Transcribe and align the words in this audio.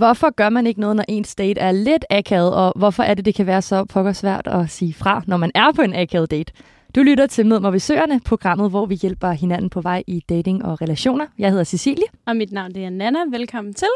Hvorfor 0.00 0.30
gør 0.30 0.48
man 0.48 0.66
ikke 0.66 0.80
noget, 0.80 0.96
når 0.96 1.04
ens 1.08 1.34
date 1.34 1.60
er 1.60 1.72
lidt 1.72 2.04
akavet, 2.10 2.54
og 2.54 2.72
hvorfor 2.76 3.02
er 3.02 3.14
det, 3.14 3.24
det 3.24 3.34
kan 3.34 3.46
være 3.46 3.62
så 3.62 4.12
svært 4.14 4.46
at 4.46 4.70
sige 4.70 4.94
fra, 4.94 5.22
når 5.26 5.36
man 5.36 5.50
er 5.54 5.72
på 5.72 5.82
en 5.82 5.94
akavet 5.94 6.30
date? 6.30 6.52
Du 6.94 7.02
lytter 7.02 7.26
til 7.26 7.46
Mød 7.46 7.60
mig 7.60 7.72
ved 7.72 7.80
Søerne, 7.80 8.20
programmet, 8.20 8.70
hvor 8.70 8.86
vi 8.86 8.94
hjælper 8.94 9.30
hinanden 9.30 9.70
på 9.70 9.80
vej 9.80 10.02
i 10.06 10.20
dating 10.28 10.64
og 10.64 10.82
relationer. 10.82 11.26
Jeg 11.38 11.50
hedder 11.50 11.64
Cecilie. 11.64 12.04
Og 12.26 12.36
mit 12.36 12.52
navn 12.52 12.74
det 12.74 12.84
er 12.84 12.90
Nana. 12.90 13.18
Velkommen 13.30 13.74
til. 13.74 13.88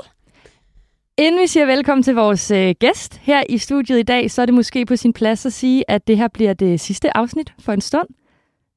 Inden 1.18 1.40
vi 1.40 1.46
siger 1.46 1.66
velkommen 1.66 2.02
til 2.02 2.14
vores 2.14 2.50
øh, 2.50 2.74
gæst 2.78 3.20
her 3.22 3.42
i 3.48 3.58
studiet 3.58 3.98
i 3.98 4.02
dag, 4.02 4.30
så 4.30 4.42
er 4.42 4.46
det 4.46 4.54
måske 4.54 4.86
på 4.86 4.96
sin 4.96 5.12
plads 5.12 5.46
at 5.46 5.52
sige, 5.52 5.90
at 5.90 6.06
det 6.06 6.16
her 6.16 6.28
bliver 6.28 6.52
det 6.52 6.80
sidste 6.80 7.16
afsnit 7.16 7.52
for 7.58 7.72
en 7.72 7.80
stund. 7.80 8.08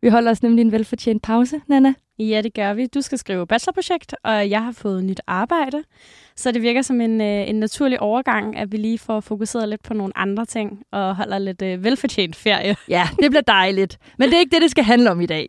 Vi 0.01 0.09
holder 0.09 0.31
os 0.31 0.43
nemlig 0.43 0.61
en 0.61 0.71
velfortjent 0.71 1.23
pause, 1.23 1.61
Nana. 1.67 1.93
Ja, 2.19 2.41
det 2.41 2.53
gør 2.53 2.73
vi. 2.73 2.87
Du 2.87 3.01
skal 3.01 3.17
skrive 3.17 3.47
bachelorprojekt, 3.47 4.15
og 4.23 4.49
jeg 4.49 4.63
har 4.63 4.71
fået 4.71 5.03
nyt 5.03 5.21
arbejde. 5.27 5.83
Så 6.35 6.51
det 6.51 6.61
virker 6.61 6.81
som 6.81 7.01
en, 7.01 7.21
øh, 7.21 7.49
en 7.49 7.55
naturlig 7.55 7.99
overgang, 7.99 8.57
at 8.57 8.71
vi 8.71 8.77
lige 8.77 8.99
får 8.99 9.19
fokuseret 9.19 9.69
lidt 9.69 9.83
på 9.83 9.93
nogle 9.93 10.17
andre 10.17 10.45
ting 10.45 10.83
og 10.91 11.15
holder 11.15 11.37
lidt 11.39 11.61
øh, 11.61 11.83
velfortjent 11.83 12.35
ferie. 12.35 12.75
Ja, 12.89 13.07
det 13.21 13.31
bliver 13.31 13.41
dejligt. 13.41 13.97
Men 14.17 14.29
det 14.29 14.35
er 14.35 14.39
ikke 14.39 14.53
det, 14.53 14.61
det 14.61 14.71
skal 14.71 14.83
handle 14.83 15.11
om 15.11 15.21
i 15.21 15.25
dag. 15.25 15.47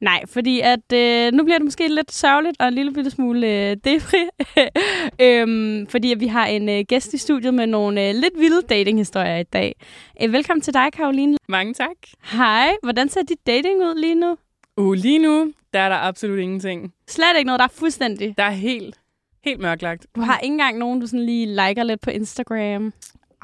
Nej, 0.00 0.22
fordi 0.26 0.60
at 0.60 0.92
øh, 0.94 1.32
nu 1.32 1.44
bliver 1.44 1.58
det 1.58 1.64
måske 1.64 1.88
lidt 1.88 2.12
sørgeligt 2.12 2.56
og 2.60 2.68
en 2.68 2.74
lille 2.74 2.92
bitte 2.92 3.10
smule 3.10 3.46
øh, 3.46 3.76
depri. 3.84 4.28
øhm, 5.26 5.86
fordi 5.86 6.12
at 6.12 6.20
vi 6.20 6.26
har 6.26 6.46
en 6.46 6.68
øh, 6.68 6.84
gæst 6.88 7.14
i 7.14 7.18
studiet 7.18 7.54
med 7.54 7.66
nogle 7.66 8.08
øh, 8.08 8.14
lidt 8.14 8.38
vilde 8.38 8.62
datinghistorier 8.62 9.36
i 9.36 9.42
dag. 9.42 9.74
Øh, 10.22 10.32
velkommen 10.32 10.62
til 10.62 10.74
dig, 10.74 10.92
Karoline. 10.92 11.36
Mange 11.48 11.74
tak. 11.74 11.96
Hej, 12.22 12.72
hvordan 12.82 13.08
ser 13.08 13.22
dit 13.22 13.46
dating 13.46 13.76
ud 13.80 14.00
lige 14.00 14.14
nu? 14.14 14.36
Uh, 14.76 14.92
lige 14.92 15.18
nu, 15.18 15.52
der 15.72 15.80
er 15.80 15.88
der 15.88 15.96
absolut 15.96 16.38
ingenting. 16.38 16.92
Slet 17.08 17.36
ikke 17.36 17.46
noget, 17.46 17.58
der 17.58 17.64
er 17.64 17.72
fuldstændig. 17.74 18.34
Der 18.38 18.44
er 18.44 18.50
helt, 18.50 19.00
helt 19.44 19.60
mørklagt. 19.60 20.06
Du 20.16 20.20
har 20.20 20.38
ikke 20.38 20.52
engang 20.52 20.78
nogen, 20.78 21.00
du 21.00 21.06
sådan 21.06 21.26
lige 21.26 21.46
liker 21.46 21.82
lidt 21.82 22.00
på 22.00 22.10
Instagram. 22.10 22.92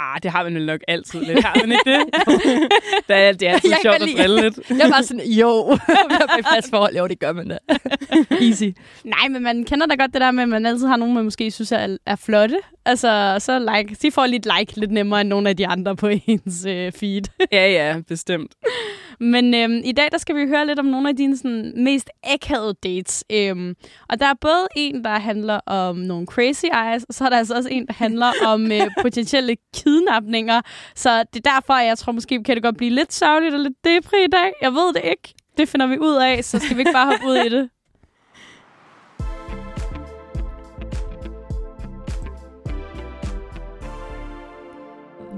Ah, 0.01 0.23
det 0.23 0.31
har 0.31 0.43
man 0.45 0.55
vel 0.55 0.67
nok 0.67 0.81
altid 0.89 1.21
lidt. 1.21 1.45
Har 1.45 1.57
man 1.61 1.73
ikke 1.73 1.91
det? 1.91 2.01
det, 3.09 3.17
er, 3.17 3.33
det 3.33 3.49
er 3.49 3.53
altid 3.53 3.71
Jeg 3.71 3.79
sjovt 3.83 3.95
at 3.95 4.09
drille 4.19 4.41
lidt. 4.41 4.71
Jeg 4.71 4.81
er 4.81 4.91
bare 4.91 5.03
sådan, 5.03 5.27
jo, 5.27 5.63
vi 6.09 6.15
er 6.15 6.39
et 6.39 6.47
fast 6.55 6.71
forhold. 6.71 6.97
Jo, 6.97 7.07
det 7.07 7.19
gør 7.19 7.33
man 7.33 7.49
da. 7.49 7.59
Easy. 8.47 8.65
Nej, 9.05 9.29
men 9.31 9.43
man 9.43 9.65
kender 9.65 9.87
da 9.87 9.95
godt 9.95 10.13
det 10.13 10.21
der 10.21 10.31
med, 10.31 10.43
at 10.43 10.49
man 10.49 10.67
altid 10.67 10.87
har 10.87 10.97
nogen, 10.97 11.15
man 11.15 11.25
måske 11.25 11.51
synes 11.51 11.73
er, 11.73 11.97
er 12.07 12.17
flotte. 12.17 12.59
Altså, 12.85 13.37
så 13.39 13.59
like, 13.59 13.97
de 14.03 14.11
får 14.11 14.27
lidt 14.27 14.49
like 14.59 14.81
lidt 14.81 14.91
nemmere 14.91 15.21
end 15.21 15.29
nogle 15.29 15.49
af 15.49 15.57
de 15.57 15.67
andre 15.67 15.97
på 15.97 16.09
ens 16.27 16.67
øh, 16.67 16.93
feed. 16.93 17.23
Ja, 17.53 17.71
ja, 17.71 18.01
bestemt. 18.09 18.53
Men 19.21 19.55
øhm, 19.55 19.81
i 19.85 19.93
dag, 19.93 20.09
der 20.13 20.19
skal 20.19 20.37
vi 20.37 20.47
høre 20.47 20.67
lidt 20.67 20.79
om 20.79 20.85
nogle 20.85 21.09
af 21.09 21.17
dine 21.17 21.37
sådan, 21.37 21.73
mest 21.77 22.11
akavede 22.25 22.75
dates. 22.83 23.25
Øhm, 23.33 23.77
og 24.09 24.21
der 24.21 24.27
er 24.27 24.35
både 24.41 24.67
en, 24.77 25.05
der 25.05 25.19
handler 25.19 25.61
om 25.67 25.97
nogle 25.97 26.27
crazy 26.27 26.65
eyes, 26.65 27.05
og 27.05 27.15
så 27.15 27.25
er 27.25 27.29
der 27.29 27.37
altså 27.37 27.55
også 27.55 27.69
en, 27.69 27.87
der 27.87 27.93
handler 27.93 28.33
om 28.53 28.73
øh, 28.73 28.87
potentielle 29.03 29.57
kidnapninger. 29.75 30.61
Så 30.95 31.25
det 31.35 31.47
er 31.47 31.51
derfor, 31.55 31.79
jeg 31.79 31.99
tror 31.99 32.13
måske, 32.13 32.43
kan 32.43 32.55
det 32.55 32.63
godt 32.63 32.77
blive 32.77 32.91
lidt 32.91 33.13
sørgeligt 33.13 33.55
og 33.55 33.61
lidt 33.61 33.85
depri 33.85 34.25
i 34.25 34.31
dag. 34.33 34.53
Jeg 34.63 34.73
ved 34.73 34.93
det 34.95 35.03
ikke. 35.05 35.35
Det 35.59 35.69
finder 35.69 35.87
vi 35.87 35.99
ud 35.99 36.15
af, 36.15 36.45
så 36.45 36.59
skal 36.59 36.77
vi 36.77 36.81
ikke 36.81 36.93
bare 36.93 37.07
hoppe 37.07 37.27
ud 37.27 37.37
i 37.37 37.49
det. 37.49 37.71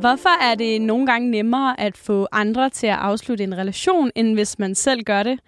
Hvorfor 0.01 0.43
er 0.43 0.55
det 0.55 0.81
nogle 0.83 1.07
gange 1.07 1.31
nemmere 1.31 1.81
at 1.81 1.97
få 1.97 2.29
andre 2.33 2.71
til 2.71 2.87
at 2.87 2.97
afslutte 2.97 3.45
en 3.45 3.59
relation, 3.59 4.11
end 4.15 4.35
hvis 4.35 4.59
man 4.59 4.75
selv 4.75 5.03
gør 5.03 5.23
det? 5.23 5.41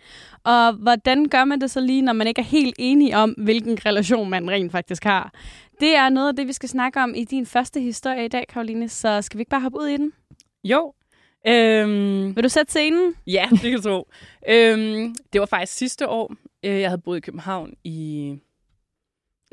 Og 0.45 0.73
hvordan 0.73 1.29
gør 1.29 1.45
man 1.45 1.61
det 1.61 1.71
så 1.71 1.81
lige, 1.81 2.03
når 2.03 2.13
man 2.13 2.27
ikke 2.27 2.41
er 2.41 2.45
helt 2.45 2.75
enig 2.79 3.17
om, 3.17 3.31
hvilken 3.31 3.79
relation 3.87 4.31
man 4.31 4.51
rent 4.51 4.73
faktisk 4.73 5.05
har? 5.05 5.33
Det 5.81 5.97
er 5.97 6.09
noget 6.09 6.29
af 6.29 6.37
det, 6.37 6.47
vi 6.47 6.53
skal 6.53 6.69
snakke 6.69 7.01
om 7.01 7.15
i 7.15 7.25
din 7.25 7.47
første 7.47 7.81
historie 7.81 8.25
i 8.25 8.29
dag, 8.29 8.45
Karoline. 8.49 8.89
Så 8.89 9.23
skal 9.23 9.39
vi 9.39 9.41
ikke 9.41 9.51
bare 9.51 9.61
hoppe 9.61 9.79
ud 9.81 9.87
i 9.87 9.97
den? 9.97 10.13
Jo. 10.65 10.93
Øhm, 11.47 12.37
Vil 12.37 12.45
du 12.45 12.49
sætte 12.49 12.71
scenen? 12.73 13.15
ja, 13.27 13.49
det 13.51 13.61
kan 13.61 13.73
du 13.77 13.83
tro. 13.83 14.09
Øhm, 14.49 15.15
det 15.33 15.41
var 15.41 15.47
faktisk 15.47 15.73
sidste 15.79 16.09
år. 16.09 16.35
Øh, 16.65 16.81
Jeg 16.81 16.91
havde 16.91 17.01
boet 17.03 17.17
i 17.17 17.21
København 17.21 17.73
i 17.85 18.35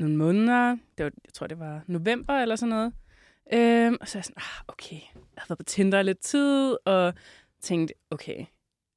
nogle 0.00 0.16
måneder. 0.16 0.70
Det 0.98 1.04
var, 1.04 1.10
jeg 1.24 1.32
tror, 1.34 1.46
det 1.46 1.58
var 1.58 1.80
november 1.86 2.34
eller 2.34 2.56
sådan 2.56 2.70
noget. 2.70 2.92
Øhm, 3.52 3.96
og 4.00 4.08
så 4.08 4.18
er 4.18 4.20
jeg 4.20 4.24
sådan, 4.24 4.36
ah, 4.42 4.64
okay, 4.68 4.96
jeg 5.12 5.38
har 5.38 5.46
været 5.48 5.58
på 5.58 5.64
Tinder 5.64 6.02
lidt 6.02 6.18
tid, 6.18 6.76
og 6.84 7.14
tænkte, 7.62 7.94
okay, 8.10 8.44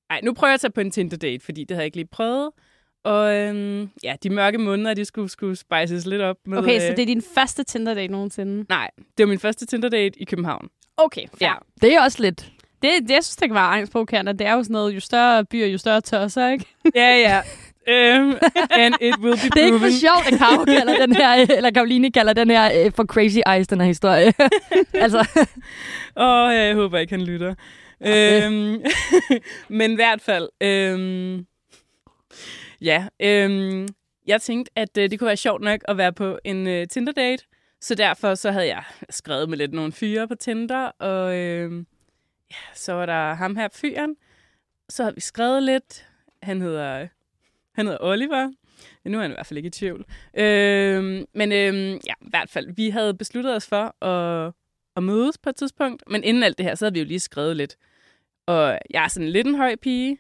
ej, 0.10 0.22
nu 0.24 0.34
prøver 0.34 0.50
jeg 0.50 0.54
at 0.54 0.60
tage 0.62 0.72
på 0.72 0.82
en 0.82 0.92
Tinder-date, 0.92 1.46
fordi 1.46 1.62
det 1.64 1.72
havde 1.72 1.82
jeg 1.82 1.86
ikke 1.86 1.98
lige 1.98 2.08
prøvet. 2.12 2.52
Og 3.04 3.36
øhm, 3.36 3.90
ja, 4.04 4.16
de 4.24 4.30
mørke 4.30 4.58
måneder, 4.58 4.94
de 4.94 5.06
skulle, 5.06 5.30
skulle 5.30 5.56
spices 5.56 6.06
lidt 6.06 6.22
op. 6.22 6.38
Med, 6.46 6.58
Okay, 6.58 6.80
så 6.80 6.86
øh, 6.86 6.96
det 6.96 7.02
er 7.02 7.06
din 7.06 7.22
første 7.36 7.64
Tinder-date 7.64 8.12
nogensinde? 8.12 8.66
Nej, 8.70 8.90
det 9.18 9.24
var 9.24 9.30
min 9.30 9.40
første 9.40 9.66
Tinder-date 9.66 10.22
i 10.22 10.26
København. 10.26 10.70
Okay, 10.98 11.28
fair. 11.28 11.48
Ja. 11.50 11.54
Det 11.82 11.94
er 11.96 12.02
også 12.02 12.22
lidt. 12.22 12.52
Det, 12.82 12.92
det, 13.02 13.10
jeg 13.10 13.24
synes, 13.24 13.36
det 13.36 13.50
kan 13.50 13.56
være 13.56 13.64
angstprovokerende. 13.64 14.34
Det 14.34 14.48
er 14.48 14.54
jo 14.54 14.64
sådan 14.64 14.74
noget, 14.74 14.96
jo 14.96 15.00
større 15.00 15.46
byer, 15.46 15.68
jo 15.68 15.78
større 15.78 16.02
tosser, 16.02 16.50
ikke? 16.50 16.66
Ja, 16.96 17.16
ja. 17.18 17.42
Um, 17.88 18.38
and 18.72 18.96
it 19.02 19.18
will 19.20 19.36
be 19.36 19.50
Det 19.50 19.62
er 19.62 19.66
ikke 19.66 19.78
for 19.80 19.80
proven. 19.80 19.92
sjovt, 19.94 20.34
at 20.34 20.40
Karo 20.40 20.64
kalder 20.78 21.06
den 21.06 21.16
her, 21.16 21.34
eller 21.58 21.72
Karoline 21.72 22.12
kalder 22.12 22.34
den 22.34 22.50
her 22.50 22.86
øh, 22.86 22.92
for 22.92 23.04
crazy 23.06 23.38
eyes, 23.48 23.68
den 23.68 23.80
her 23.82 23.88
historie. 23.88 24.34
altså, 24.94 25.46
Åh, 26.18 26.48
oh, 26.48 26.54
jeg 26.56 26.76
håber 26.76 26.98
ikke, 27.00 27.14
han 27.14 27.22
lytter. 27.22 27.56
Okay. 28.02 28.46
Øhm, 28.46 28.84
men 29.80 29.92
i 29.92 29.96
hvert 29.96 30.22
fald, 30.22 30.50
øhm, 30.62 31.46
ja, 32.82 33.08
øhm, 33.20 33.88
jeg 34.28 34.42
tænkte, 34.42 34.72
at 34.76 34.98
øh, 34.98 35.10
det 35.12 35.20
kunne 35.20 35.28
være 35.28 35.38
sjovt 35.38 35.62
nok 35.62 35.80
at 35.88 35.98
være 35.98 36.14
på 36.14 36.40
en 36.44 36.68
øh, 36.68 36.88
Tinder-date. 36.88 37.46
Så 37.82 37.96
derfor 37.96 38.36
så 38.36 38.52
havde 38.52 38.68
jeg 38.68 38.84
skrevet 39.10 39.50
med 39.50 39.58
lidt 39.58 39.74
nogle 39.74 39.92
fyre 39.92 40.28
på 40.28 40.36
Tinder, 40.36 40.86
og 40.86 41.36
øhm, 41.36 41.86
ja, 42.52 42.56
så 42.76 42.94
var 42.94 43.06
der 43.06 43.34
ham 43.34 43.56
her 43.56 43.68
fyren. 43.74 44.16
Så 44.90 45.04
havde 45.04 45.16
vi 45.16 45.22
skrevet 45.22 45.64
lidt. 45.64 46.06
Han 46.44 46.62
hedder, 46.62 47.08
han 47.76 47.86
hedder 47.86 48.00
Oliver. 48.02 48.50
Nu 49.06 49.18
er 49.18 49.22
han 49.22 49.32
i 49.32 49.34
hvert 49.34 49.46
fald 49.46 49.58
ikke 49.58 49.68
i 49.68 49.70
tvivl. 49.70 50.06
Øhm, 50.38 51.26
men 51.34 51.52
øhm, 51.52 52.00
ja, 52.08 52.14
i 52.22 52.30
hvert 52.30 52.50
fald, 52.50 52.76
vi 52.76 52.90
havde 52.90 53.14
besluttet 53.14 53.56
os 53.56 53.68
for 53.68 54.06
at 54.06 54.54
at 54.96 55.04
mødes 55.04 55.38
på 55.38 55.50
et 55.50 55.56
tidspunkt. 55.56 56.04
Men 56.08 56.24
inden 56.24 56.44
alt 56.44 56.58
det 56.58 56.66
her, 56.66 56.76
så 56.76 56.86
havde 56.86 56.94
vi 56.94 57.00
jo 57.00 57.06
lige 57.06 57.20
skrevet 57.20 57.58
lidt. 57.58 57.76
Og 58.48 58.80
jeg 58.90 59.04
er 59.04 59.08
sådan 59.08 59.30
lidt 59.30 59.48
en 59.48 59.56
høj 59.56 59.76
pige. 59.76 60.18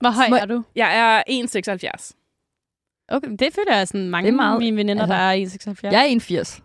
Hvor 0.00 0.10
høj 0.10 0.28
Må- 0.28 0.36
er 0.36 0.44
du? 0.46 0.62
Jeg 0.76 0.98
er 0.98 1.22
1,76. 1.30 2.10
Okay, 3.08 3.28
det 3.38 3.54
føler 3.54 3.76
jeg 3.76 3.88
sådan 3.88 4.08
mange 4.08 4.26
Det 4.26 4.32
er 4.32 4.36
meget- 4.36 4.52
af 4.54 4.58
mine 4.58 4.76
veninder, 4.76 5.02
altså, 5.02 5.14
der 5.14 5.20
er 5.20 5.34
1,76. 5.34 5.92
jeg 5.92 6.00
er 6.00 6.04
81. 6.04 6.62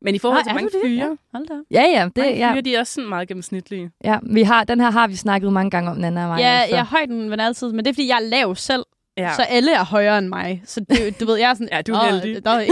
Men 0.00 0.14
i 0.14 0.18
forhold 0.18 0.44
Nå, 0.44 0.48
til 0.48 0.54
mange 0.54 0.70
fyre, 0.84 1.08
Ja, 1.08 1.16
hold 1.38 1.46
da. 1.48 1.54
Ja, 1.70 1.82
ja, 1.82 2.04
det, 2.04 2.16
mange 2.16 2.36
ja, 2.36 2.52
fyre, 2.52 2.60
de 2.60 2.74
er 2.74 2.80
også 2.80 2.92
sådan 2.92 3.08
meget 3.08 3.28
gennemsnitlige. 3.28 3.90
ja. 4.04 4.18
Vi 4.22 4.42
har, 4.42 4.64
den 4.64 4.80
her 4.80 4.90
har 4.90 5.06
vi 5.08 5.16
snakket 5.16 5.52
mange 5.52 5.70
gange 5.70 5.90
om, 5.90 5.96
Nana 5.96 6.22
og 6.22 6.28
mig. 6.28 6.38
Ja, 6.38 6.62
så. 6.68 6.74
jeg 6.74 6.80
er 6.80 6.84
højden, 6.84 7.28
men 7.30 7.40
altid. 7.40 7.72
Men 7.72 7.84
det 7.84 7.90
er, 7.90 7.94
fordi 7.94 8.08
jeg 8.08 8.16
er 8.16 8.20
lav 8.28 8.54
selv. 8.54 8.84
Ja. 9.16 9.32
Så 9.36 9.42
alle 9.42 9.74
er 9.74 9.84
højere 9.84 10.18
end 10.18 10.28
mig. 10.28 10.62
Så 10.64 10.80
det, 10.80 11.20
du 11.20 11.26
ved, 11.26 11.36
jeg 11.36 11.50
er 11.50 11.54
sådan... 11.54 11.68
Ja, 11.72 11.82
du 11.82 11.92
er 11.92 12.10
"Nå, 12.12 12.18
heldig." 12.18 12.44
Der 12.44 12.50
er 12.50 12.64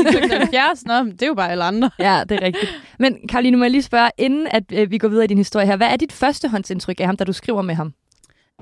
1,76. 0.77 0.83
Nå, 0.87 1.03
men 1.03 1.13
det 1.13 1.23
er 1.23 1.27
jo 1.27 1.35
bare 1.35 1.51
alle 1.51 1.65
andre. 1.65 1.91
Ja, 1.99 2.25
det 2.29 2.37
er 2.43 2.43
rigtigt. 2.47 2.73
Men 2.99 3.29
Karoline, 3.29 3.57
må 3.57 3.65
jeg 3.65 3.71
lige 3.71 3.83
spørge, 3.83 4.11
inden 4.19 4.47
at 4.51 4.65
øh, 4.73 4.91
vi 4.91 4.99
går 4.99 5.09
videre 5.09 5.25
i 5.25 5.29
din 5.29 5.39
historie 5.39 5.67
her, 5.67 5.77
hvad 5.77 5.89
er 5.89 5.97
dit 5.97 6.13
førstehåndsindtryk 6.13 7.01
af 7.01 7.07
ham, 7.07 7.17
da 7.17 7.25
du 7.25 7.33
skriver 7.33 7.63
med 7.63 7.75
ham? 7.75 7.95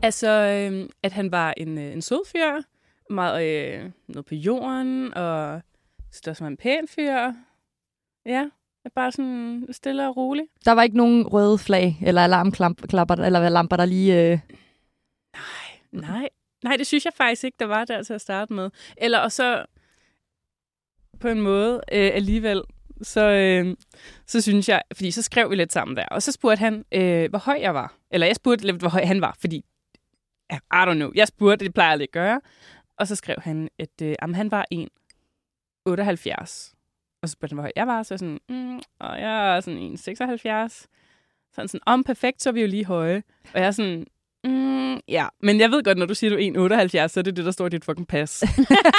Altså, 0.03 0.29
øh, 0.31 0.89
at 1.03 1.13
han 1.13 1.33
var 1.33 1.55
en, 1.57 1.79
øh, 1.79 1.93
en 1.93 2.03
sød 2.03 2.21
fyr, 2.33 2.63
meget 3.11 3.45
øh, 3.47 3.91
noget 4.09 4.27
på 4.27 4.35
jorden, 4.35 5.15
og 5.15 5.61
så 6.13 6.21
der 6.25 6.35
var 6.41 6.47
en 6.47 6.57
pæn 6.57 6.89
fyr. 6.89 7.33
Ja, 8.27 8.45
bare 8.95 9.13
sådan 9.13 9.67
stille 9.71 10.09
og 10.09 10.17
rolig. 10.17 10.45
Der 10.65 10.73
var 10.73 10.83
ikke 10.83 10.97
nogen 10.97 11.27
røde 11.27 11.59
flag 11.59 11.99
eller 12.03 12.25
alarmklapper 12.25 13.15
eller 13.15 13.49
lamper, 13.49 13.77
der 13.77 13.85
lige... 13.85 14.23
Øh... 14.33 14.39
Nej, 15.93 16.03
nej, 16.11 16.29
Nej, 16.65 16.77
det 16.77 16.87
synes 16.87 17.05
jeg 17.05 17.13
faktisk 17.17 17.45
ikke, 17.45 17.57
der 17.61 17.67
var 17.67 17.85
der 17.85 18.03
til 18.03 18.15
at 18.15 18.21
starte 18.21 18.53
med. 18.53 18.71
Eller 18.97 19.19
og 19.19 19.33
så 19.33 19.67
på 21.21 21.29
en 21.29 21.41
måde 21.41 21.81
øh, 21.93 22.11
alligevel, 22.15 22.63
så, 23.03 23.31
øh, 23.31 23.77
så 24.27 24.41
synes 24.41 24.69
jeg, 24.69 24.83
fordi 24.93 25.11
så 25.11 25.23
skrev 25.23 25.51
vi 25.51 25.57
lidt 25.57 25.73
sammen 25.73 25.97
der, 25.97 26.07
og 26.07 26.23
så 26.23 26.33
spurgte 26.33 26.61
han, 26.61 26.85
øh, 26.93 27.31
hvor 27.31 27.39
høj 27.39 27.59
jeg 27.61 27.75
var. 27.75 27.95
Eller 28.11 28.27
jeg 28.27 28.37
spurgte 28.37 28.67
lidt, 28.67 28.77
hvor 28.77 28.89
høj 28.89 29.05
han 29.05 29.21
var, 29.21 29.37
fordi, 29.41 29.65
I 30.53 30.57
don't 30.73 30.95
know, 30.95 31.11
jeg 31.15 31.29
spurgte, 31.29 31.65
det 31.65 31.75
plejer 31.75 31.93
jeg 31.93 32.03
at 32.03 32.11
gøre. 32.11 32.41
Og 32.97 33.09
så 33.09 33.17
skrev 33.17 33.37
han, 33.43 33.69
at 33.79 34.03
øh, 34.03 34.15
jamen, 34.23 34.35
han 34.35 34.51
var 34.51 34.67
1,78. 34.75 36.75
Og 37.23 37.29
så 37.29 37.33
spurgte 37.33 37.53
han, 37.53 37.57
hvor 37.57 37.63
høj 37.63 37.73
jeg 37.77 37.87
var, 37.87 38.03
så 38.03 38.15
jeg 38.15 38.19
sådan, 38.19 38.41
mm, 38.49 38.81
og 38.99 39.21
jeg 39.21 39.57
er 39.57 39.61
sådan 39.61 39.93
1,76. 39.93 40.87
Sådan 41.53 41.69
sådan, 41.69 41.81
om 41.87 42.05
perfekt, 42.05 42.43
så 42.43 42.49
er 42.49 42.53
vi 42.53 42.61
jo 42.61 42.67
lige 42.67 42.85
høje. 42.85 43.23
Og 43.55 43.61
jeg 43.61 43.67
er 43.67 43.71
sådan, 43.71 44.07
mm, 44.45 45.01
ja. 45.09 45.27
Men 45.43 45.61
jeg 45.61 45.71
ved 45.71 45.83
godt, 45.83 45.99
når 45.99 46.07
du 46.07 46.15
siger, 46.15 46.31
du 46.31 46.37
er 46.37 46.79
1,78, 47.05 47.09
så 47.09 47.21
er 47.21 47.25
det 47.25 47.37
det, 47.37 47.45
der 47.45 47.51
står 47.51 47.67
i 47.67 47.69
dit 47.69 47.85
fucking 47.85 48.09
pas. 48.09 48.43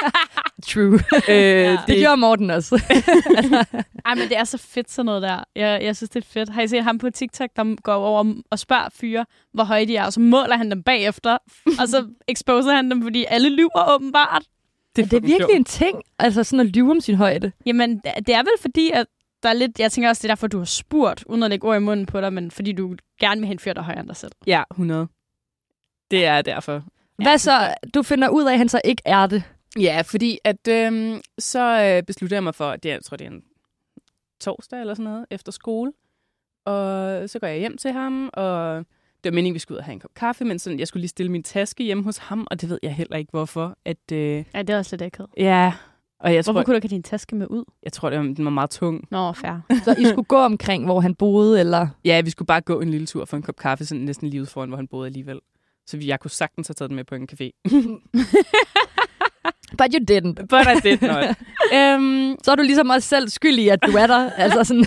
True. 0.67 0.93
øh, 1.29 1.35
Ja. 1.35 1.77
Det 1.87 1.97
gjorde 1.99 2.17
Morten 2.17 2.49
også. 2.49 2.75
Ej, 4.05 4.15
men 4.15 4.29
det 4.29 4.37
er 4.37 4.43
så 4.43 4.57
fedt 4.57 4.91
sådan 4.91 5.05
noget 5.05 5.21
der. 5.21 5.43
Jeg, 5.55 5.79
jeg 5.83 5.95
synes, 5.95 6.09
det 6.09 6.23
er 6.23 6.27
fedt. 6.27 6.49
Har 6.49 6.61
I 6.61 6.67
set 6.67 6.83
ham 6.83 6.97
på 6.97 7.09
TikTok, 7.09 7.49
der 7.55 7.81
går 7.81 7.93
over 7.93 8.33
og 8.51 8.59
spørger 8.59 8.89
fyre, 8.93 9.25
hvor 9.53 9.63
høje 9.63 9.85
de 9.85 9.95
er, 9.95 10.05
og 10.05 10.13
så 10.13 10.19
måler 10.19 10.57
han 10.57 10.71
dem 10.71 10.83
bagefter, 10.83 11.37
og 11.79 11.87
så 11.87 12.07
exposer 12.27 12.71
han 12.75 12.91
dem, 12.91 13.03
fordi 13.03 13.25
alle 13.29 13.49
lyver 13.49 13.95
åbenbart. 13.95 14.43
Det 14.95 15.01
er, 15.01 15.05
er 15.05 15.09
det 15.09 15.23
virkelig 15.23 15.37
sjovt. 15.39 15.51
en 15.55 15.63
ting, 15.63 16.01
altså 16.19 16.43
sådan 16.43 16.59
at 16.67 16.75
lyve 16.75 16.91
om 16.91 16.99
sin 17.01 17.15
højde? 17.15 17.51
Jamen, 17.65 18.01
det 18.27 18.35
er 18.35 18.39
vel 18.43 18.51
fordi, 18.61 18.91
at 18.93 19.05
der 19.43 19.49
er 19.49 19.53
lidt, 19.53 19.79
jeg 19.79 19.91
tænker 19.91 20.09
også, 20.09 20.19
det 20.21 20.29
er 20.29 20.31
derfor, 20.31 20.47
du 20.47 20.57
har 20.57 20.65
spurgt, 20.65 21.23
uden 21.27 21.43
at 21.43 21.49
lægge 21.49 21.67
ord 21.67 21.75
i 21.77 21.79
munden 21.79 22.05
på 22.05 22.21
dig, 22.21 22.33
men 22.33 22.51
fordi 22.51 22.71
du 22.71 22.95
gerne 23.19 23.41
vil 23.41 23.47
have 23.47 23.53
en 23.53 23.59
fyr, 23.59 23.73
der 23.73 23.81
er 23.81 23.85
højere 23.85 23.99
end 23.99 24.07
dig 24.07 24.15
selv. 24.15 24.31
Ja, 24.47 24.63
100. 24.71 25.07
Det 26.11 26.25
er 26.25 26.41
derfor. 26.41 26.83
Hvad 27.15 27.37
så? 27.37 27.75
Du 27.93 28.03
finder 28.03 28.29
ud 28.29 28.43
af, 28.43 28.51
at 28.51 28.57
han 28.57 28.69
så 28.69 28.81
ikke 28.85 29.01
er 29.05 29.27
det? 29.27 29.43
Ja, 29.79 30.01
fordi 30.05 30.39
at 30.43 30.67
øhm, 30.67 31.21
så 31.39 31.83
øh, 31.83 32.03
beslutter 32.03 32.35
jeg 32.37 32.43
mig 32.43 32.55
for, 32.55 32.69
at 32.69 32.83
det 32.83 32.91
er, 32.91 32.95
jeg 32.95 33.03
tror, 33.03 33.17
det 33.17 33.27
er 33.27 33.31
en 33.31 33.43
torsdag 34.39 34.79
eller 34.79 34.93
sådan 34.93 35.11
noget, 35.11 35.25
efter 35.31 35.51
skole. 35.51 35.91
Og 36.65 37.29
så 37.29 37.39
går 37.39 37.47
jeg 37.47 37.59
hjem 37.59 37.77
til 37.77 37.91
ham, 37.91 38.29
og 38.33 38.77
det 39.23 39.31
var 39.31 39.31
meningen, 39.31 39.51
at 39.51 39.53
vi 39.53 39.59
skulle 39.59 39.75
ud 39.75 39.79
og 39.79 39.85
have 39.85 39.93
en 39.93 39.99
kop 39.99 40.13
kaffe, 40.15 40.45
men 40.45 40.59
sådan, 40.59 40.79
jeg 40.79 40.87
skulle 40.87 41.01
lige 41.01 41.09
stille 41.09 41.31
min 41.31 41.43
taske 41.43 41.83
hjemme 41.83 42.03
hos 42.03 42.17
ham, 42.17 42.47
og 42.51 42.61
det 42.61 42.69
ved 42.69 42.79
jeg 42.83 42.95
heller 42.95 43.17
ikke, 43.17 43.31
hvorfor. 43.31 43.77
At, 43.85 44.11
øh, 44.11 44.43
ja, 44.53 44.61
det 44.61 44.69
er 44.69 44.77
også 44.77 44.95
lidt 44.95 45.01
akavet. 45.01 45.29
Ja. 45.37 45.73
Og 46.19 46.33
jeg 46.33 46.43
Hvorfor 46.43 46.59
tror, 46.59 46.63
kunne 46.63 46.73
du 46.73 46.75
ikke 46.75 46.87
have 46.87 46.95
din 46.95 47.03
taske 47.03 47.35
med 47.35 47.47
ud? 47.49 47.63
Jeg 47.83 47.93
tror, 47.93 48.09
det 48.09 48.19
var, 48.19 48.25
den 48.25 48.45
var 48.45 48.51
meget 48.51 48.69
tung. 48.69 49.07
Nå, 49.11 49.33
fair. 49.33 49.61
så 49.83 49.95
I 49.99 50.05
skulle 50.05 50.25
gå 50.25 50.37
omkring, 50.37 50.85
hvor 50.85 50.99
han 50.99 51.15
boede, 51.15 51.59
eller? 51.59 51.87
Ja, 52.05 52.21
vi 52.21 52.29
skulle 52.29 52.47
bare 52.47 52.61
gå 52.61 52.79
en 52.81 52.89
lille 52.89 53.07
tur 53.07 53.25
for 53.25 53.37
en 53.37 53.43
kop 53.43 53.55
kaffe, 53.55 53.85
sådan 53.85 54.03
næsten 54.03 54.29
lige 54.29 54.41
ud 54.41 54.45
foran, 54.45 54.69
hvor 54.69 54.77
han 54.77 54.87
boede 54.87 55.05
alligevel. 55.05 55.39
Så 55.87 55.97
jeg 56.01 56.19
kunne 56.19 56.31
sagtens 56.31 56.67
have 56.67 56.73
taget 56.73 56.89
den 56.89 56.95
med 56.95 57.03
på 57.03 57.15
en 57.15 57.29
café. 57.31 57.49
But 59.77 59.93
you 59.93 59.99
didn't. 60.11 60.45
But 60.47 60.67
I 60.67 60.79
did 60.89 61.01
not. 61.01 61.25
um, 61.73 62.37
så 62.43 62.51
er 62.51 62.55
du 62.55 62.61
ligesom 62.63 62.89
også 62.89 63.07
selv 63.07 63.29
skyld 63.29 63.59
i, 63.59 63.67
at 63.67 63.79
du 63.85 63.91
er 63.91 64.07
der. 64.07 64.31
altså 64.31 64.63
sådan. 64.69 64.85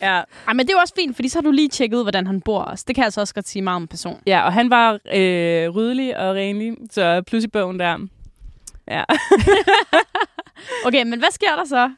ja. 0.00 0.22
Ej, 0.46 0.52
men 0.54 0.58
det 0.58 0.68
er 0.72 0.76
jo 0.76 0.80
også 0.80 0.94
fint, 0.96 1.16
fordi 1.16 1.28
så 1.28 1.38
har 1.38 1.42
du 1.42 1.50
lige 1.50 1.68
tjekket 1.68 1.96
ud, 1.96 2.02
hvordan 2.02 2.26
han 2.26 2.40
bor 2.40 2.60
også. 2.62 2.84
Det 2.88 2.94
kan 2.94 3.02
jeg 3.02 3.06
altså 3.06 3.20
også 3.20 3.34
godt 3.34 3.48
sige 3.48 3.62
meget 3.62 3.76
om 3.76 3.86
person. 3.88 4.20
Ja, 4.26 4.42
og 4.42 4.52
han 4.52 4.70
var 4.70 4.92
øh, 4.92 5.68
ryddelig 5.68 6.16
og 6.16 6.34
renlig, 6.34 6.76
så 6.90 7.22
plus 7.26 7.44
i 7.44 7.48
bogen 7.48 7.78
der. 7.78 7.98
Ja. 8.88 9.04
okay, 10.86 11.02
men 11.02 11.18
hvad 11.18 11.30
sker 11.32 11.56
der 11.56 11.64
så? 11.64 11.90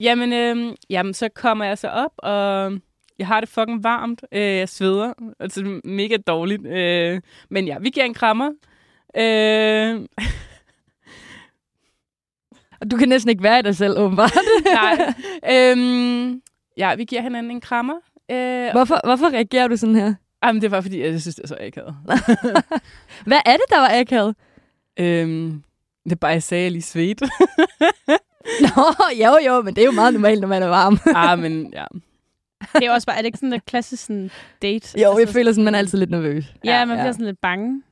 Jamen, 0.00 0.32
øh, 0.32 0.74
jamen, 0.90 1.14
så 1.14 1.28
kommer 1.34 1.64
jeg 1.64 1.78
så 1.78 1.88
op, 1.88 2.12
og 2.18 2.72
jeg 3.18 3.26
har 3.26 3.40
det 3.40 3.48
fucking 3.48 3.84
varmt. 3.84 4.22
Øh, 4.32 4.40
jeg 4.40 4.68
sveder. 4.68 5.12
Altså, 5.40 5.80
mega 5.84 6.16
dårligt. 6.26 6.66
Øh, 6.66 7.20
men 7.50 7.66
ja, 7.66 7.78
vi 7.78 7.90
giver 7.90 8.06
en 8.06 8.14
krammer. 8.14 8.50
Øh, 9.16 10.00
og 12.80 12.90
du 12.90 12.96
kan 12.96 13.08
næsten 13.08 13.30
ikke 13.30 13.42
være 13.42 13.58
i 13.58 13.62
dig 13.62 13.76
selv, 13.76 13.98
åbenbart. 13.98 14.38
Nej. 14.74 15.14
Øhm, 15.50 16.42
ja, 16.76 16.94
vi 16.94 17.04
giver 17.04 17.22
hinanden 17.22 17.50
en 17.50 17.60
krammer. 17.60 17.94
Øh, 18.30 18.70
hvorfor, 18.72 19.00
hvorfor 19.04 19.32
reagerer 19.32 19.68
du 19.68 19.76
sådan 19.76 19.96
her? 19.96 20.14
Jamen, 20.44 20.62
det 20.62 20.70
var, 20.70 20.80
fordi 20.80 21.00
jeg 21.00 21.20
synes, 21.20 21.36
det 21.36 21.42
er 21.42 21.48
så 21.48 21.56
akavet. 21.60 21.96
Hvad 23.26 23.38
er 23.46 23.52
det, 23.52 23.64
der 23.70 23.78
var 23.78 24.00
akavet? 24.00 24.36
Øhm, 25.00 25.62
det 26.04 26.12
er 26.12 26.16
bare, 26.16 26.30
jeg 26.30 26.42
sagde, 26.42 26.62
jeg 26.64 26.72
lige 26.72 26.82
svedt. 26.82 27.20
Nå, 28.60 28.84
jo, 29.24 29.38
jo, 29.46 29.62
men 29.62 29.74
det 29.74 29.82
er 29.82 29.86
jo 29.86 29.92
meget 29.92 30.14
normalt, 30.14 30.40
når 30.40 30.48
man 30.48 30.62
er 30.62 30.66
varm. 30.66 30.98
ah, 31.14 31.38
men 31.38 31.72
ja. 31.74 31.84
Det 32.72 32.86
er 32.86 32.92
også 32.92 33.06
bare, 33.06 33.16
er 33.16 33.20
det 33.20 33.26
ikke 33.26 33.38
sådan 33.38 33.52
en 33.52 33.60
klassisk 33.66 34.04
sådan 34.04 34.30
date? 34.62 35.00
Jo, 35.00 35.08
altså, 35.08 35.18
jeg 35.18 35.28
føler 35.28 35.52
sådan, 35.52 35.64
man 35.64 35.74
er 35.74 35.78
altid 35.78 35.98
lidt 35.98 36.10
nervøs. 36.10 36.54
Ja, 36.64 36.84
man 36.84 36.96
ja. 36.96 37.02
bliver 37.02 37.12
sådan 37.12 37.26
lidt 37.26 37.40
bange. 37.40 37.82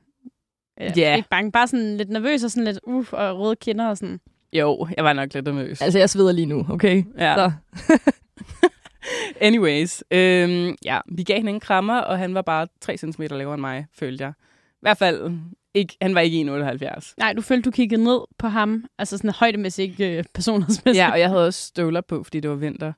Ja, 0.79 0.91
yeah. 0.99 1.17
Ikke 1.17 1.29
bange, 1.29 1.51
bare 1.51 1.67
sådan 1.67 1.97
lidt 1.97 2.09
nervøs 2.09 2.43
og 2.43 2.51
sådan 2.51 2.63
lidt 2.63 2.79
uff, 2.83 3.13
og 3.13 3.39
røde 3.39 3.55
kinder 3.55 3.87
og 3.87 3.97
sådan. 3.97 4.19
Jo, 4.53 4.87
jeg 4.97 5.03
var 5.03 5.13
nok 5.13 5.33
lidt 5.33 5.45
nervøs. 5.45 5.81
Altså, 5.81 5.99
jeg 5.99 6.09
sveder 6.09 6.31
lige 6.31 6.45
nu, 6.45 6.65
okay? 6.69 7.03
Ja. 7.17 7.35
Så. 7.35 7.51
Anyways, 9.41 10.03
øhm, 10.11 10.75
ja, 10.85 10.99
vi 11.11 11.23
gav 11.23 11.37
hende 11.37 11.51
en 11.51 11.59
krammer, 11.59 11.97
og 11.97 12.17
han 12.17 12.33
var 12.33 12.41
bare 12.41 12.67
3 12.81 12.97
cm 12.97 13.21
lavere 13.21 13.53
end 13.53 13.61
mig, 13.61 13.85
følte 13.93 14.23
jeg. 14.23 14.33
I 14.69 14.81
hvert 14.81 14.97
fald, 14.97 15.31
ikke, 15.73 15.97
han 16.01 16.15
var 16.15 16.21
ikke 16.21 16.51
1,78. 16.95 17.13
Nej, 17.17 17.33
du 17.33 17.41
følte, 17.41 17.65
du 17.65 17.71
kiggede 17.71 18.03
ned 18.03 18.19
på 18.37 18.47
ham, 18.47 18.85
altså 18.99 19.17
sådan 19.17 19.29
højdemæssigt, 19.29 19.91
ikke 19.91 20.17
øh, 20.17 20.23
personlighedsmæssigt. 20.33 21.03
Ja, 21.03 21.11
og 21.11 21.19
jeg 21.19 21.29
havde 21.29 21.47
også 21.47 21.67
støvler 21.67 22.01
på, 22.01 22.23
fordi 22.23 22.39
det 22.39 22.49
var 22.49 22.55
vinter. 22.55 22.93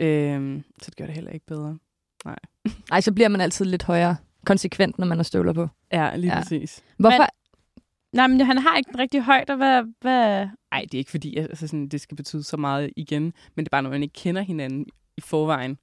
Øhm, 0.00 0.64
så 0.82 0.90
det 0.90 0.96
gør 0.96 1.06
det 1.06 1.14
heller 1.14 1.30
ikke 1.30 1.46
bedre. 1.46 1.78
Nej. 2.24 2.38
Nej, 2.90 3.00
så 3.00 3.12
bliver 3.12 3.28
man 3.28 3.40
altid 3.40 3.64
lidt 3.64 3.82
højere 3.82 4.16
konsekvent, 4.46 4.98
når 4.98 5.06
man 5.06 5.18
har 5.18 5.22
støvler 5.22 5.52
på. 5.52 5.68
Ja, 5.92 6.16
lige 6.16 6.32
ja. 6.32 6.40
præcis. 6.40 6.82
Hvorfor, 6.96 7.18
Men, 7.18 7.26
Nej, 8.12 8.26
men 8.26 8.40
han 8.40 8.58
har 8.58 8.76
ikke 8.76 8.90
en 8.94 8.98
rigtig 8.98 9.22
højde. 9.22 9.56
Hvad, 9.56 9.82
hvad? 10.00 10.48
Ej, 10.72 10.80
det 10.82 10.94
er 10.94 10.98
ikke 10.98 11.10
fordi, 11.10 11.36
altså, 11.36 11.66
sådan, 11.66 11.88
det 11.88 12.00
skal 12.00 12.16
betyde 12.16 12.42
så 12.42 12.56
meget 12.56 12.90
igen. 12.96 13.22
Men 13.22 13.64
det 13.64 13.66
er 13.66 13.70
bare, 13.70 13.82
når 13.82 13.90
man 13.90 14.02
ikke 14.02 14.12
kender 14.12 14.42
hinanden 14.42 14.86
i 15.16 15.20
forvejen, 15.20 15.78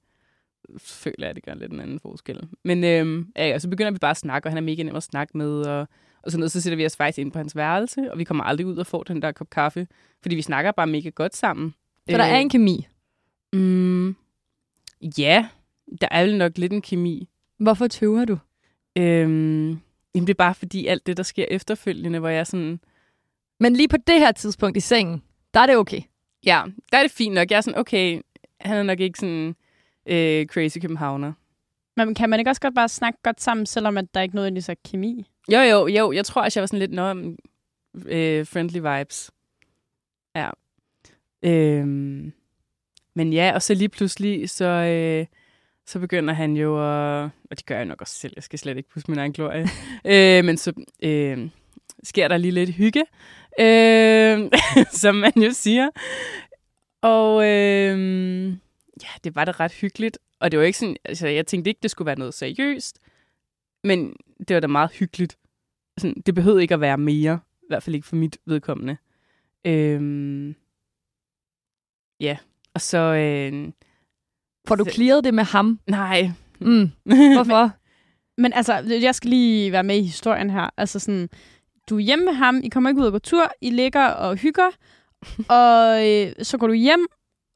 så 0.78 0.94
føler 0.94 1.14
jeg, 1.18 1.28
at 1.28 1.36
det 1.36 1.44
gør 1.44 1.54
lidt 1.54 1.72
en 1.72 1.80
anden 1.80 2.00
forskel. 2.00 2.48
Men 2.64 2.84
øhm, 2.84 3.32
ja, 3.36 3.54
og 3.54 3.60
så 3.60 3.68
begynder 3.68 3.90
vi 3.90 3.98
bare 3.98 4.10
at 4.10 4.16
snakke, 4.16 4.46
og 4.46 4.50
han 4.50 4.56
er 4.56 4.62
mega 4.62 4.82
nem 4.82 4.96
at 4.96 5.02
snakke 5.02 5.38
med. 5.38 5.66
Og, 5.66 5.88
og 6.22 6.30
sådan 6.30 6.40
noget, 6.40 6.52
så 6.52 6.60
sætter 6.60 6.76
vi 6.76 6.86
os 6.86 6.96
faktisk 6.96 7.18
ind 7.18 7.32
på 7.32 7.38
hans 7.38 7.56
værelse, 7.56 8.12
og 8.12 8.18
vi 8.18 8.24
kommer 8.24 8.44
aldrig 8.44 8.66
ud 8.66 8.76
og 8.76 8.86
får 8.86 9.02
den 9.02 9.22
der 9.22 9.32
kop 9.32 9.50
kaffe. 9.50 9.86
Fordi 10.22 10.34
vi 10.34 10.42
snakker 10.42 10.72
bare 10.72 10.86
mega 10.86 11.08
godt 11.08 11.36
sammen. 11.36 11.74
Så 12.10 12.16
der 12.16 12.24
er 12.24 12.38
en 12.38 12.50
kemi? 12.50 12.86
Mm, 13.52 14.16
ja, 15.18 15.48
der 16.00 16.08
er 16.10 16.24
vel 16.24 16.38
nok 16.38 16.58
lidt 16.58 16.72
en 16.72 16.82
kemi. 16.82 17.28
Hvorfor 17.58 17.86
tøver 17.86 18.24
du? 18.24 18.38
Øhm, 18.98 19.80
Jamen, 20.14 20.26
det 20.26 20.30
er 20.30 20.38
bare 20.38 20.54
fordi 20.54 20.86
alt 20.86 21.06
det, 21.06 21.16
der 21.16 21.22
sker 21.22 21.44
efterfølgende, 21.50 22.18
hvor 22.18 22.28
jeg 22.28 22.46
sådan... 22.46 22.80
Men 23.60 23.76
lige 23.76 23.88
på 23.88 23.96
det 24.06 24.18
her 24.18 24.32
tidspunkt 24.32 24.76
i 24.76 24.80
sengen, 24.80 25.22
der 25.54 25.60
er 25.60 25.66
det 25.66 25.76
okay? 25.76 26.00
Ja, 26.46 26.62
der 26.92 26.98
er 26.98 27.02
det 27.02 27.10
fint 27.10 27.34
nok. 27.34 27.50
Jeg 27.50 27.56
er 27.56 27.60
sådan, 27.60 27.80
okay, 27.80 28.20
han 28.60 28.76
er 28.76 28.82
nok 28.82 29.00
ikke 29.00 29.18
sådan 29.18 29.56
øh, 30.06 30.46
crazy 30.46 30.78
københavner. 30.78 31.32
Men 31.96 32.14
kan 32.14 32.30
man 32.30 32.38
ikke 32.38 32.50
også 32.50 32.60
godt 32.60 32.74
bare 32.74 32.88
snakke 32.88 33.18
godt 33.22 33.40
sammen, 33.40 33.66
selvom 33.66 33.98
at 33.98 34.14
der 34.14 34.20
ikke 34.20 34.34
nødvendigvis 34.34 34.68
er 34.68 34.74
kemi? 34.84 35.26
Jo, 35.52 35.58
jo, 35.58 35.86
jo. 35.86 36.12
Jeg 36.12 36.24
tror 36.24 36.42
også, 36.42 36.60
jeg 36.60 36.62
var 36.62 36.66
sådan 36.66 36.78
lidt, 36.78 36.92
nå, 36.92 37.14
øh, 38.06 38.46
friendly 38.46 38.78
vibes. 38.78 39.30
Ja. 40.36 40.50
Øhm, 41.42 42.32
men 43.18 43.32
ja, 43.32 43.52
og 43.54 43.62
så 43.62 43.74
lige 43.74 43.88
pludselig, 43.88 44.50
så, 44.50 44.64
øh, 44.64 45.26
så 45.86 45.98
begynder 45.98 46.34
han 46.34 46.56
jo 46.56 46.76
at... 46.76 47.30
Og 47.50 47.58
det 47.58 47.66
gør 47.66 47.76
jeg 47.76 47.84
nok 47.84 48.00
også 48.00 48.14
selv, 48.14 48.32
jeg 48.36 48.42
skal 48.42 48.58
slet 48.58 48.76
ikke 48.76 48.88
pusse 48.88 49.10
min 49.10 49.18
egen 49.18 49.32
glorie. 49.32 49.66
øh, 50.12 50.44
men 50.44 50.56
så 50.56 50.72
øh, 51.02 51.50
sker 52.02 52.28
der 52.28 52.36
lige 52.36 52.50
lidt 52.50 52.70
hygge, 52.70 53.04
øh, 53.60 54.50
som 55.02 55.14
man 55.14 55.32
jo 55.36 55.50
siger. 55.52 55.90
Og 57.02 57.44
øh, 57.44 58.48
ja, 59.02 59.08
det 59.24 59.34
var 59.34 59.44
da 59.44 59.50
ret 59.50 59.72
hyggeligt. 59.72 60.18
Og 60.40 60.50
det 60.50 60.58
var 60.58 60.64
ikke 60.64 60.78
sådan... 60.78 60.96
Altså, 61.04 61.28
jeg 61.28 61.46
tænkte 61.46 61.70
ikke, 61.70 61.80
det 61.82 61.90
skulle 61.90 62.06
være 62.06 62.18
noget 62.18 62.34
seriøst. 62.34 62.98
Men 63.84 64.16
det 64.48 64.54
var 64.54 64.60
da 64.60 64.66
meget 64.66 64.90
hyggeligt. 64.92 65.38
Sådan, 65.98 66.22
det 66.26 66.34
behøvede 66.34 66.62
ikke 66.62 66.74
at 66.74 66.80
være 66.80 66.98
mere. 66.98 67.40
I 67.62 67.66
hvert 67.68 67.82
fald 67.82 67.94
ikke 67.94 68.06
for 68.06 68.16
mit 68.16 68.38
vedkommende. 68.46 68.96
Øh, 69.64 70.54
ja, 72.20 72.38
og 72.78 72.82
så... 72.82 72.98
Øh, 72.98 73.72
Får 74.68 74.74
du 74.74 74.84
clearet 74.90 75.24
det 75.24 75.34
med 75.34 75.44
ham? 75.44 75.80
Nej. 75.86 76.30
Mm. 76.60 76.90
Hvorfor? 77.36 77.62
men, 77.62 77.72
men 78.38 78.52
altså, 78.52 78.98
jeg 79.02 79.14
skal 79.14 79.30
lige 79.30 79.72
være 79.72 79.82
med 79.84 79.96
i 79.96 80.02
historien 80.02 80.50
her. 80.50 80.70
Altså 80.76 80.98
sådan, 80.98 81.28
du 81.88 81.96
er 81.96 82.00
hjemme 82.00 82.24
med 82.24 82.32
ham, 82.32 82.60
I 82.64 82.68
kommer 82.68 82.90
ikke 82.90 83.00
ud 83.00 83.06
og 83.06 83.12
gå 83.12 83.18
tur, 83.18 83.52
I 83.60 83.70
ligger 83.70 84.06
og 84.06 84.36
hygger, 84.36 84.70
og 85.58 86.08
øh, 86.08 86.32
så 86.42 86.58
går 86.58 86.66
du 86.66 86.72
hjem, 86.72 87.06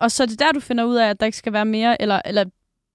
og 0.01 0.11
så 0.11 0.23
er 0.23 0.27
det 0.27 0.39
der, 0.39 0.53
du 0.53 0.61
finder 0.61 0.85
ud 0.85 0.97
af, 0.97 1.09
at 1.09 1.21
der 1.21 1.27
ikke 1.27 1.39
skal 1.39 1.53
være 1.53 1.65
mere, 1.65 2.03
eller, 2.03 2.21
eller 2.25 2.45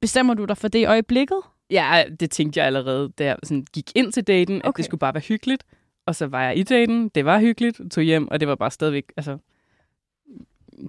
bestemmer 0.02 0.34
du 0.34 0.46
dig 0.46 0.58
for 0.58 0.68
det 0.68 0.80
i 0.80 0.86
øjeblikket? 0.86 1.40
Ja, 1.70 2.04
det 2.20 2.32
tænkte 2.32 2.60
jeg 2.60 2.68
allerede, 2.68 3.12
da 3.18 3.26
jeg 3.26 3.38
sådan 3.44 3.66
gik 3.74 3.92
ind 3.96 4.12
til 4.12 4.24
daten, 4.24 4.56
okay. 4.56 4.70
at 4.70 4.78
det 4.78 4.86
skulle 4.86 5.00
bare 5.00 5.14
være 5.14 5.24
hyggeligt. 5.28 5.64
Og 6.08 6.16
så 6.16 6.28
var 6.28 6.44
jeg 6.44 6.58
i 6.58 6.64
daten, 6.64 7.10
det 7.10 7.26
var 7.26 7.40
hyggeligt, 7.40 7.82
tog 7.92 8.04
hjem, 8.04 8.28
og 8.28 8.40
det 8.40 8.48
var 8.48 8.56
bare 8.56 8.72
stadigvæk 8.72 9.14
altså, 9.18 9.38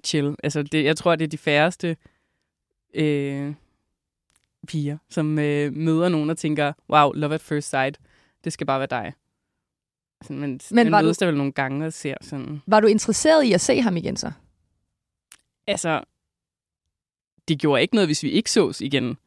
chill. 0.05 0.37
Altså, 0.43 0.63
det, 0.63 0.85
jeg 0.85 0.97
tror, 0.97 1.17
det 1.17 1.25
er 1.25 1.29
de 1.29 1.39
færreste 1.39 1.97
øh, 2.95 3.55
piger, 4.67 4.99
som 5.09 5.39
øh, 5.39 5.73
møder 5.73 6.09
nogen 6.09 6.31
og 6.31 6.39
tænker, 6.39 6.73
wow, 6.91 7.13
love 7.13 7.35
at 7.35 7.41
first 7.41 7.71
sight, 7.71 7.99
det 8.45 8.53
skal 8.53 8.67
bare 8.67 8.81
være 8.81 8.89
dig. 8.91 9.13
Altså, 10.21 10.33
men 10.33 10.61
men 10.71 10.91
man 10.91 11.05
mødes 11.05 11.19
du, 11.19 11.25
der 11.25 11.31
vel 11.31 11.39
nogle 11.39 11.53
gange 11.53 11.87
og 11.87 11.93
ser 11.93 12.15
sådan... 12.21 12.63
Var 12.67 12.81
du 12.81 12.87
interesseret 12.87 13.45
i 13.45 13.53
at 13.53 13.61
se 13.61 13.81
ham 13.81 13.97
igen 13.97 14.17
så? 14.17 14.33
Altså, 15.67 16.05
det 17.49 17.59
gjorde 17.59 17.83
ikke 17.83 17.95
noget, 17.95 18.09
hvis 18.09 18.23
vi 18.23 18.31
ikke 18.31 18.51
sås 18.51 18.81
igen. 18.81 19.19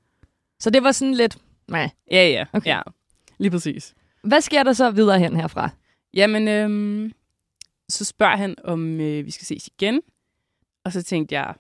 Så 0.60 0.70
det 0.70 0.84
var 0.84 0.92
sådan 0.92 1.14
lidt... 1.14 1.38
Nej. 1.68 1.90
Ja, 2.12 2.28
ja. 2.28 2.46
Okay. 2.54 2.70
ja. 2.70 2.82
Lige 3.38 3.52
præcis. 3.52 3.94
Hvad 4.24 4.42
sker 4.42 4.64
der 4.64 4.74
så 4.74 4.92
videre 4.92 5.20
hen 5.20 5.36
herfra? 5.36 5.70
Jamen, 6.14 6.48
øhm, 6.48 7.12
så 7.90 8.06
spørger 8.06 8.36
han, 8.36 8.56
om 8.64 9.00
øh, 9.00 9.26
vi 9.26 9.32
skal 9.32 9.46
ses 9.46 9.68
igen. 9.68 10.02
Og 10.86 10.92
så 10.92 11.04
tænkte 11.04 11.36
jeg, 11.36 11.54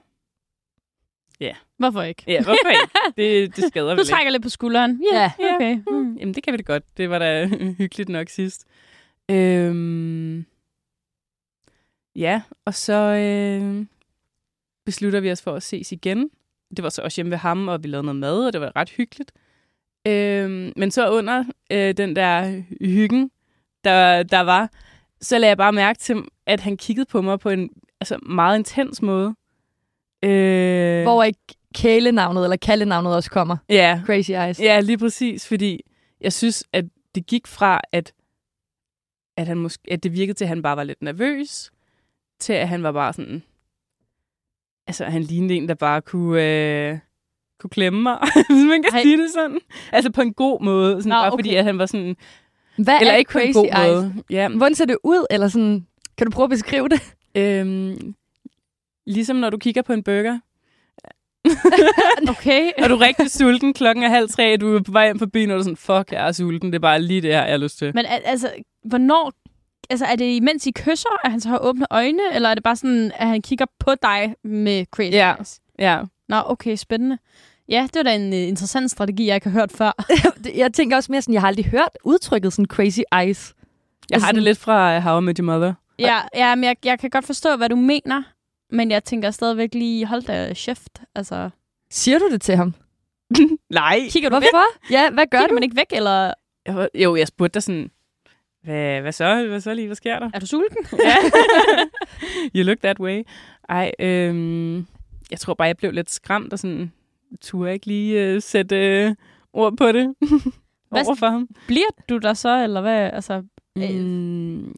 Ja. 1.41 1.55
Hvorfor 1.77 2.01
ikke? 2.01 2.23
Ja, 2.27 2.43
hvorfor 2.43 2.69
ikke? 2.69 3.17
Det, 3.17 3.55
det 3.55 3.63
skader 3.67 3.89
vel 3.95 3.97
Du 3.97 4.09
trækker 4.09 4.31
lidt 4.31 4.43
på 4.43 4.49
skulderen. 4.49 5.03
Ja, 5.13 5.31
yeah, 5.41 5.55
okay. 5.55 5.75
Mm. 5.87 6.17
Jamen, 6.17 6.33
det 6.33 6.43
kan 6.43 6.53
vi 6.53 6.57
da 6.57 6.63
godt. 6.63 6.97
Det 6.97 7.09
var 7.09 7.19
da 7.19 7.45
hyggeligt 7.77 8.09
nok 8.09 8.29
sidst. 8.29 8.65
Øhm, 9.31 10.45
ja, 12.15 12.41
og 12.65 12.73
så 12.73 12.93
øh, 12.93 13.85
beslutter 14.85 15.19
vi 15.19 15.31
os 15.31 15.41
for 15.41 15.53
at 15.55 15.63
ses 15.63 15.91
igen. 15.91 16.29
Det 16.75 16.83
var 16.83 16.89
så 16.89 17.01
også 17.01 17.17
hjemme 17.17 17.31
ved 17.31 17.37
ham, 17.37 17.67
og 17.67 17.83
vi 17.83 17.87
lavede 17.87 18.05
noget 18.05 18.19
mad, 18.19 18.45
og 18.45 18.53
det 18.53 18.61
var 18.61 18.75
ret 18.75 18.89
hyggeligt. 18.89 19.31
Øhm, 20.07 20.73
men 20.75 20.91
så 20.91 21.11
under 21.11 21.43
øh, 21.71 21.97
den 21.97 22.15
der 22.15 22.61
hyggen, 22.81 23.31
der, 23.83 24.23
der 24.23 24.39
var, 24.39 24.69
så 25.21 25.37
lagde 25.37 25.49
jeg 25.49 25.57
bare 25.57 25.73
mærke 25.73 25.99
til, 25.99 26.23
at 26.45 26.59
han 26.59 26.77
kiggede 26.77 27.05
på 27.05 27.21
mig 27.21 27.39
på 27.39 27.49
en 27.49 27.69
altså, 28.01 28.17
meget 28.25 28.57
intens 28.57 29.01
måde. 29.01 29.35
Øh, 30.23 31.03
Hvor 31.03 31.23
ikke 31.23 31.39
kælenavnet 31.75 32.43
eller 32.43 32.57
kaldenavnet 32.57 33.15
også 33.15 33.31
kommer. 33.31 33.57
Ja, 33.69 34.01
Crazy 34.05 34.31
Eyes. 34.31 34.59
ja, 34.59 34.79
lige 34.79 34.97
præcis, 34.97 35.47
fordi 35.47 35.81
jeg 36.21 36.33
synes, 36.33 36.63
at 36.73 36.85
det 37.15 37.25
gik 37.25 37.47
fra, 37.47 37.81
at, 37.91 38.13
at, 39.37 39.47
han 39.47 39.57
måske, 39.57 39.83
at 39.91 40.03
det 40.03 40.13
virkede 40.13 40.33
til, 40.33 40.45
at 40.45 40.49
han 40.49 40.61
bare 40.61 40.77
var 40.77 40.83
lidt 40.83 41.01
nervøs, 41.01 41.71
til 42.39 42.53
at 42.53 42.67
han 42.69 42.83
var 42.83 42.91
bare 42.91 43.13
sådan... 43.13 43.43
Altså, 44.87 45.05
han 45.05 45.21
lignede 45.23 45.53
en, 45.53 45.67
der 45.67 45.73
bare 45.75 46.01
kunne, 46.01 46.43
øh, 46.43 46.97
kunne 47.59 47.69
klemme 47.69 48.01
mig, 48.03 48.17
hvis 48.49 48.65
man 48.69 48.83
kan 48.83 48.93
Ej. 48.93 49.01
sige 49.01 49.17
det 49.17 49.31
sådan. 49.33 49.59
Altså 49.91 50.11
på 50.11 50.21
en 50.21 50.33
god 50.33 50.61
måde, 50.61 50.91
sådan, 51.01 51.09
Nå, 51.09 51.15
bare 51.15 51.27
okay. 51.31 51.37
fordi, 51.37 51.55
at 51.55 51.63
han 51.63 51.77
var 51.77 51.85
sådan... 51.85 52.15
Hvad 52.77 52.99
Eller 52.99 53.13
er 53.13 53.17
ikke 53.17 53.31
på 53.31 53.39
Crazy 53.39 53.47
en 53.47 53.53
god 53.53 53.65
Eyes? 53.65 53.87
måde. 53.87 54.13
Ja, 54.29 54.49
Hvordan 54.49 54.75
ser 54.75 54.85
det 54.85 54.97
ud? 55.03 55.25
Eller 55.29 55.47
sådan, 55.47 55.87
kan 56.17 56.27
du 56.27 56.31
prøve 56.31 56.43
at 56.43 56.49
beskrive 56.49 56.89
det? 56.89 57.15
Øhm, 57.35 58.15
ligesom 59.07 59.35
når 59.35 59.49
du 59.49 59.57
kigger 59.57 59.81
på 59.81 59.93
en 59.93 60.03
burger, 60.03 60.39
Okay. 62.29 62.71
og 62.83 62.89
du 62.89 62.95
er 62.95 63.01
rigtig 63.01 63.31
sulten, 63.31 63.73
klokken 63.73 64.03
er 64.03 64.09
halv 64.09 64.29
tre, 64.29 64.57
du 64.57 64.75
er 64.75 64.81
på 64.81 64.91
vej 64.91 65.05
hjem 65.05 65.19
på 65.19 65.27
byen, 65.27 65.51
og 65.51 65.55
du 65.55 65.59
er 65.59 65.63
sådan, 65.63 65.77
fuck, 65.77 66.11
jeg 66.11 66.27
er 66.27 66.31
sulten, 66.31 66.67
det 66.69 66.75
er 66.75 66.79
bare 66.79 67.01
lige 67.01 67.21
det 67.21 67.33
her, 67.33 67.41
jeg 67.43 67.51
har 67.53 67.57
lyst 67.57 67.77
til. 67.77 67.91
Men 67.95 68.05
al- 68.05 68.21
altså, 68.25 68.51
hvornår... 68.85 69.31
Altså, 69.89 70.05
er 70.05 70.15
det 70.15 70.35
imens 70.35 70.67
I 70.67 70.71
kysser, 70.71 71.25
at 71.25 71.31
han 71.31 71.39
så 71.41 71.49
har 71.49 71.57
åbne 71.57 71.85
øjne, 71.91 72.21
eller 72.33 72.49
er 72.49 72.53
det 72.53 72.63
bare 72.63 72.75
sådan, 72.75 73.11
at 73.15 73.27
han 73.27 73.41
kigger 73.41 73.65
på 73.79 73.91
dig 74.01 74.35
med 74.43 74.85
crazy 74.91 75.11
Ja. 75.15 75.33
eyes? 75.35 75.59
Ja, 75.79 76.01
Nå, 76.29 76.41
okay, 76.45 76.75
spændende. 76.75 77.17
Ja, 77.69 77.83
det 77.93 77.95
var 77.95 78.03
da 78.03 78.15
en 78.15 78.33
uh, 78.33 78.39
interessant 78.39 78.91
strategi, 78.91 79.25
jeg 79.27 79.35
ikke 79.35 79.49
har 79.49 79.59
hørt 79.59 79.71
før. 79.71 80.05
jeg 80.61 80.73
tænker 80.73 80.95
også 80.95 81.11
mere 81.11 81.21
sådan, 81.21 81.33
jeg 81.33 81.41
har 81.41 81.47
aldrig 81.47 81.65
hørt 81.65 81.89
udtrykket 82.03 82.53
sådan 82.53 82.65
Crazy 82.65 82.99
Eyes. 83.21 83.53
jeg 84.09 84.15
Altså 84.15 84.25
har 84.25 84.33
det 84.33 84.43
lidt 84.43 84.57
fra 84.57 84.97
uh, 84.97 85.03
How 85.03 85.19
I 85.21 85.23
Met 85.23 85.37
Your 85.37 85.45
Mother. 85.45 85.73
Ja, 86.01 86.21
ja, 86.35 86.55
men 86.55 86.63
jeg, 86.63 86.75
jeg 86.85 86.99
kan 86.99 87.09
godt 87.09 87.25
forstå, 87.25 87.55
hvad 87.55 87.69
du 87.69 87.75
mener, 87.75 88.23
men 88.69 88.91
jeg 88.91 89.03
tænker 89.03 89.31
stadigvæk 89.31 89.73
lige, 89.73 90.05
hold 90.05 90.21
da 90.23 90.53
shift. 90.53 91.01
Altså, 91.15 91.49
Siger 91.91 92.19
du 92.19 92.29
det 92.31 92.41
til 92.41 92.55
ham? 92.55 92.73
Nej. 93.69 93.99
kigger 94.09 94.29
du 94.29 94.35
væk? 94.35 94.43
Hvorfor? 94.51 94.91
Ja, 94.93 95.09
hvad 95.09 95.25
gør 95.27 95.37
Kigger 95.37 95.47
du? 95.47 95.53
man 95.53 95.63
ikke 95.63 95.75
væk, 95.75 95.91
eller 95.91 96.33
jo, 96.95 97.15
jeg 97.15 97.27
spurgte 97.27 97.53
dig 97.53 97.63
sådan, 97.63 97.91
hvad, 98.63 99.01
hvad 99.01 99.11
så? 99.11 99.45
Hvad 99.47 99.61
så 99.61 99.73
lige? 99.73 99.87
Hvad 99.87 99.95
sker 99.95 100.19
der? 100.19 100.29
er 100.33 100.39
du 100.39 100.45
sulten? 100.45 100.85
Ja. 101.05 101.15
you 102.55 102.63
look 102.63 102.77
that 102.79 102.99
way. 102.99 103.23
Ej, 103.69 103.91
øhm, 103.99 104.77
jeg 105.31 105.39
tror 105.39 105.53
bare, 105.53 105.67
jeg 105.67 105.77
blev 105.77 105.91
lidt 105.91 106.11
skræmt 106.11 106.53
og 106.53 106.59
sådan, 106.59 106.91
turde 107.41 107.73
ikke 107.73 107.85
lige 107.85 108.21
øh, 108.25 108.41
sætte 108.41 108.75
øh, 109.03 109.15
ord 109.53 109.77
på 109.77 109.91
det 109.91 110.15
Hvad- 110.89 111.05
over 111.07 111.15
for 111.15 111.27
ham. 111.29 111.47
Bliver 111.67 111.87
du 112.09 112.17
der 112.17 112.33
så, 112.33 112.63
eller 112.63 112.81
hvad? 112.81 113.09
Altså, 113.13 113.43
Mm, 113.75 114.75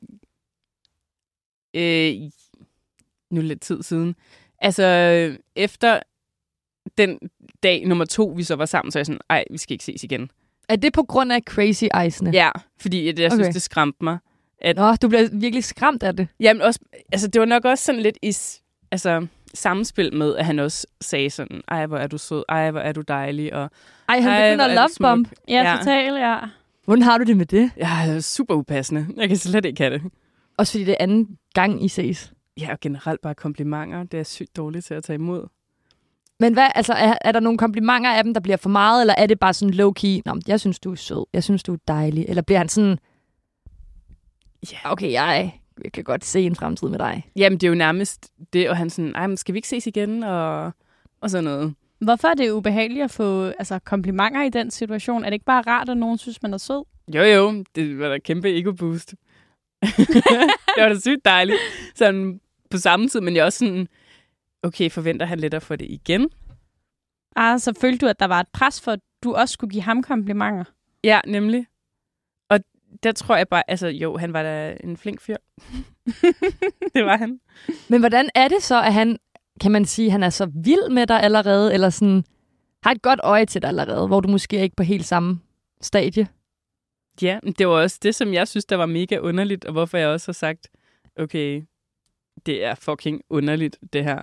øh, 1.73 2.13
nu 3.31 3.41
det 3.41 3.47
lidt 3.47 3.61
tid 3.61 3.83
siden. 3.83 4.15
Altså, 4.59 4.83
efter 5.55 5.99
den 6.97 7.19
dag 7.63 7.85
nummer 7.87 8.05
to, 8.05 8.33
vi 8.35 8.43
så 8.43 8.55
var 8.55 8.65
sammen, 8.65 8.91
så 8.91 8.99
er 8.99 9.01
jeg 9.01 9.05
sådan, 9.05 9.19
ej, 9.29 9.43
vi 9.51 9.57
skal 9.57 9.73
ikke 9.73 9.83
ses 9.83 10.03
igen. 10.03 10.31
Er 10.69 10.75
det 10.75 10.93
på 10.93 11.03
grund 11.03 11.31
af 11.33 11.41
Crazy 11.41 11.83
Eyes'ene? 11.95 12.29
Ja, 12.33 12.49
fordi 12.81 13.07
at 13.09 13.19
jeg 13.19 13.31
synes, 13.31 13.45
Okay. 13.47 13.53
det 13.53 13.61
skræmte 13.61 14.03
mig. 14.03 14.17
Nå, 14.75 14.95
du 14.95 15.07
bliver 15.07 15.29
virkelig 15.33 15.63
skræmt 15.63 16.03
af 16.03 16.15
det. 16.15 16.27
Jamen 16.39 16.61
også, 16.61 16.79
altså 17.11 17.27
det 17.27 17.39
var 17.39 17.45
nok 17.45 17.65
også 17.65 17.83
sådan 17.83 18.01
lidt 18.01 18.17
i 18.21 18.33
altså, 18.91 19.27
samspil 19.53 20.15
med, 20.15 20.35
at 20.35 20.45
han 20.45 20.59
også 20.59 20.87
sagde 21.01 21.29
sådan, 21.29 21.61
ej, 21.67 21.85
hvor 21.85 21.97
er 21.97 22.07
du 22.07 22.17
sød, 22.17 22.43
ej, 22.49 22.71
hvor 22.71 22.79
er 22.79 22.91
du 22.91 23.01
dejlig, 23.01 23.53
og 23.53 23.71
Ej, 24.09 24.19
han 24.19 24.31
ej, 24.31 24.49
begynder 24.49 24.65
at 24.65 24.75
love 24.75 24.89
bomb. 24.99 25.27
ja, 25.47 25.53
Ja. 25.53 25.71
ja. 25.71 25.77
totalt, 25.77 26.19
ja. 26.19 26.37
Hvordan 26.85 27.01
har 27.03 27.17
du 27.17 27.23
det 27.23 27.37
med 27.37 27.45
det? 27.45 27.71
jeg 27.77 28.09
er 28.09 28.19
super 28.19 28.55
upassende. 28.55 29.07
Jeg 29.17 29.27
kan 29.27 29.37
slet 29.37 29.65
ikke 29.65 29.81
have 29.83 29.93
det. 29.93 30.01
Også 30.57 30.73
fordi 30.73 30.83
det 30.83 30.91
er 30.91 30.97
anden 30.99 31.37
gang, 31.53 31.83
I 31.85 31.87
ses. 31.87 32.33
Ja, 32.59 32.71
og 32.71 32.79
generelt 32.79 33.21
bare 33.21 33.35
komplimenter. 33.35 34.03
Det 34.03 34.19
er 34.19 34.23
sygt 34.23 34.55
dårligt 34.57 34.85
til 34.85 34.93
at 34.93 35.03
tage 35.03 35.15
imod. 35.15 35.47
Men 36.39 36.53
hvad, 36.53 36.67
altså, 36.75 36.93
er, 36.93 37.13
er 37.21 37.31
der 37.31 37.39
nogle 37.39 37.57
komplimenter 37.57 38.11
af 38.11 38.23
dem, 38.23 38.33
der 38.33 38.41
bliver 38.41 38.57
for 38.57 38.69
meget, 38.69 39.01
eller 39.01 39.15
er 39.17 39.25
det 39.27 39.39
bare 39.39 39.53
sådan 39.53 39.73
low-key, 39.73 40.21
Nå, 40.25 40.39
jeg 40.47 40.59
synes, 40.59 40.79
du 40.79 40.91
er 40.91 40.95
sød, 40.95 41.25
jeg 41.33 41.43
synes, 41.43 41.63
du 41.63 41.73
er 41.73 41.77
dejlig, 41.87 42.25
eller 42.27 42.41
bliver 42.41 42.57
han 42.57 42.69
sådan, 42.69 42.97
Ja. 44.71 44.91
okay, 44.91 45.11
jeg, 45.11 45.59
jeg 45.83 45.91
kan 45.91 46.03
godt 46.03 46.25
se 46.25 46.41
en 46.41 46.55
fremtid 46.55 46.89
med 46.89 46.99
dig. 46.99 47.25
Jamen, 47.35 47.59
det 47.59 47.67
er 47.67 47.69
jo 47.69 47.75
nærmest 47.75 48.31
det, 48.53 48.69
og 48.69 48.77
han 48.77 48.89
sådan, 48.89 49.15
ej, 49.15 49.27
men 49.27 49.37
skal 49.37 49.53
vi 49.53 49.57
ikke 49.57 49.67
ses 49.67 49.87
igen, 49.87 50.23
og, 50.23 50.71
og 51.21 51.29
sådan 51.29 51.43
noget. 51.43 51.73
Hvorfor 51.99 52.27
er 52.27 52.33
det 52.33 52.51
ubehageligt 52.51 53.03
at 53.03 53.11
få 53.11 53.43
altså, 53.45 53.79
komplimenter 53.79 54.43
i 54.43 54.49
den 54.49 54.71
situation? 54.71 55.23
Er 55.23 55.29
det 55.29 55.33
ikke 55.33 55.45
bare 55.45 55.63
rart, 55.67 55.89
at 55.89 55.97
nogen 55.97 56.17
synes, 56.17 56.41
man 56.41 56.53
er 56.53 56.57
sød? 56.57 56.83
Jo, 57.15 57.21
jo, 57.23 57.63
det 57.75 57.99
var 57.99 58.09
da 58.09 58.17
kæmpe 58.17 58.57
ego-boost. 58.59 59.13
det 60.75 60.83
var 60.83 60.89
da 60.89 60.99
sygt 60.99 61.25
dejligt. 61.25 61.57
Sådan 61.95 62.39
på 62.69 62.77
samme 62.77 63.07
tid, 63.07 63.21
men 63.21 63.35
jeg 63.35 63.41
er 63.41 63.45
også 63.45 63.59
sådan, 63.59 63.87
okay, 64.63 64.91
forventer 64.91 65.25
han 65.25 65.39
lidt 65.39 65.53
at 65.53 65.63
få 65.63 65.75
det 65.75 65.87
igen? 65.89 66.29
Ah, 67.35 67.59
så 67.59 67.73
følte 67.81 68.05
du, 68.05 68.09
at 68.09 68.19
der 68.19 68.25
var 68.25 68.39
et 68.39 68.47
pres 68.53 68.81
for, 68.81 68.91
at 68.91 68.99
du 69.23 69.33
også 69.33 69.53
skulle 69.53 69.71
give 69.71 69.83
ham 69.83 70.03
komplimenter? 70.03 70.63
Ja, 71.03 71.19
nemlig. 71.27 71.65
Og 72.49 72.59
der 73.03 73.11
tror 73.11 73.35
jeg 73.35 73.47
bare, 73.47 73.63
altså 73.67 73.87
jo, 73.87 74.17
han 74.17 74.33
var 74.33 74.43
da 74.43 74.77
en 74.83 74.97
flink 74.97 75.21
fyr. 75.21 75.35
det 76.95 77.05
var 77.05 77.17
han. 77.17 77.39
Men 77.89 77.99
hvordan 77.99 78.29
er 78.35 78.47
det 78.47 78.63
så, 78.63 78.81
at 78.81 78.93
han, 78.93 79.17
kan 79.61 79.71
man 79.71 79.85
sige, 79.85 80.11
han 80.11 80.23
er 80.23 80.29
så 80.29 80.51
vild 80.63 80.89
med 80.89 81.07
dig 81.07 81.23
allerede, 81.23 81.73
eller 81.73 81.89
sådan, 81.89 82.23
har 82.83 82.91
et 82.91 83.01
godt 83.01 83.19
øje 83.23 83.45
til 83.45 83.61
dig 83.61 83.67
allerede, 83.67 84.07
hvor 84.07 84.19
du 84.19 84.29
måske 84.29 84.61
ikke 84.61 84.73
er 84.73 84.77
på 84.77 84.83
helt 84.83 85.05
samme 85.05 85.39
stadie? 85.81 86.27
Ja, 87.21 87.39
det 87.57 87.67
var 87.67 87.73
også 87.73 87.99
det, 88.03 88.15
som 88.15 88.33
jeg 88.33 88.47
synes, 88.47 88.65
der 88.65 88.75
var 88.75 88.85
mega 88.85 89.17
underligt, 89.17 89.65
og 89.65 89.71
hvorfor 89.71 89.97
jeg 89.97 90.07
også 90.07 90.27
har 90.27 90.33
sagt, 90.33 90.67
okay, 91.19 91.63
det 92.45 92.63
er 92.63 92.75
fucking 92.75 93.21
underligt, 93.29 93.77
det 93.93 94.03
her. 94.03 94.21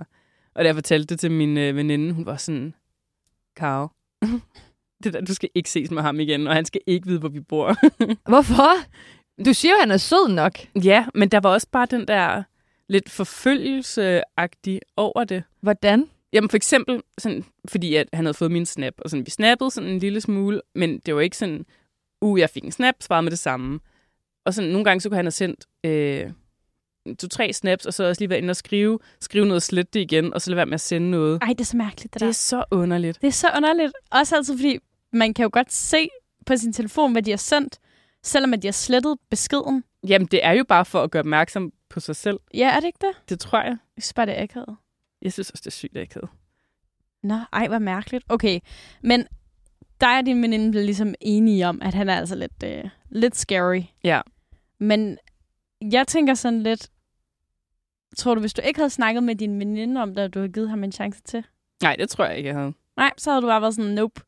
Og 0.55 0.63
da 0.63 0.67
jeg 0.67 0.75
fortalte 0.75 1.07
det 1.07 1.19
til 1.19 1.31
min 1.31 1.57
øh, 1.57 1.75
veninde, 1.75 2.13
hun 2.13 2.25
var 2.25 2.37
sådan, 2.37 2.73
Karo, 3.55 3.87
det 5.03 5.13
der, 5.13 5.21
du 5.21 5.33
skal 5.33 5.49
ikke 5.55 5.69
ses 5.69 5.91
med 5.91 6.01
ham 6.01 6.19
igen, 6.19 6.47
og 6.47 6.53
han 6.55 6.65
skal 6.65 6.81
ikke 6.87 7.07
vide, 7.07 7.19
hvor 7.19 7.29
vi 7.29 7.39
bor. 7.39 7.75
Hvorfor? 8.29 8.71
Du 9.45 9.53
siger 9.53 9.71
jo, 9.71 9.79
han 9.79 9.91
er 9.91 9.97
sød 9.97 10.27
nok. 10.29 10.53
ja, 10.83 11.05
men 11.15 11.29
der 11.29 11.39
var 11.39 11.49
også 11.49 11.67
bare 11.71 11.85
den 11.85 12.07
der 12.07 12.43
lidt 12.87 13.09
forfølgelseagtig 13.09 14.81
over 14.97 15.23
det. 15.23 15.43
Hvordan? 15.61 16.09
Jamen 16.33 16.49
for 16.49 16.57
eksempel, 16.57 17.01
sådan, 17.17 17.45
fordi 17.65 17.95
at 17.95 18.07
han 18.13 18.25
havde 18.25 18.33
fået 18.33 18.51
min 18.51 18.65
snap, 18.65 18.93
og 18.97 19.09
sådan, 19.09 19.25
vi 19.25 19.31
snappede 19.31 19.71
sådan 19.71 19.89
en 19.89 19.99
lille 19.99 20.21
smule, 20.21 20.61
men 20.75 20.99
det 20.99 21.15
var 21.15 21.21
ikke 21.21 21.37
sådan, 21.37 21.65
uh, 22.21 22.39
jeg 22.39 22.49
fik 22.49 22.63
en 22.63 22.71
snap, 22.71 22.95
svarede 22.99 23.23
med 23.23 23.31
det 23.31 23.39
samme. 23.39 23.79
Og 24.45 24.53
sådan, 24.53 24.69
nogle 24.69 24.85
gange 24.85 25.01
så 25.01 25.09
kunne 25.09 25.15
han 25.15 25.25
have 25.25 25.31
sendt 25.31 25.65
øh, 25.83 26.31
to-tre 27.19 27.53
snaps, 27.53 27.85
og 27.85 27.93
så 27.93 28.03
også 28.07 28.21
lige 28.21 28.29
være 28.29 28.39
inde 28.39 28.51
og 28.51 28.55
skrive, 28.55 28.99
skrive 29.19 29.45
noget 29.45 29.63
slet 29.63 29.93
det 29.93 29.99
igen, 29.99 30.33
og 30.33 30.41
så 30.41 30.49
lade 30.51 30.55
være 30.57 30.65
med 30.65 30.73
at 30.73 30.81
sende 30.81 31.09
noget. 31.11 31.39
Ej, 31.41 31.47
det 31.47 31.61
er 31.61 31.65
så 31.65 31.77
mærkeligt, 31.77 32.03
det, 32.03 32.13
Det 32.13 32.21
der. 32.21 32.27
er 32.27 32.31
så 32.31 32.63
underligt. 32.71 33.21
Det 33.21 33.27
er 33.27 33.31
så 33.31 33.47
underligt. 33.57 33.93
Også 34.11 34.35
altid, 34.35 34.57
fordi 34.57 34.79
man 35.13 35.33
kan 35.33 35.43
jo 35.43 35.49
godt 35.53 35.73
se 35.73 36.09
på 36.45 36.57
sin 36.57 36.73
telefon, 36.73 37.11
hvad 37.11 37.21
de 37.23 37.29
har 37.29 37.37
sendt, 37.37 37.79
selvom 38.23 38.53
at 38.53 38.61
de 38.61 38.67
har 38.67 38.71
slettet 38.71 39.17
beskeden. 39.29 39.83
Jamen, 40.07 40.27
det 40.27 40.45
er 40.45 40.51
jo 40.51 40.63
bare 40.67 40.85
for 40.85 41.03
at 41.03 41.11
gøre 41.11 41.19
opmærksom 41.19 41.71
på 41.89 41.99
sig 41.99 42.15
selv. 42.15 42.39
Ja, 42.53 42.71
er 42.75 42.79
det 42.79 42.87
ikke 42.87 42.99
det? 43.01 43.29
Det 43.29 43.39
tror 43.39 43.59
jeg. 43.61 43.77
Jeg 43.95 44.03
synes 44.03 44.13
bare, 44.13 44.25
det 44.25 44.39
er 44.39 44.43
akavet. 44.43 44.77
Jeg 45.21 45.33
synes 45.33 45.49
også, 45.49 45.61
det 45.61 45.67
er 45.67 45.71
sygt 45.71 45.97
akavet. 45.97 46.29
Nå, 47.23 47.37
ej, 47.53 47.67
hvor 47.67 47.79
mærkeligt. 47.79 48.25
Okay, 48.29 48.59
men 49.01 49.27
dig 50.01 50.17
og 50.19 50.25
din 50.25 50.41
veninde 50.41 50.71
blev 50.71 50.83
ligesom 50.85 51.15
enige 51.21 51.67
om, 51.67 51.81
at 51.81 51.93
han 51.93 52.09
er 52.09 52.15
altså 52.15 52.35
lidt, 52.35 52.63
øh, 52.63 52.83
lidt 53.09 53.35
scary. 53.37 53.81
Ja. 54.03 54.21
Men 54.79 55.17
jeg 55.91 56.07
tænker 56.07 56.33
sådan 56.33 56.63
lidt, 56.63 56.89
tror 58.17 58.35
du, 58.35 58.41
hvis 58.41 58.53
du 58.53 58.61
ikke 58.65 58.79
havde 58.79 58.89
snakket 58.89 59.23
med 59.23 59.35
din 59.35 59.59
veninde 59.59 60.01
om 60.01 60.15
det, 60.15 60.21
at 60.21 60.33
du 60.33 60.39
havde 60.39 60.51
givet 60.53 60.69
ham 60.69 60.83
en 60.83 60.91
chance 60.91 61.21
til? 61.21 61.43
Nej, 61.83 61.95
det 61.95 62.09
tror 62.09 62.25
jeg 62.25 62.37
ikke, 62.37 62.47
jeg 62.49 62.57
havde. 62.57 62.73
Nej, 62.97 63.11
så 63.17 63.29
havde 63.31 63.41
du 63.41 63.47
bare 63.47 63.61
været 63.61 63.75
sådan, 63.75 63.91
nope, 63.91 64.21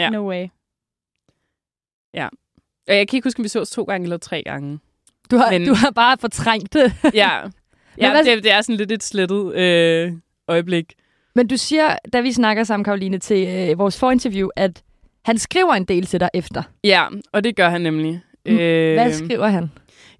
Ja. 0.00 0.10
no 0.10 0.28
way. 0.28 0.48
Og 2.88 2.96
jeg 2.96 3.08
kan 3.08 3.16
ikke 3.16 3.26
huske, 3.26 3.40
om 3.40 3.44
vi 3.44 3.48
så 3.48 3.60
os 3.60 3.70
to 3.70 3.82
gange 3.84 4.04
eller 4.04 4.16
tre 4.16 4.42
gange. 4.42 4.78
Du 5.30 5.36
har, 5.36 5.50
Men- 5.50 5.66
du 5.68 5.74
har 5.74 5.90
bare 5.90 6.18
fortrængt 6.18 6.72
det. 6.72 6.92
Ja, 7.14 7.40
ja 7.98 8.10
hvad- 8.10 8.24
det, 8.24 8.44
det 8.44 8.52
er 8.52 8.60
sådan 8.62 8.76
lidt 8.76 8.92
et 8.92 9.02
slettet 9.02 9.54
øh, 9.54 10.12
øjeblik. 10.48 10.94
Men 11.34 11.46
du 11.48 11.56
siger, 11.56 11.96
da 12.12 12.20
vi 12.20 12.32
snakker 12.32 12.64
sammen, 12.64 12.84
Karoline, 12.84 13.18
til 13.18 13.48
øh, 13.70 13.78
vores 13.78 13.98
forinterview, 13.98 14.48
at 14.56 14.82
han 15.24 15.38
skriver 15.38 15.72
en 15.74 15.84
del 15.84 16.06
til 16.06 16.20
dig 16.20 16.28
efter. 16.34 16.62
Ja, 16.84 17.04
og 17.32 17.44
det 17.44 17.56
gør 17.56 17.68
han 17.68 17.80
nemlig. 17.80 18.20
Mm, 18.46 18.56
Hvad 18.56 19.12
skriver 19.12 19.46
han? 19.46 19.70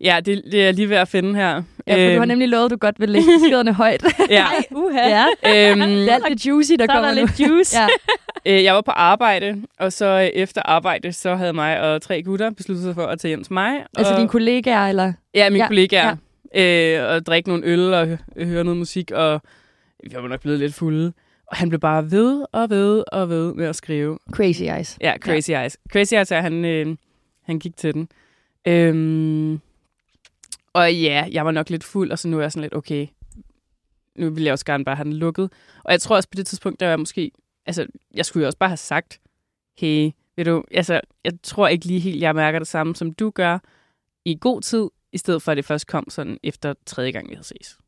Ja, 0.01 0.21
det, 0.25 0.43
det 0.53 0.69
er 0.69 0.73
lige 0.73 0.89
ved 0.89 0.97
at 0.97 1.09
finde 1.09 1.35
her. 1.35 1.63
Ja, 1.87 1.95
for 1.95 1.99
du 1.99 2.13
har 2.15 2.21
Øhm, 2.21 2.29
nemlig 2.29 2.49
lovet, 2.49 2.65
at 2.65 2.71
du 2.71 2.77
godt 2.77 3.01
vil 3.01 3.09
lægge 3.09 3.29
beskiderne 3.41 3.73
højt. 3.73 4.05
ja. 4.31 4.45
Ej, 4.45 4.65
uha. 4.71 5.09
ja, 5.09 5.25
øhm, 5.71 5.81
det 5.81 6.09
er 6.11 6.15
alt 6.15 6.25
det 6.31 6.47
juicy, 6.47 6.73
der 6.73 6.87
Så 6.87 6.93
er 6.93 6.95
kommer 6.95 7.15
der 7.15 7.21
nu. 7.21 7.27
lidt 7.39 7.41
juice. 7.51 7.79
Ja. 7.81 7.87
øh, 8.59 8.65
jeg 8.65 8.75
var 8.75 8.81
på 8.81 8.91
arbejde, 8.91 9.63
og 9.79 9.93
så 9.93 10.07
øh, 10.07 10.25
efter 10.25 10.63
arbejde, 10.65 11.13
så 11.13 11.35
havde 11.35 11.53
mig 11.53 11.81
og 11.81 12.03
tre 12.03 12.23
gutter 12.23 12.51
besluttet 12.51 12.85
sig 12.85 12.95
for 12.95 13.07
at 13.07 13.19
tage 13.21 13.31
hjem 13.31 13.45
til 13.45 13.53
mig. 13.53 13.73
Altså 13.97 14.13
og, 14.13 14.19
dine 14.19 14.29
kollegaer, 14.29 14.87
eller? 14.89 15.13
Ja, 15.35 15.51
mine 15.51 15.63
Ja, 15.65 15.69
kollegaer. 15.69 16.17
Ja. 16.55 17.01
Øh, 17.01 17.15
og 17.15 17.27
drikke 17.27 17.49
nogle 17.49 17.65
øl 17.67 17.95
og 17.95 18.07
hø- 18.07 18.17
høre 18.45 18.65
noget 18.65 18.79
musik, 18.79 19.11
og 19.11 19.41
vi 20.05 20.11
var 20.15 20.29
nok 20.29 20.41
blevet 20.41 20.59
lidt 20.59 20.75
fulde. 20.75 21.13
Og 21.51 21.57
han 21.57 21.69
blev 21.69 21.81
bare 21.81 22.11
ved 22.11 22.45
og 22.53 22.71
ved 22.71 23.05
og 23.13 23.29
ved 23.29 23.55
med 23.55 23.67
at 23.67 23.77
skrive. 23.77 24.19
Crazy 24.33 24.63
Eyes. 24.63 24.99
Ja, 25.01 25.15
Crazy 25.21 25.51
ja. 25.51 25.61
Eyes. 25.61 25.77
Crazy 25.93 26.15
Eyes 26.15 26.31
er, 26.33 26.41
han, 26.41 26.65
øh, 26.65 26.97
han 27.43 27.59
gik 27.59 27.77
til 27.77 27.95
den. 27.95 28.09
Øhm, 28.67 29.61
Og 30.73 30.95
ja, 30.95 31.27
jeg 31.31 31.45
var 31.45 31.51
nok 31.51 31.71
lidt 31.71 31.85
fuld, 31.85 32.11
og 32.13 32.19
så 32.19 32.29
nu 32.29 32.37
er 32.39 32.41
jeg 32.41 32.53
sådan 32.53 32.63
lidt, 32.63 32.75
okay, 32.75 33.07
nu 34.17 34.31
vil 34.31 34.43
jeg 34.43 34.53
også 34.53 34.65
gerne 34.65 34.85
bare 34.85 34.97
have 34.97 35.05
den 35.05 35.13
lukket. 35.13 35.53
Og 35.85 35.93
jeg 35.93 36.01
tror 36.01 36.17
også 36.17 36.29
på 36.29 36.37
det 36.37 36.47
tidspunkt, 36.47 36.81
der 36.81 36.87
var 36.87 36.91
jeg 36.91 36.99
måske, 36.99 37.31
altså, 37.67 37.87
jeg 38.15 38.27
skulle 38.27 38.43
jo 38.43 38.47
også 38.47 38.59
bare 38.59 38.71
have 38.71 38.77
sagt, 38.77 39.21
hey, 39.79 40.11
ved 40.37 40.45
du, 40.45 40.65
altså, 40.71 41.01
jeg 41.25 41.33
tror 41.43 41.69
ikke 41.69 41.85
lige 41.85 42.01
helt, 42.01 42.21
jeg 42.21 42.35
mærker 42.35 42.59
det 42.59 42.69
samme, 42.69 42.97
som 42.97 43.13
du 43.13 43.31
gør, 43.31 43.59
i 44.25 44.39
god 44.41 44.61
tid, 44.61 44.89
i 45.13 45.19
stedet 45.19 45.43
for 45.43 45.53
at 45.53 45.57
det 45.57 45.65
først 45.65 45.87
kom 45.87 46.11
sådan 46.11 46.39
efter 46.43 46.75
tredje 46.87 47.11
gang, 47.11 47.29
vi 47.29 47.35
havde 47.35 47.47
ses. 47.47 47.79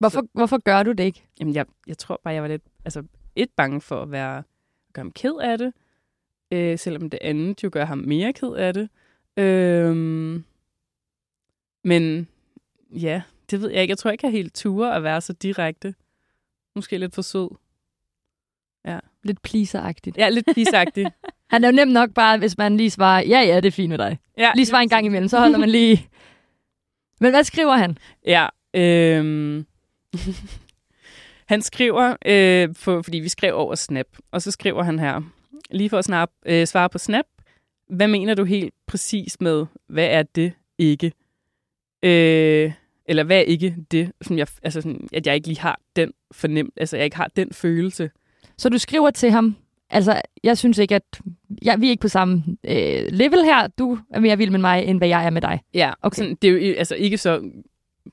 Hvorfor, 0.00 0.26
hvorfor 0.32 0.58
gør 0.58 0.82
du 0.82 0.92
det 0.92 1.04
ikke? 1.04 1.22
Jamen, 1.40 1.54
jeg, 1.54 1.66
jeg 1.86 1.98
tror 1.98 2.20
bare, 2.24 2.34
jeg 2.34 2.42
var 2.42 2.48
lidt, 2.48 2.62
altså, 2.84 3.02
et 3.36 3.50
bange 3.56 3.80
for 3.80 4.02
at 4.02 4.10
være, 4.10 4.38
at 4.38 4.44
gøre 4.92 5.02
ham 5.02 5.12
ked 5.12 5.34
af 5.40 5.58
det, 5.58 5.72
øh, 6.50 6.78
selvom 6.78 7.10
det 7.10 7.18
andet 7.22 7.64
jo 7.64 7.70
gør 7.72 7.84
ham 7.84 7.98
mere 7.98 8.32
ked 8.32 8.52
af 8.52 8.74
det. 8.74 8.88
Øhm, 9.36 10.44
men 11.84 12.28
ja, 12.90 13.22
det 13.50 13.60
ved 13.60 13.70
jeg 13.70 13.82
ikke. 13.82 13.92
Jeg 13.92 13.98
tror 13.98 14.10
ikke, 14.10 14.26
jeg 14.26 14.32
helt 14.32 14.54
ture 14.54 14.96
at 14.96 15.02
være 15.02 15.20
så 15.20 15.32
direkte. 15.32 15.94
Måske 16.74 16.98
lidt 16.98 17.14
for 17.14 17.22
sød. 17.22 17.48
Lidt 19.22 19.42
pleaseragtigt. 19.42 20.16
Ja, 20.16 20.28
lidt 20.28 20.46
pisagtig. 20.54 21.06
Han 21.50 21.64
er 21.64 21.68
jo 21.68 21.72
nemt 21.72 21.92
nok 21.92 22.10
bare, 22.14 22.38
hvis 22.38 22.58
man 22.58 22.76
lige 22.76 22.90
svarer, 22.90 23.22
ja, 23.22 23.40
ja, 23.40 23.56
det 23.56 23.66
er 23.66 23.70
fint 23.72 23.88
med 23.88 23.98
dig. 23.98 24.18
ja, 24.38 24.52
Lige 24.54 24.66
svarer 24.66 24.82
en 24.82 24.88
gang 24.88 25.06
imellem, 25.06 25.28
så 25.28 25.38
holder 25.38 25.58
man 25.58 25.70
lige... 25.70 26.08
Men 27.20 27.30
hvad 27.30 27.44
skriver 27.44 27.76
han? 27.76 27.98
Ja, 28.26 28.48
øhm, 28.74 29.66
han 31.52 31.62
skriver, 31.62 32.16
øh, 32.26 32.68
på, 32.84 33.02
fordi 33.02 33.18
vi 33.18 33.28
skrev 33.28 33.54
over 33.54 33.74
Snap, 33.74 34.06
og 34.30 34.42
så 34.42 34.50
skriver 34.50 34.82
han 34.82 34.98
her, 34.98 35.22
lige 35.70 35.90
for 35.90 35.98
at 35.98 36.04
snap, 36.04 36.30
øh, 36.46 36.66
svare 36.66 36.88
på 36.88 36.98
Snap, 36.98 37.24
hvad 37.88 38.08
mener 38.08 38.34
du 38.34 38.44
helt 38.44 38.74
præcis 38.86 39.40
med, 39.40 39.66
hvad 39.88 40.06
er 40.06 40.22
det 40.22 40.52
ikke? 40.78 41.12
Øh, 42.02 42.72
eller 43.06 43.24
hvad 43.24 43.36
er 43.36 43.42
ikke 43.42 43.76
det, 43.90 44.12
som 44.22 44.38
jeg, 44.38 44.46
altså 44.62 44.80
sådan, 44.80 45.08
at 45.12 45.26
jeg 45.26 45.34
ikke 45.34 45.48
lige 45.48 45.60
har 45.60 45.80
den 45.96 46.12
fornem, 46.32 46.72
altså 46.76 46.96
jeg 46.96 47.04
ikke 47.04 47.16
har 47.16 47.30
den 47.36 47.52
følelse. 47.52 48.10
Så 48.58 48.68
du 48.68 48.78
skriver 48.78 49.10
til 49.10 49.30
ham, 49.30 49.56
altså, 49.90 50.20
jeg 50.42 50.58
synes 50.58 50.78
ikke, 50.78 50.94
at... 50.94 51.20
Jeg, 51.62 51.80
vi 51.80 51.86
er 51.86 51.90
ikke 51.90 52.00
på 52.00 52.08
samme 52.08 52.44
øh, 52.64 53.06
level 53.10 53.44
her. 53.44 53.66
Du 53.66 53.98
er 54.10 54.20
mere 54.20 54.38
vild 54.38 54.50
med 54.50 54.58
mig, 54.58 54.84
end 54.84 54.98
hvad 54.98 55.08
jeg 55.08 55.26
er 55.26 55.30
med 55.30 55.42
dig. 55.42 55.60
Ja, 55.74 55.92
Okay. 56.02 56.16
sådan, 56.16 56.34
det 56.42 56.50
er 56.50 56.68
jo 56.68 56.74
altså 56.74 56.94
ikke 56.94 57.18
så 57.18 57.50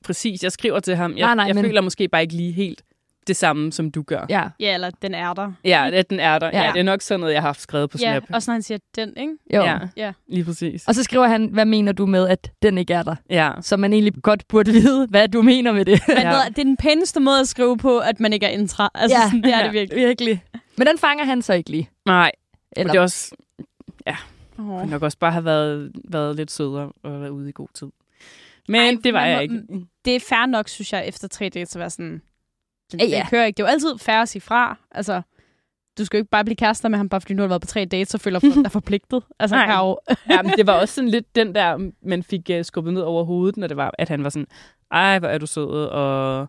præcis. 0.04 0.42
Jeg 0.42 0.52
skriver 0.52 0.80
til 0.80 0.96
ham, 0.96 1.16
jeg, 1.16 1.26
Nej, 1.26 1.34
nej, 1.34 1.44
jeg 1.46 1.54
men- 1.54 1.64
føler 1.64 1.80
måske 1.80 2.08
bare 2.08 2.22
ikke 2.22 2.34
lige 2.34 2.52
helt 2.52 2.82
det 3.26 3.36
samme, 3.36 3.72
som 3.72 3.90
du 3.90 4.02
gør. 4.02 4.26
Ja, 4.28 4.48
Ja, 4.60 4.74
eller 4.74 4.90
den 5.02 5.14
er 5.14 5.34
der. 5.34 5.52
Ja, 5.64 5.90
at 5.92 6.10
den 6.10 6.20
er 6.20 6.38
der. 6.38 6.46
Ja. 6.46 6.58
Ja. 6.58 6.64
ja, 6.66 6.72
det 6.72 6.78
er 6.78 6.82
nok 6.82 7.02
sådan 7.02 7.20
noget, 7.20 7.32
jeg 7.34 7.42
har 7.42 7.48
haft 7.48 7.60
skrevet 7.60 7.90
på 7.90 7.98
Ja, 8.00 8.12
Snap. 8.18 8.22
også 8.34 8.50
når 8.50 8.52
han 8.52 8.62
siger 8.62 8.78
den, 8.96 9.12
ikke? 9.16 9.32
jo. 9.54 9.62
Ja, 9.62 9.78
Ja. 9.96 10.12
lige 10.28 10.44
præcis. 10.44 10.88
Og 10.88 10.94
så 10.94 11.02
skriver 11.02 11.26
han, 11.26 11.46
hvad 11.46 11.64
mener 11.64 11.92
du 11.92 12.06
med, 12.06 12.28
at 12.28 12.50
den 12.62 12.78
ikke 12.78 12.94
er 12.94 13.02
der? 13.02 13.14
Ja, 13.30 13.50
Så 13.60 13.76
man 13.76 13.92
egentlig 13.92 14.22
godt 14.22 14.48
burde 14.48 14.72
vide, 14.72 15.06
hvad 15.10 15.28
du 15.28 15.42
mener 15.42 15.72
med 15.72 15.84
det. 15.84 16.00
Men 16.08 16.16
Ja. 16.16 16.30
ja. 16.30 16.48
det 16.48 16.58
er 16.58 16.64
den 16.64 16.76
pæneste 16.76 17.20
måde 17.20 17.40
at 17.40 17.48
skrive 17.48 17.76
på, 17.76 17.98
at 17.98 18.20
man 18.20 18.32
ikke 18.32 18.46
er 18.46 18.50
intra. 18.50 18.90
Altså, 18.94 19.16
Ja. 19.16 19.22
ja. 19.22 19.26
sådan, 19.26 19.42
det 19.42 19.52
er 19.54 19.58
Ja. 19.58 19.64
det 19.64 19.72
virkelig. 19.72 20.06
virkelig. 20.06 20.42
Men 20.78 20.86
den 20.86 20.98
fanger 20.98 21.24
han 21.24 21.42
så 21.42 21.52
ikke 21.52 21.70
lige. 21.70 21.90
nej. 22.06 22.32
Eller, 22.76 22.90
Og 22.90 22.92
det 22.92 22.98
er 22.98 23.02
også, 23.02 23.34
Oh. 24.60 24.64
kunne 24.80 24.90
nok 24.90 25.02
også 25.02 25.18
bare 25.18 25.32
have 25.32 25.44
været, 25.44 25.92
været 26.04 26.36
lidt 26.36 26.50
sødere 26.50 26.92
og 27.02 27.20
været 27.20 27.28
ude 27.28 27.48
i 27.48 27.52
god 27.54 27.68
tid. 27.74 27.86
Men 28.68 28.80
Ej, 28.80 29.00
det 29.04 29.14
var 29.14 29.24
jeg 29.24 29.36
må- 29.36 29.40
ikke. 29.42 29.86
Det 30.04 30.16
er 30.16 30.20
fair 30.28 30.46
nok, 30.46 30.68
synes 30.68 30.92
jeg, 30.92 31.06
efter 31.06 31.28
tre 31.28 31.48
dates 31.48 31.76
at 31.76 31.80
være 31.80 31.90
sådan... 31.90 32.22
Den, 32.92 33.00
Ja, 33.00 33.06
ja, 33.06 33.16
ja. 33.16 33.26
kører 33.30 33.44
ikke. 33.44 33.56
Det 33.56 33.62
er 33.62 33.66
jo 33.66 33.72
altid 33.72 33.98
fair 33.98 34.16
at 34.22 34.28
sige 34.28 34.42
fra. 34.42 34.78
Altså, 34.90 35.22
du 35.98 36.04
skal 36.04 36.18
jo 36.18 36.20
ikke 36.20 36.30
bare 36.30 36.44
blive 36.44 36.56
kærester 36.56 36.88
med 36.88 36.98
ham, 36.98 37.08
bare 37.08 37.20
fordi 37.20 37.34
du 37.34 37.40
har 37.42 37.48
været 37.48 37.60
på 37.60 37.66
tre 37.66 37.84
dates, 37.84 38.08
så 38.08 38.18
føler 38.18 38.38
du 38.40 38.62
dig 38.62 38.72
forpligtet. 38.80 39.22
Altså, 39.38 39.56
Nej. 39.56 39.76
jo... 39.78 39.98
Ja, 40.30 40.42
men 40.42 40.52
det 40.52 40.66
var 40.66 40.72
også 40.80 40.94
sådan 40.94 41.10
lidt 41.10 41.34
den 41.36 41.54
der, 41.54 41.90
man 42.02 42.22
fik 42.22 42.50
uh, 42.52 42.62
skubbet 42.62 42.94
ned 42.94 43.02
over 43.02 43.24
hovedet, 43.24 43.56
når 43.56 43.66
det 43.66 43.76
var, 43.76 43.94
at 43.98 44.08
han 44.08 44.24
var 44.24 44.30
sådan, 44.30 44.46
ej, 44.90 45.18
hvor 45.18 45.28
er 45.28 45.38
du 45.38 45.46
sød, 45.46 45.84
og 45.86 46.48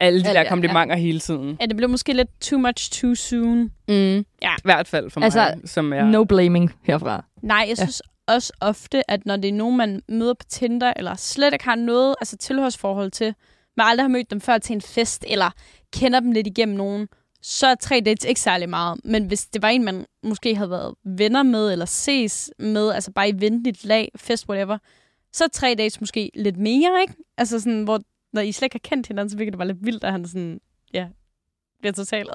alle 0.00 0.20
de 0.22 0.28
Ja, 0.28 0.32
der 0.34 0.40
ja, 0.40 0.48
komplimenter 0.48 0.96
hele 0.96 1.20
tiden. 1.20 1.56
Ja, 1.60 1.66
det 1.66 1.76
blev 1.76 1.88
måske 1.88 2.12
lidt 2.12 2.40
too 2.40 2.58
much 2.58 2.90
too 3.00 3.14
soon. 3.14 3.58
Mm. 3.88 4.24
Ja. 4.42 4.52
I 4.58 4.60
hvert 4.64 4.88
fald 4.88 5.10
for 5.10 5.20
Altså, 5.20 5.38
mig, 5.56 5.68
som 5.68 5.92
er... 5.92 6.04
no 6.04 6.24
blaming 6.24 6.72
herfra. 6.82 7.24
Nej, 7.42 7.56
jeg 7.58 7.68
Ja. 7.68 7.74
synes 7.74 8.02
også 8.28 8.52
ofte, 8.60 9.10
at 9.10 9.26
når 9.26 9.36
det 9.36 9.48
er 9.48 9.52
nogen, 9.52 9.76
man 9.76 10.02
møder 10.08 10.34
på 10.34 10.44
Tinder, 10.48 10.92
eller 10.96 11.14
slet 11.14 11.52
ikke 11.52 11.64
har 11.64 11.74
noget 11.74 12.16
altså 12.20 12.36
tilhørsforhold 12.36 13.10
til, 13.10 13.34
man 13.76 13.86
aldrig 13.86 14.04
har 14.04 14.08
mødt 14.08 14.30
dem 14.30 14.40
før 14.40 14.58
til 14.58 14.74
en 14.74 14.80
fest, 14.80 15.24
eller 15.28 15.50
kender 15.92 16.20
dem 16.20 16.32
lidt 16.32 16.46
igennem 16.46 16.76
nogen, 16.76 17.08
så 17.42 17.66
er 17.66 17.74
tre 17.74 18.02
dates 18.06 18.24
ikke 18.24 18.40
særlig 18.40 18.68
meget. 18.68 19.00
Men 19.04 19.26
hvis 19.26 19.46
det 19.46 19.62
var 19.62 19.68
en, 19.68 19.84
man 19.84 20.06
måske 20.22 20.54
havde 20.56 20.70
været 20.70 20.94
venner 21.04 21.42
med, 21.42 21.72
eller 21.72 21.84
ses 21.84 22.50
med, 22.58 22.90
altså 22.90 23.12
bare 23.12 23.28
i 23.28 23.40
venligt 23.40 23.84
lag, 23.84 24.12
fest, 24.16 24.48
whatever, 24.48 24.78
så 25.32 25.44
er 25.44 25.48
tre 25.48 25.74
dates 25.78 26.00
måske 26.00 26.30
lidt 26.34 26.56
mere, 26.56 27.00
ikke? 27.00 27.14
Altså 27.36 27.60
sådan, 27.60 27.82
hvor 27.82 28.00
når 28.32 28.40
I 28.40 28.52
slet 28.52 28.66
ikke 28.66 28.74
har 28.74 28.88
kendt 28.88 29.06
hinanden, 29.06 29.30
så 29.30 29.36
virker 29.36 29.50
det 29.50 29.58
bare 29.58 29.68
lidt 29.68 29.84
vildt, 29.84 30.04
at 30.04 30.12
han 30.12 30.26
sådan, 30.26 30.60
ja, 30.92 31.06
bliver 31.80 31.92
totalt. 31.92 32.30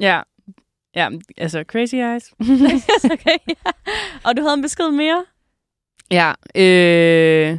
Ja. 0.00 0.22
Ja, 0.94 1.08
altså 1.36 1.64
crazy 1.66 1.94
eyes. 1.94 2.32
okay, 3.14 3.38
ja. 3.48 3.70
Og 4.24 4.36
du 4.36 4.42
havde 4.42 4.54
en 4.54 4.62
besked 4.62 4.90
mere? 4.90 5.24
Ja, 6.10 6.32
øh, 6.56 7.58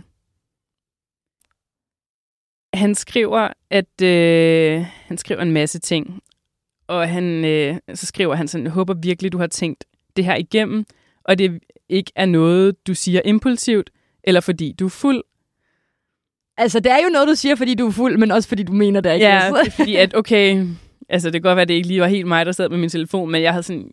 han 2.73 2.95
skriver, 2.95 3.49
at 3.69 4.01
øh, 4.01 4.85
han 5.05 5.17
skriver 5.17 5.41
en 5.41 5.51
masse 5.51 5.79
ting, 5.79 6.21
og 6.87 7.09
han, 7.09 7.45
øh, 7.45 7.77
så 7.93 8.05
skriver 8.05 8.35
han 8.35 8.47
sådan, 8.47 8.65
jeg 8.65 8.73
håber 8.73 8.93
virkelig, 8.93 9.31
du 9.31 9.37
har 9.37 9.47
tænkt 9.47 9.85
det 10.15 10.25
her 10.25 10.35
igennem, 10.35 10.85
og 11.23 11.37
det 11.37 11.59
ikke 11.89 12.11
er 12.15 12.25
noget, 12.25 12.87
du 12.87 12.93
siger 12.93 13.21
impulsivt, 13.25 13.89
eller 14.23 14.41
fordi 14.41 14.75
du 14.79 14.85
er 14.85 14.89
fuld. 14.89 15.23
Altså, 16.57 16.79
det 16.79 16.91
er 16.91 17.03
jo 17.03 17.09
noget, 17.09 17.27
du 17.27 17.35
siger, 17.35 17.55
fordi 17.55 17.73
du 17.75 17.87
er 17.87 17.91
fuld, 17.91 18.17
men 18.17 18.31
også 18.31 18.49
fordi 18.49 18.63
du 18.63 18.73
mener 18.73 19.01
det 19.01 19.13
ikke. 19.13 19.25
Ja, 19.25 19.51
det 19.53 19.67
er 19.67 19.71
fordi, 19.71 19.95
at 19.95 20.15
okay, 20.15 20.67
altså 21.09 21.27
det 21.29 21.33
kan 21.33 21.49
godt 21.49 21.55
være, 21.55 21.61
at 21.61 21.67
det 21.67 21.73
ikke 21.73 21.87
lige 21.87 22.01
var 22.01 22.07
helt 22.07 22.27
mig, 22.27 22.45
der 22.45 22.51
sad 22.51 22.69
med 22.69 22.77
min 22.77 22.89
telefon, 22.89 23.31
men 23.31 23.41
jeg 23.41 23.51
havde 23.51 23.63
sådan 23.63 23.91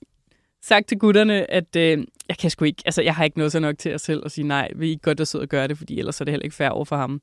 sagt 0.62 0.88
til 0.88 0.98
gutterne, 0.98 1.50
at 1.50 1.76
øh, 1.76 2.04
jeg 2.28 2.38
kan 2.38 2.50
sgu 2.50 2.64
ikke, 2.64 2.82
altså 2.84 3.02
jeg 3.02 3.14
har 3.14 3.24
ikke 3.24 3.38
noget 3.38 3.52
så 3.52 3.60
nok 3.60 3.78
til 3.78 3.88
at 3.88 4.00
selv 4.00 4.22
at 4.24 4.32
sige 4.32 4.46
nej, 4.46 4.68
vil 4.74 4.88
I 4.88 4.90
ikke 4.90 5.02
godt 5.02 5.20
at 5.20 5.28
sidde 5.28 5.42
og 5.42 5.48
gøre 5.48 5.68
det, 5.68 5.78
fordi 5.78 5.98
ellers 5.98 6.20
er 6.20 6.24
det 6.24 6.32
heller 6.32 6.44
ikke 6.44 6.56
fair 6.56 6.68
over 6.68 6.84
for 6.84 6.96
ham. 6.96 7.20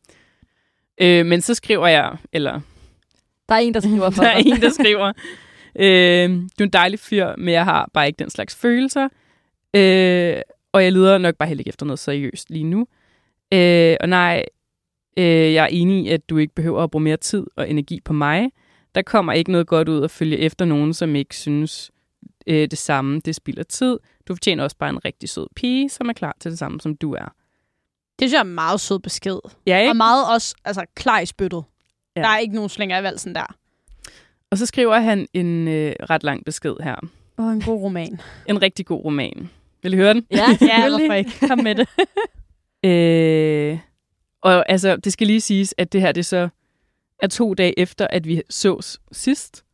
Øh, 1.02 1.26
men 1.26 1.42
så 1.42 1.54
skriver 1.54 1.88
jeg, 1.88 2.18
eller 2.34 2.60
Der 3.50 3.56
er 3.56 3.60
en, 3.60 3.74
der 3.74 3.80
skriver 3.80 4.10
for 4.10 4.24
der 4.24 4.30
er 4.30 4.38
en, 4.38 4.62
der 4.62 4.70
skriver, 4.70 5.14
øh, 5.76 6.30
du 6.30 6.64
er 6.64 6.68
en 6.68 6.70
dejlig 6.70 7.00
fyr, 7.00 7.34
men 7.38 7.54
jeg 7.54 7.64
har 7.64 7.90
bare 7.94 8.08
ikke 8.08 8.20
den 8.20 8.30
slags 8.30 8.56
følelser, 8.56 9.10
øh, 9.74 10.42
og 10.72 10.84
jeg 10.84 10.92
leder 10.92 11.18
nok 11.18 11.36
bare 11.36 11.48
heller 11.48 11.62
ikke 11.62 11.70
efter 11.70 11.86
noget 11.86 12.00
seriøst 12.00 12.50
lige 12.50 12.64
nu. 12.64 12.88
Øh, 13.54 13.98
og 14.00 14.10
nej, 14.10 14.46
øh, 15.18 15.54
jeg 15.54 15.64
er 15.64 15.68
enig 15.72 16.06
i, 16.06 16.10
at 16.10 16.30
du 16.30 16.38
ikke 16.38 16.56
behøver 16.56 16.84
at 16.84 16.92
bruge 16.92 17.04
mere 17.04 17.18
tid 17.18 17.46
og 17.56 17.70
energi 17.70 18.00
på 18.06 18.14
mig. 18.14 18.50
Der 18.96 19.02
kommer 19.02 19.34
ikke 19.34 19.52
noget 19.52 19.68
godt 19.68 19.90
ud 19.90 20.04
at 20.04 20.12
følge 20.12 20.38
efter 20.38 20.66
nogen, 20.66 20.94
som 20.94 21.16
ikke 21.16 21.36
synes 21.36 21.92
øh, 22.48 22.68
det 22.72 22.78
samme. 22.78 23.20
Det 23.20 23.36
spilder 23.36 23.64
tid. 23.64 24.00
Du 24.28 24.36
fortjener 24.36 24.64
også 24.64 24.78
bare 24.78 24.90
en 24.90 25.06
rigtig 25.06 25.30
sød 25.30 25.48
pige, 25.56 25.90
som 25.90 26.10
er 26.10 26.14
klar 26.14 26.36
til 26.40 26.52
det 26.52 26.60
samme, 26.60 26.82
som 26.82 26.96
du 26.96 27.14
er. 27.14 27.34
Det 28.20 28.30
synes 28.30 28.34
jeg 28.34 28.40
er 28.40 28.44
meget 28.44 28.82
sød 28.82 29.00
besked. 29.00 29.40
Ja, 29.68 29.80
ikke? 29.80 29.92
Og 29.92 29.96
meget 29.96 30.34
også 30.34 30.56
altså, 30.66 30.86
klar 30.96 31.20
i 31.20 31.26
spyttet. 31.26 31.64
Ja. 32.16 32.22
Der 32.22 32.28
er 32.28 32.38
ikke 32.38 32.56
nogen 32.56 32.70
slinger 32.70 33.00
i 33.00 33.04
valsen 33.04 33.36
der. 33.36 33.56
Og 34.52 34.58
så 34.58 34.66
skriver 34.66 35.00
han 35.00 35.28
en 35.34 35.68
øh, 35.68 35.94
ret 36.10 36.24
lang 36.24 36.46
besked 36.46 36.76
her. 36.84 36.96
Og 37.38 37.52
en 37.52 37.62
god 37.62 37.82
roman. 37.82 38.22
En 38.50 38.62
rigtig 38.62 38.86
god 38.86 39.06
roman. 39.06 39.50
Vil 39.84 39.94
I 39.94 39.96
høre 39.96 40.14
den? 40.14 40.26
Ja, 40.32 40.46
ja, 40.62 40.90
hvorfor 40.90 41.14
ikke? 41.14 41.48
Kom 41.48 41.60
med 41.64 41.76
det. 41.76 41.88
Øh, 42.86 43.80
og 44.42 44.70
altså, 44.72 44.96
det 44.96 45.14
skal 45.14 45.28
lige 45.28 45.42
siges, 45.42 45.74
at 45.78 45.94
det 45.94 46.02
her 46.02 46.12
det 46.12 46.26
så 46.26 46.50
er 47.20 47.28
to 47.28 47.54
dage 47.54 47.80
efter, 47.80 48.08
at 48.08 48.28
vi 48.28 48.42
sås 48.50 49.00
sidst. 49.12 49.65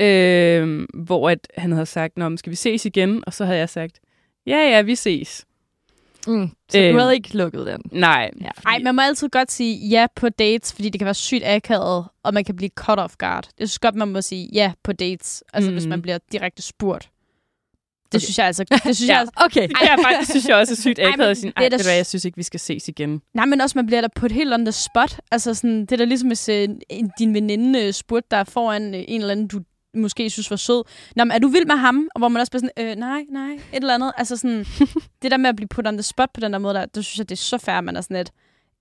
Øh, 0.00 0.86
hvor 0.94 1.30
at 1.30 1.48
han 1.56 1.72
havde 1.72 1.86
sagt, 1.86 2.16
Nå, 2.18 2.36
skal 2.36 2.50
vi 2.50 2.56
ses 2.56 2.84
igen? 2.86 3.22
Og 3.26 3.34
så 3.34 3.44
havde 3.44 3.58
jeg 3.58 3.68
sagt, 3.68 4.00
ja, 4.46 4.56
ja, 4.70 4.82
vi 4.82 4.94
ses. 4.94 5.46
Mm. 6.26 6.50
Så 6.70 6.78
Øhm. 6.78 6.92
du 6.92 6.98
havde 6.98 7.14
ikke 7.14 7.36
lukket 7.36 7.66
den. 7.66 7.82
Nej. 7.92 8.30
Ja. 8.40 8.48
fordi- 8.48 8.66
Ej, 8.66 8.78
man 8.78 8.94
må 8.94 9.02
altid 9.02 9.28
godt 9.28 9.52
sige 9.52 9.88
ja 9.88 10.06
på 10.16 10.28
dates, 10.28 10.72
fordi 10.72 10.88
det 10.88 11.00
kan 11.00 11.04
være 11.04 11.14
sygt 11.14 11.42
akavet, 11.46 12.04
og 12.22 12.34
man 12.34 12.44
kan 12.44 12.56
blive 12.56 12.70
cut 12.74 12.98
off 12.98 13.14
guard. 13.18 13.48
Jeg 13.58 13.68
synes 13.68 13.78
godt, 13.78 13.94
man 13.94 14.08
må 14.08 14.22
sige 14.22 14.48
ja 14.52 14.72
på 14.84 14.92
dates, 14.92 15.44
altså 15.52 15.70
mm. 15.70 15.74
hvis 15.76 15.86
man 15.86 16.02
bliver 16.02 16.18
direkte 16.32 16.62
spurgt. 16.62 17.08
Det 18.12 18.14
Okay. 18.18 18.24
synes 18.24 18.38
jeg 18.38 18.46
altså. 18.46 18.64
Det 18.70 18.80
synes 18.96 19.08
Ja. 19.08 19.12
jeg, 19.12 19.20
altså- 19.20 19.32
Okay. 19.36 19.68
Det 19.68 19.76
er 19.82 19.96
faktisk, 20.02 20.30
synes 20.30 20.48
jeg 20.48 20.56
også 20.56 20.72
er 20.72 20.76
sygt 20.76 20.98
Ej, 20.98 21.08
akavet 21.08 21.30
at 21.30 21.36
sige, 21.36 21.50
det 21.50 21.56
"Ej, 21.56 21.64
er 21.64 21.68
du 21.68 21.76
hvad, 21.76 21.84
s- 21.84 21.96
jeg 21.96 22.06
synes 22.06 22.24
ikke, 22.24 22.36
vi 22.36 22.42
skal 22.42 22.60
ses 22.60 22.88
igen. 22.88 23.22
Nej, 23.34 23.44
men 23.46 23.60
også, 23.60 23.78
man 23.78 23.86
bliver 23.86 24.00
der 24.00 24.08
på 24.16 24.26
et 24.26 24.32
helt 24.32 24.54
on 24.54 24.64
the 24.64 24.72
spot. 24.72 25.20
Altså, 25.30 25.54
sådan, 25.54 25.80
det 25.80 25.92
er 25.92 25.96
da 25.96 26.04
ligesom, 26.04 26.28
hvis 26.28 26.48
øh, 26.48 26.68
en- 26.90 27.10
din 27.18 27.34
veninde 27.34 27.86
øh, 27.86 27.92
spurgte 27.92 28.28
dig 28.30 28.46
foran 28.46 28.94
øh, 28.94 29.04
en 29.08 29.20
eller 29.20 29.32
anden, 29.32 29.46
du 29.48 29.60
måske 29.94 30.30
synes 30.30 30.50
var 30.50 30.56
sød. 30.56 30.82
Nå, 31.16 31.24
men 31.24 31.30
er 31.30 31.38
du 31.38 31.48
vild 31.48 31.66
med 31.66 31.76
ham? 31.76 32.08
Og 32.14 32.18
hvor 32.18 32.28
man 32.28 32.40
også 32.40 32.52
bliver 32.52 32.60
sådan, 32.60 32.90
øh, 32.90 32.96
nej, 32.96 33.24
nej, 33.28 33.52
et 33.52 33.60
eller 33.72 33.94
andet. 33.94 34.12
Altså 34.16 34.36
sådan, 34.36 34.66
det 35.22 35.30
der 35.30 35.36
med 35.36 35.48
at 35.48 35.56
blive 35.56 35.68
put 35.68 35.86
on 35.86 35.94
the 35.94 36.02
spot 36.02 36.30
på 36.34 36.40
den 36.40 36.52
der 36.52 36.58
måde, 36.58 36.74
der, 36.74 36.86
der 36.86 37.00
synes 37.00 37.18
jeg, 37.18 37.28
det 37.28 37.34
er 37.34 37.58
så 37.58 37.70
at 37.70 37.84
man 37.84 37.96
er 37.96 38.00
sådan 38.00 38.16
lidt, 38.16 38.30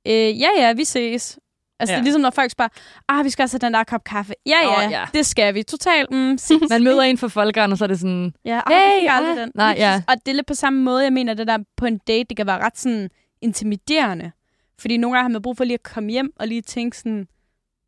øh, 0.07 0.39
ja, 0.41 0.49
ja, 0.57 0.73
vi 0.73 0.83
ses. 0.83 1.39
Altså, 1.79 1.93
ja. 1.93 1.95
Ja. 1.95 1.97
det 1.97 2.01
er 2.01 2.03
ligesom, 2.03 2.21
når 2.21 2.29
folk 2.29 2.51
spørger, 2.51 2.69
ah, 3.09 3.25
vi 3.25 3.29
skal 3.29 3.43
også 3.43 3.57
have 3.61 3.67
den 3.67 3.73
der 3.73 3.83
kop 3.83 4.03
kaffe. 4.03 4.33
Ja, 4.45 4.57
ja, 4.63 4.89
ja. 4.89 5.01
oh, 5.01 5.07
det 5.13 5.25
skal 5.25 5.53
vi. 5.53 5.63
Totalt, 5.63 6.11
mm. 6.11 6.37
Man 6.69 6.83
møder 6.83 7.01
en 7.01 7.17
for 7.17 7.27
folkeren, 7.27 7.71
og 7.71 7.77
så 7.77 7.83
er 7.83 7.87
det 7.87 7.99
sådan... 7.99 8.33
Ja, 8.45 8.61
Hey, 8.67 8.75
hey, 8.75 9.03
jeg 9.03 9.13
aldrig 9.13 9.31
ah. 9.31 9.39
den. 9.39 9.51
Nej, 9.55 9.75
ja. 9.77 10.01
Og 10.07 10.15
det 10.25 10.31
er 10.31 10.35
lidt 10.35 10.47
på 10.47 10.53
samme 10.53 10.81
måde, 10.81 11.03
jeg 11.03 11.13
mener, 11.13 11.33
det 11.33 11.47
der 11.47 11.57
på 11.77 11.85
en 11.85 11.97
date, 11.97 12.23
det 12.29 12.37
kan 12.37 12.47
være 12.47 12.59
ret 12.59 12.77
sådan 12.77 13.09
intimiderende. 13.41 14.31
Fordi 14.79 14.97
nogle 14.97 15.17
gange 15.17 15.23
har 15.23 15.29
man 15.29 15.41
brug 15.41 15.57
for 15.57 15.63
lige 15.63 15.73
at 15.73 15.83
komme 15.83 16.11
hjem 16.11 16.31
og 16.39 16.47
lige 16.47 16.61
tænke 16.61 16.97
sådan, 16.97 17.27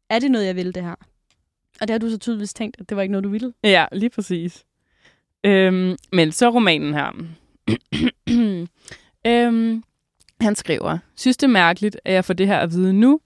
er 0.09 0.19
det 0.19 0.31
noget, 0.31 0.45
jeg 0.45 0.55
vil 0.55 0.75
det 0.75 0.83
her? 0.83 0.95
Og 1.81 1.87
det 1.87 1.93
har 1.93 1.97
du 1.99 2.09
så 2.09 2.17
tydeligvis 2.17 2.53
tænkt, 2.53 2.77
at 2.79 2.89
det 2.89 2.95
var 2.95 3.01
ikke 3.01 3.11
noget, 3.11 3.23
du 3.23 3.29
ville. 3.29 3.53
Ja, 3.63 3.85
lige 3.91 4.09
præcis. 4.09 4.65
Øhm, 5.43 5.97
men 6.11 6.31
så 6.31 6.49
romanen 6.49 6.93
her. 6.93 7.11
øhm, 9.27 9.83
han 10.41 10.55
skriver, 10.55 10.97
synes 11.15 11.37
det 11.37 11.43
er 11.43 11.51
mærkeligt, 11.51 11.97
at 12.05 12.13
jeg 12.13 12.25
får 12.25 12.33
det 12.33 12.47
her 12.47 12.57
at 12.57 12.71
vide 12.71 12.93
nu, 12.93 13.19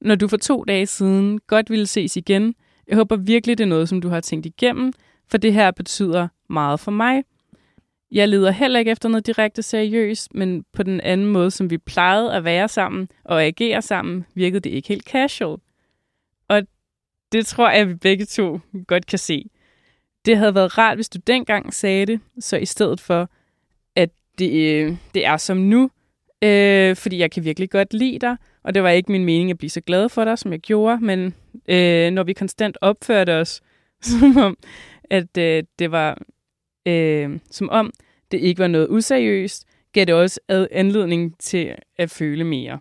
når 0.00 0.14
du 0.14 0.28
for 0.28 0.36
to 0.36 0.64
dage 0.64 0.86
siden 0.86 1.40
godt 1.46 1.70
ville 1.70 1.86
ses 1.86 2.16
igen. 2.16 2.54
Jeg 2.88 2.96
håber 2.96 3.16
virkelig, 3.16 3.58
det 3.58 3.64
er 3.64 3.68
noget, 3.68 3.88
som 3.88 4.00
du 4.00 4.08
har 4.08 4.20
tænkt 4.20 4.46
igennem, 4.46 4.92
for 5.28 5.38
det 5.38 5.52
her 5.52 5.70
betyder 5.70 6.28
meget 6.50 6.80
for 6.80 6.90
mig. 6.90 7.24
Jeg 8.12 8.28
leder 8.28 8.50
heller 8.50 8.78
ikke 8.78 8.90
efter 8.90 9.08
noget 9.08 9.26
direkte 9.26 9.62
seriøst, 9.62 10.34
men 10.34 10.64
på 10.72 10.82
den 10.82 11.00
anden 11.00 11.26
måde, 11.26 11.50
som 11.50 11.70
vi 11.70 11.78
plejede 11.78 12.32
at 12.32 12.44
være 12.44 12.68
sammen 12.68 13.08
og 13.24 13.44
agere 13.44 13.82
sammen, 13.82 14.24
virkede 14.34 14.60
det 14.60 14.70
ikke 14.70 14.88
helt 14.88 15.04
casual. 15.04 15.58
Det 17.32 17.46
tror 17.46 17.70
jeg, 17.70 17.80
at 17.80 17.88
vi 17.88 17.94
begge 17.94 18.24
to 18.24 18.60
godt 18.86 19.06
kan 19.06 19.18
se. 19.18 19.50
Det 20.24 20.36
havde 20.36 20.54
været 20.54 20.78
rart, 20.78 20.96
hvis 20.96 21.08
du 21.08 21.18
dengang 21.26 21.74
sagde 21.74 22.06
det, 22.06 22.20
så 22.38 22.56
i 22.56 22.64
stedet 22.64 23.00
for, 23.00 23.30
at 23.96 24.10
det, 24.38 24.50
øh, 24.50 24.96
det 25.14 25.26
er 25.26 25.36
som 25.36 25.56
nu, 25.56 25.90
øh, 26.42 26.96
fordi 26.96 27.18
jeg 27.18 27.30
kan 27.30 27.44
virkelig 27.44 27.70
godt 27.70 27.94
lide 27.94 28.18
dig, 28.18 28.36
og 28.62 28.74
det 28.74 28.82
var 28.82 28.90
ikke 28.90 29.12
min 29.12 29.24
mening 29.24 29.50
at 29.50 29.58
blive 29.58 29.70
så 29.70 29.80
glad 29.80 30.08
for 30.08 30.24
dig, 30.24 30.38
som 30.38 30.52
jeg 30.52 30.60
gjorde, 30.60 31.04
men 31.04 31.34
øh, 31.68 32.10
når 32.10 32.22
vi 32.22 32.32
konstant 32.32 32.78
opførte 32.80 33.40
os, 33.40 33.62
som 34.02 34.36
om, 34.36 34.56
at 35.10 35.38
øh, 35.38 35.62
det 35.78 35.90
var, 35.90 36.18
øh, 36.86 37.38
som 37.50 37.68
om 37.68 37.92
det 38.30 38.40
ikke 38.40 38.58
var 38.58 38.68
noget 38.68 38.88
useriøst, 38.90 39.66
gav 39.92 40.04
det 40.04 40.14
også 40.14 40.40
ad 40.48 40.68
anledning 40.70 41.38
til 41.38 41.74
at 41.98 42.10
føle 42.10 42.44
mere. 42.44 42.80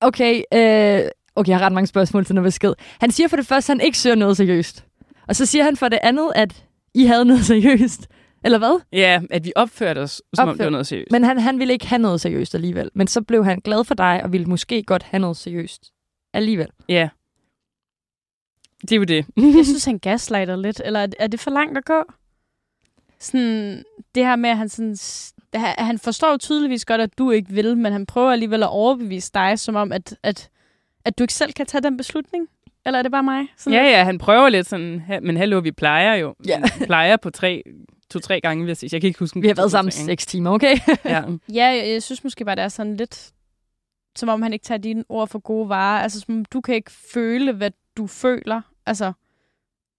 Okay, 0.00 0.42
øh, 0.54 1.10
okay, 1.36 1.48
jeg 1.50 1.58
har 1.58 1.66
ret 1.66 1.72
mange 1.72 1.86
spørgsmål 1.86 2.24
til 2.24 2.34
den 2.36 2.42
besked. 2.44 2.72
Han 3.00 3.10
siger 3.10 3.28
for 3.28 3.36
det 3.36 3.46
første, 3.46 3.72
at 3.72 3.78
han 3.78 3.86
ikke 3.86 3.98
søger 3.98 4.16
noget 4.16 4.36
seriøst. 4.36 4.84
Og 5.28 5.36
så 5.36 5.46
siger 5.46 5.64
han 5.64 5.76
for 5.76 5.88
det 5.88 5.98
andet, 6.02 6.32
at 6.34 6.64
I 6.94 7.04
havde 7.04 7.24
noget 7.24 7.44
seriøst. 7.52 8.08
Eller 8.44 8.58
hvad? 8.58 8.80
Ja, 8.92 9.20
at 9.30 9.44
vi 9.44 9.52
opførte 9.56 9.98
os, 9.98 10.22
som 10.34 10.42
om 10.42 10.48
Opført. 10.48 10.58
det 10.58 10.64
var 10.64 10.70
noget 10.70 10.86
seriøst. 10.86 11.10
Men 11.10 11.24
han, 11.24 11.38
han 11.40 11.58
ville 11.58 11.72
ikke 11.72 11.86
have 11.86 11.98
noget 11.98 12.20
seriøst 12.20 12.54
alligevel. 12.54 12.90
Men 12.94 13.06
så 13.06 13.22
blev 13.22 13.44
han 13.44 13.60
glad 13.60 13.84
for 13.84 13.94
dig, 13.94 14.20
og 14.24 14.32
ville 14.32 14.46
måske 14.46 14.82
godt 14.82 15.02
have 15.02 15.18
noget 15.20 15.36
seriøst 15.36 15.92
alligevel. 16.34 16.68
Ja. 16.88 17.08
Det 18.80 18.92
er 18.92 18.96
jo 18.96 19.04
det. 19.04 19.26
Jeg 19.56 19.64
synes, 19.66 19.84
han 19.90 19.98
gaslighter 19.98 20.56
lidt. 20.56 20.82
Eller 20.84 21.06
er 21.18 21.26
det- 21.26 21.40
for 21.40 21.50
langt 21.50 21.78
at 21.78 21.84
gå? 21.84 22.02
Sådan, 23.20 23.84
det 24.14 24.24
her 24.24 24.36
med, 24.36 24.50
at 24.50 24.56
han, 24.56 24.68
sådan, 24.68 24.96
han- 25.54 25.74
han 25.86 25.98
forstår 25.98 26.30
jo 26.30 26.36
tydeligvis 26.36 26.84
godt, 26.84 27.00
at 27.00 27.18
du 27.18 27.30
ikke 27.30 27.52
vil, 27.52 27.76
men 27.76 27.92
han 27.92 28.06
prøver 28.06 28.32
alligevel 28.32 28.62
at 28.62 28.68
overbevise 28.68 29.30
dig, 29.34 29.58
som 29.58 29.76
om, 29.76 29.92
at, 29.92 30.16
at, 30.22 30.50
at 31.04 31.18
du 31.18 31.24
ikke 31.24 31.34
selv 31.34 31.52
kan 31.52 31.66
tage 31.66 31.82
den 31.82 31.96
beslutning. 31.96 32.48
Eller 32.86 32.98
er 32.98 33.02
det 33.02 33.12
bare 33.12 33.22
mig? 33.22 33.46
Sådan 33.56 33.78
Ja, 33.78 33.84
ja, 33.90 34.04
han 34.04 34.18
prøver 34.18 34.48
lidt 34.48 34.66
sådan, 34.66 35.00
"Ha- 35.06 35.20
men 35.20 35.36
hallo, 35.36 35.58
vi 35.58 35.72
plejer 35.72 36.14
jo. 36.14 36.34
Ja. 36.46 36.60
Vi 36.78 36.84
plejer 36.86 37.16
på 37.16 37.30
tre, 37.30 37.62
to-tre 38.10 38.40
gange, 38.40 38.64
vil 38.66 38.76
jeg. 38.82 38.92
Jeg 38.92 39.00
kan 39.00 39.08
ikke 39.08 39.18
huske. 39.18 39.40
Vi 39.40 39.46
har 39.46 39.54
været 39.54 39.70
sammen 39.70 39.92
seks 39.92 40.26
timer, 40.26 40.50
okay? 40.50 40.76
Ja. 41.04 41.22
Ja, 41.52 41.64
jeg, 41.92 42.02
synes 42.02 42.24
måske 42.24 42.44
bare, 42.44 42.56
det 42.56 42.64
er 42.64 42.68
sådan 42.68 42.96
lidt, 42.96 43.30
som 44.16 44.28
om 44.28 44.42
han 44.42 44.52
ikke 44.52 44.64
tager 44.64 44.78
dine 44.78 45.04
ord 45.08 45.28
for 45.28 45.38
gode 45.38 45.68
varer. 45.68 46.02
Altså, 46.02 46.20
som 46.20 46.34
om 46.36 46.44
du 46.44 46.60
kan 46.60 46.74
ikke 46.74 46.90
føle, 47.14 47.52
hvad 47.52 47.70
du 47.96 48.06
føler. 48.06 48.60
Altså, 48.86 49.12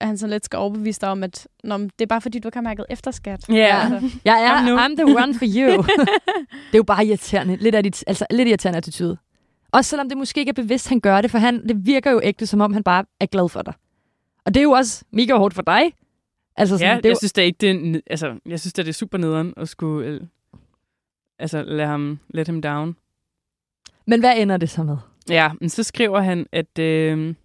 at 0.01 0.07
han 0.07 0.17
sådan 0.17 0.31
lidt 0.31 0.45
skal 0.45 0.57
overbevise 0.57 1.01
dig 1.01 1.09
om, 1.09 1.23
at 1.23 1.47
Nå, 1.63 1.77
det 1.77 2.01
er 2.01 2.05
bare 2.05 2.21
fordi, 2.21 2.39
du 2.39 2.47
ikke 2.47 2.57
har 2.57 2.61
mærket 2.63 2.85
efterskat. 2.89 3.49
Ja. 3.49 3.89
Altså. 3.93 4.09
Jeg 4.25 4.43
er. 4.43 4.87
I'm 4.87 4.95
the 4.95 5.05
one 5.23 5.33
for 5.33 5.45
you. 5.45 5.83
det 6.71 6.73
er 6.73 6.77
jo 6.77 6.83
bare 6.83 7.05
irriterende. 7.05 7.55
Lidt, 7.55 7.75
af 7.75 7.83
dit, 7.83 8.03
altså, 8.07 8.25
lidt 8.31 8.47
irriterende 8.49 8.77
attitude. 8.77 9.17
Også 9.73 9.89
selvom 9.89 10.09
det 10.09 10.17
måske 10.17 10.39
ikke 10.39 10.49
er 10.49 10.53
bevidst, 10.53 10.89
han 10.89 10.99
gør 10.99 11.21
det, 11.21 11.31
for 11.31 11.37
han, 11.37 11.67
det 11.67 11.85
virker 11.85 12.11
jo 12.11 12.21
ægte, 12.23 12.47
som 12.47 12.61
om 12.61 12.73
han 12.73 12.83
bare 12.83 13.05
er 13.19 13.25
glad 13.25 13.49
for 13.49 13.61
dig. 13.61 13.73
Og 14.45 14.53
det 14.53 14.59
er 14.59 14.63
jo 14.63 14.71
også 14.71 15.03
mega 15.11 15.33
hårdt 15.35 15.53
for 15.53 15.61
dig. 15.61 15.93
Altså, 16.57 16.77
sådan, 16.77 16.91
ja, 16.91 16.97
det 16.97 17.05
er 17.05 17.09
jo, 17.09 17.11
jeg 17.11 17.17
synes 17.17 17.33
da 17.33 17.41
ikke, 17.41 17.57
det 17.61 17.95
er, 17.95 17.99
altså, 18.07 18.39
jeg 18.45 18.59
synes 18.59 18.73
det 18.73 18.87
er 18.87 18.91
super 18.91 19.17
nederen 19.17 19.53
at 19.57 19.69
skulle, 19.69 20.07
øh, 20.07 20.21
altså, 21.39 21.63
lade 21.63 21.87
ham, 21.87 22.19
let 22.29 22.47
him 22.47 22.61
down. 22.61 22.95
Men 24.07 24.19
hvad 24.19 24.37
ender 24.37 24.57
det 24.57 24.69
så 24.69 24.83
med? 24.83 24.97
Ja, 25.29 25.51
men 25.61 25.69
så 25.69 25.83
skriver 25.83 26.21
han, 26.21 26.45
at, 26.51 26.79
øh, 26.79 27.35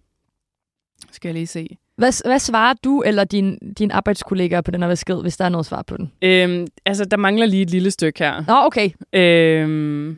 skal 1.11 1.29
jeg 1.29 1.33
lige 1.33 1.47
se, 1.47 1.77
Hvad, 1.95 2.27
hvad 2.27 2.39
svarer 2.39 2.73
du 2.83 3.01
eller 3.01 3.23
din, 3.23 3.57
din 3.57 3.91
arbejdskollegaer 3.91 4.61
på 4.61 4.71
den 4.71 4.81
her 4.81 4.89
besked, 4.89 5.21
hvis 5.21 5.37
der 5.37 5.45
er 5.45 5.49
noget 5.49 5.65
svar 5.65 5.81
på 5.81 5.97
den? 5.97 6.11
øh, 6.21 6.67
altså, 6.85 7.05
der 7.05 7.17
mangler 7.17 7.45
lige 7.45 7.61
et 7.61 7.69
lille 7.69 7.91
stykke 7.91 8.19
her. 8.19 8.43
Nå, 8.47 8.53
okay. 8.65 8.89
Øh, 9.13 10.15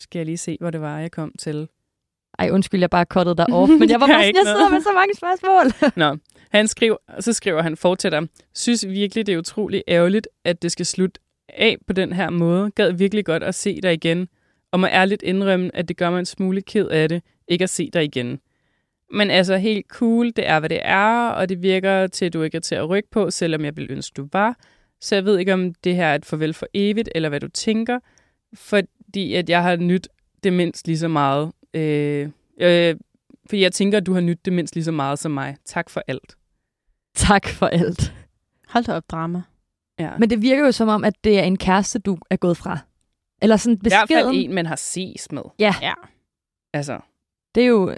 skal 0.00 0.18
jeg 0.18 0.26
lige 0.26 0.38
se, 0.38 0.56
hvor 0.60 0.70
det 0.70 0.80
var, 0.80 0.98
jeg 0.98 1.10
kom 1.10 1.32
til. 1.38 1.68
Ej, 2.38 2.50
undskyld, 2.50 2.80
jeg 2.80 2.90
bare 2.90 3.04
cuttede 3.04 3.36
dig 3.36 3.46
off, 3.58 3.70
men 3.70 3.90
jeg 3.90 4.00
var 4.00 4.06
bare 4.06 4.24
sådan, 4.24 4.34
jeg 4.34 4.46
sidder 4.46 4.70
med 4.70 4.80
så 4.80 4.92
mange 4.94 5.14
spørgsmål. 5.14 5.66
Nå, 6.04 6.16
han 6.50 6.68
skriver, 6.68 6.96
så 7.20 7.32
skriver 7.32 7.62
han, 7.62 7.76
fortsætter, 7.76 8.26
synes 8.54 8.88
virkelig, 8.88 9.26
det 9.26 9.34
er 9.34 9.38
utroligt 9.38 9.82
ærgerligt, 9.88 10.28
at 10.44 10.62
det 10.62 10.72
skal 10.72 10.86
slutte 10.86 11.20
af 11.48 11.76
på 11.86 11.92
den 11.92 12.12
her 12.12 12.30
måde. 12.30 12.70
Gad 12.70 12.92
virkelig 12.92 13.24
godt 13.24 13.42
at 13.42 13.54
se 13.54 13.80
dig 13.80 13.92
igen, 13.92 14.28
og 14.72 14.80
må 14.80 14.86
ærligt 14.86 15.22
indrømme, 15.22 15.70
at 15.76 15.88
det 15.88 15.96
gør 15.96 16.10
mig 16.10 16.18
en 16.18 16.26
smule 16.26 16.62
ked 16.62 16.88
af 16.88 17.08
det, 17.08 17.22
ikke 17.48 17.62
at 17.62 17.70
se 17.70 17.90
dig 17.92 18.04
igen. 18.04 18.40
Men 19.12 19.30
altså 19.30 19.56
helt 19.56 19.86
cool, 19.86 20.26
det 20.26 20.48
er, 20.48 20.60
hvad 20.60 20.68
det 20.68 20.80
er, 20.82 21.28
og 21.28 21.48
det 21.48 21.62
virker 21.62 22.06
til, 22.06 22.24
at 22.24 22.32
du 22.32 22.42
ikke 22.42 22.56
er 22.56 22.60
til 22.60 22.74
at 22.74 22.88
rykke 22.88 23.10
på, 23.10 23.30
selvom 23.30 23.64
jeg 23.64 23.76
ville 23.76 23.92
ønske, 23.92 24.14
du 24.16 24.28
var. 24.32 24.56
Så 25.00 25.14
jeg 25.14 25.24
ved 25.24 25.38
ikke, 25.38 25.54
om 25.54 25.74
det 25.74 25.96
her 25.96 26.06
er 26.06 26.14
et 26.14 26.24
farvel 26.24 26.54
for 26.54 26.66
evigt, 26.74 27.08
eller 27.14 27.28
hvad 27.28 27.40
du 27.40 27.48
tænker, 27.48 27.98
fordi 29.08 29.34
at 29.34 29.48
jeg 29.50 29.62
har 29.62 29.76
nyt 29.76 30.08
det 30.44 30.52
mindst 30.52 30.86
lige 30.86 30.98
så 30.98 31.08
meget. 31.08 31.52
Øh, 31.74 32.28
øh, 32.60 32.96
fordi 33.46 33.62
jeg 33.62 33.72
tænker, 33.72 33.98
at 33.98 34.06
du 34.06 34.12
har 34.14 34.20
nyt 34.20 34.44
det 34.44 34.52
mindst 34.52 34.74
lige 34.74 34.84
så 34.84 34.92
meget 34.92 35.18
som 35.18 35.30
mig. 35.30 35.56
Tak 35.64 35.90
for 35.90 36.02
alt. 36.08 36.36
tak 37.14 37.48
for 37.48 37.66
alt. 37.66 38.14
Hold 38.68 38.84
da 38.84 38.92
op, 38.92 39.04
drama. 39.10 39.42
Ja. 39.98 40.10
Men 40.18 40.30
det 40.30 40.42
virker 40.42 40.64
jo 40.64 40.72
som 40.72 40.88
om, 40.88 41.04
at 41.04 41.14
det 41.24 41.38
er 41.38 41.42
en 41.42 41.58
kæreste, 41.58 41.98
du 41.98 42.18
er 42.30 42.36
gået 42.36 42.56
fra. 42.56 42.78
Eller 43.42 43.56
sådan 43.56 43.76
i 43.76 43.78
hvert 43.82 43.92
fald 43.92 44.08
beskeden. 44.08 44.34
en, 44.34 44.54
man 44.54 44.66
har 44.66 44.76
ses 44.76 45.32
med. 45.32 45.42
Ja, 45.58 45.74
Ja. 45.82 45.94
Altså, 46.72 46.98
det 47.54 47.62
er 47.62 47.66
jo... 47.66 47.94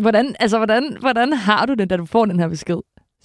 Hvordan, 0.00 0.36
altså, 0.40 0.56
hvordan, 0.56 0.96
hvordan 1.00 1.32
har 1.32 1.66
du 1.66 1.74
det, 1.74 1.90
da 1.90 1.96
du 1.96 2.04
får 2.04 2.26
den 2.26 2.40
her 2.40 2.48
besked? 2.48 2.78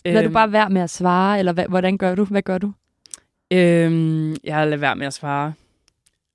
Lad 0.06 0.14
du 0.14 0.20
øhm, 0.20 0.34
bare 0.34 0.52
være 0.52 0.70
med 0.70 0.82
at 0.82 0.90
svare, 0.90 1.40
eller 1.40 1.52
hvad, 1.52 1.66
hvordan 1.70 1.98
gør 1.98 2.16
du? 2.16 2.26
Hvad 2.26 2.42
gør 2.42 2.58
du? 2.58 2.74
Øhm, 3.52 4.36
jeg 4.44 4.56
har 4.56 4.66
ladet 4.66 4.82
være 4.82 4.96
med 4.96 5.08
at 5.08 5.14
svare. 5.14 5.54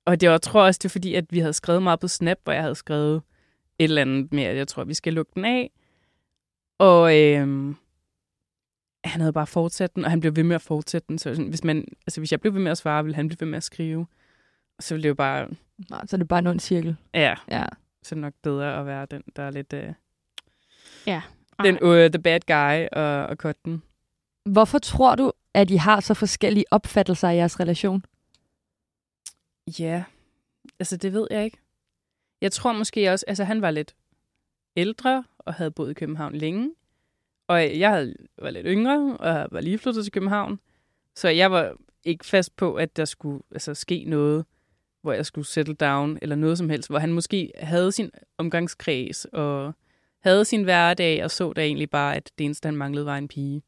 Og 0.05 0.21
det 0.21 0.29
var, 0.29 0.33
jeg 0.33 0.41
tror 0.41 0.61
også, 0.65 0.77
det 0.77 0.85
er 0.85 0.89
fordi, 0.89 1.13
at 1.15 1.25
vi 1.29 1.39
havde 1.39 1.53
skrevet 1.53 1.83
meget 1.83 1.99
på 1.99 2.07
Snap, 2.07 2.37
hvor 2.43 2.53
jeg 2.53 2.61
havde 2.61 2.75
skrevet 2.75 3.21
et 3.79 3.83
eller 3.83 4.01
andet 4.01 4.33
med, 4.33 4.43
at 4.43 4.57
jeg 4.57 4.67
tror, 4.67 4.81
at 4.81 4.87
vi 4.87 4.93
skal 4.93 5.13
lukke 5.13 5.31
den 5.35 5.45
af. 5.45 5.71
Og 6.79 7.17
øhm, 7.21 7.75
han 9.05 9.21
havde 9.21 9.33
bare 9.33 9.47
fortsat 9.47 9.95
den, 9.95 10.05
og 10.05 10.11
han 10.11 10.19
blev 10.19 10.35
ved 10.35 10.43
med 10.43 10.55
at 10.55 10.61
fortsætte 10.61 11.05
den. 11.07 11.17
Så 11.17 11.35
sådan, 11.35 11.49
hvis, 11.49 11.63
man, 11.63 11.85
altså, 12.07 12.21
hvis 12.21 12.31
jeg 12.31 12.41
blev 12.41 12.53
ved 12.53 12.61
med 12.61 12.71
at 12.71 12.77
svare, 12.77 13.03
ville 13.03 13.15
han 13.15 13.27
blive 13.27 13.39
ved 13.39 13.47
med 13.47 13.57
at 13.57 13.63
skrive. 13.63 14.07
Og 14.77 14.83
så 14.83 14.93
ville 14.95 15.03
det 15.03 15.09
jo 15.09 15.13
bare, 15.13 15.47
Nå, 15.89 15.97
så 16.07 16.15
er 16.15 16.17
det 16.17 16.27
bare 16.27 16.39
en 16.39 16.47
ond 16.47 16.59
cirkel. 16.59 16.95
ja, 17.13 17.35
Ja. 17.51 17.65
så 18.03 18.15
er 18.15 18.15
det 18.15 18.21
nok 18.21 18.33
bedre 18.43 18.79
at 18.79 18.85
være 18.85 19.05
den, 19.11 19.23
der 19.35 19.43
er 19.43 19.51
lidt... 19.51 19.73
Øh, 19.73 19.93
Ja. 21.07 21.21
den, 21.63 21.83
uh, 21.83 21.89
the 22.11 22.21
bad 22.23 22.39
guy 22.47 22.87
og, 22.99 23.25
og 23.25 23.35
cut 23.35 23.65
den. 23.65 23.83
Hvorfor 24.45 24.79
tror 24.79 25.15
du, 25.15 25.31
at 25.53 25.71
I 25.71 25.75
har 25.75 25.99
så 25.99 26.13
forskellige 26.13 26.65
opfattelser 26.71 27.29
af 27.29 27.35
jeres 27.35 27.59
relation? 27.59 28.03
Ja, 29.79 30.03
altså 30.79 30.97
det 30.97 31.13
ved 31.13 31.27
jeg 31.31 31.45
ikke. 31.45 31.57
Jeg 32.41 32.51
tror 32.51 32.73
måske 32.73 33.11
også, 33.11 33.25
altså 33.27 33.43
han 33.43 33.61
var 33.61 33.71
lidt 33.71 33.95
ældre 34.75 35.23
og 35.37 35.53
havde 35.53 35.71
boet 35.71 35.91
i 35.91 35.93
København 35.93 36.35
længe. 36.35 36.75
Og 37.47 37.79
jeg 37.79 37.89
havde, 37.89 38.15
var 38.37 38.49
lidt 38.49 38.65
yngre 38.69 39.17
og 39.17 39.47
var 39.51 39.61
lige 39.61 39.77
flyttet 39.77 40.03
til 40.03 40.11
København. 40.13 40.59
Så 41.15 41.29
jeg 41.29 41.51
var 41.51 41.75
ikke 42.03 42.25
fast 42.25 42.55
på, 42.55 42.75
at 42.75 42.97
der 42.97 43.05
skulle 43.05 43.43
altså, 43.51 43.73
ske 43.73 44.03
noget, 44.07 44.45
hvor 45.01 45.13
jeg 45.13 45.25
skulle 45.25 45.47
settle 45.47 45.75
down 45.75 46.19
eller 46.21 46.35
noget 46.35 46.57
som 46.57 46.69
helst. 46.69 46.89
Hvor 46.89 46.99
han 46.99 47.13
måske 47.13 47.51
havde 47.59 47.91
sin 47.91 48.11
omgangskreds 48.37 49.25
og 49.25 49.73
havde 50.19 50.45
sin 50.45 50.63
hverdag 50.63 51.23
og 51.23 51.31
så 51.31 51.53
da 51.53 51.61
egentlig 51.61 51.89
bare, 51.89 52.15
at 52.15 52.31
det 52.37 52.45
eneste, 52.45 52.67
han 52.67 52.75
manglede, 52.75 53.05
var 53.05 53.17
en 53.17 53.27
pige. 53.27 53.63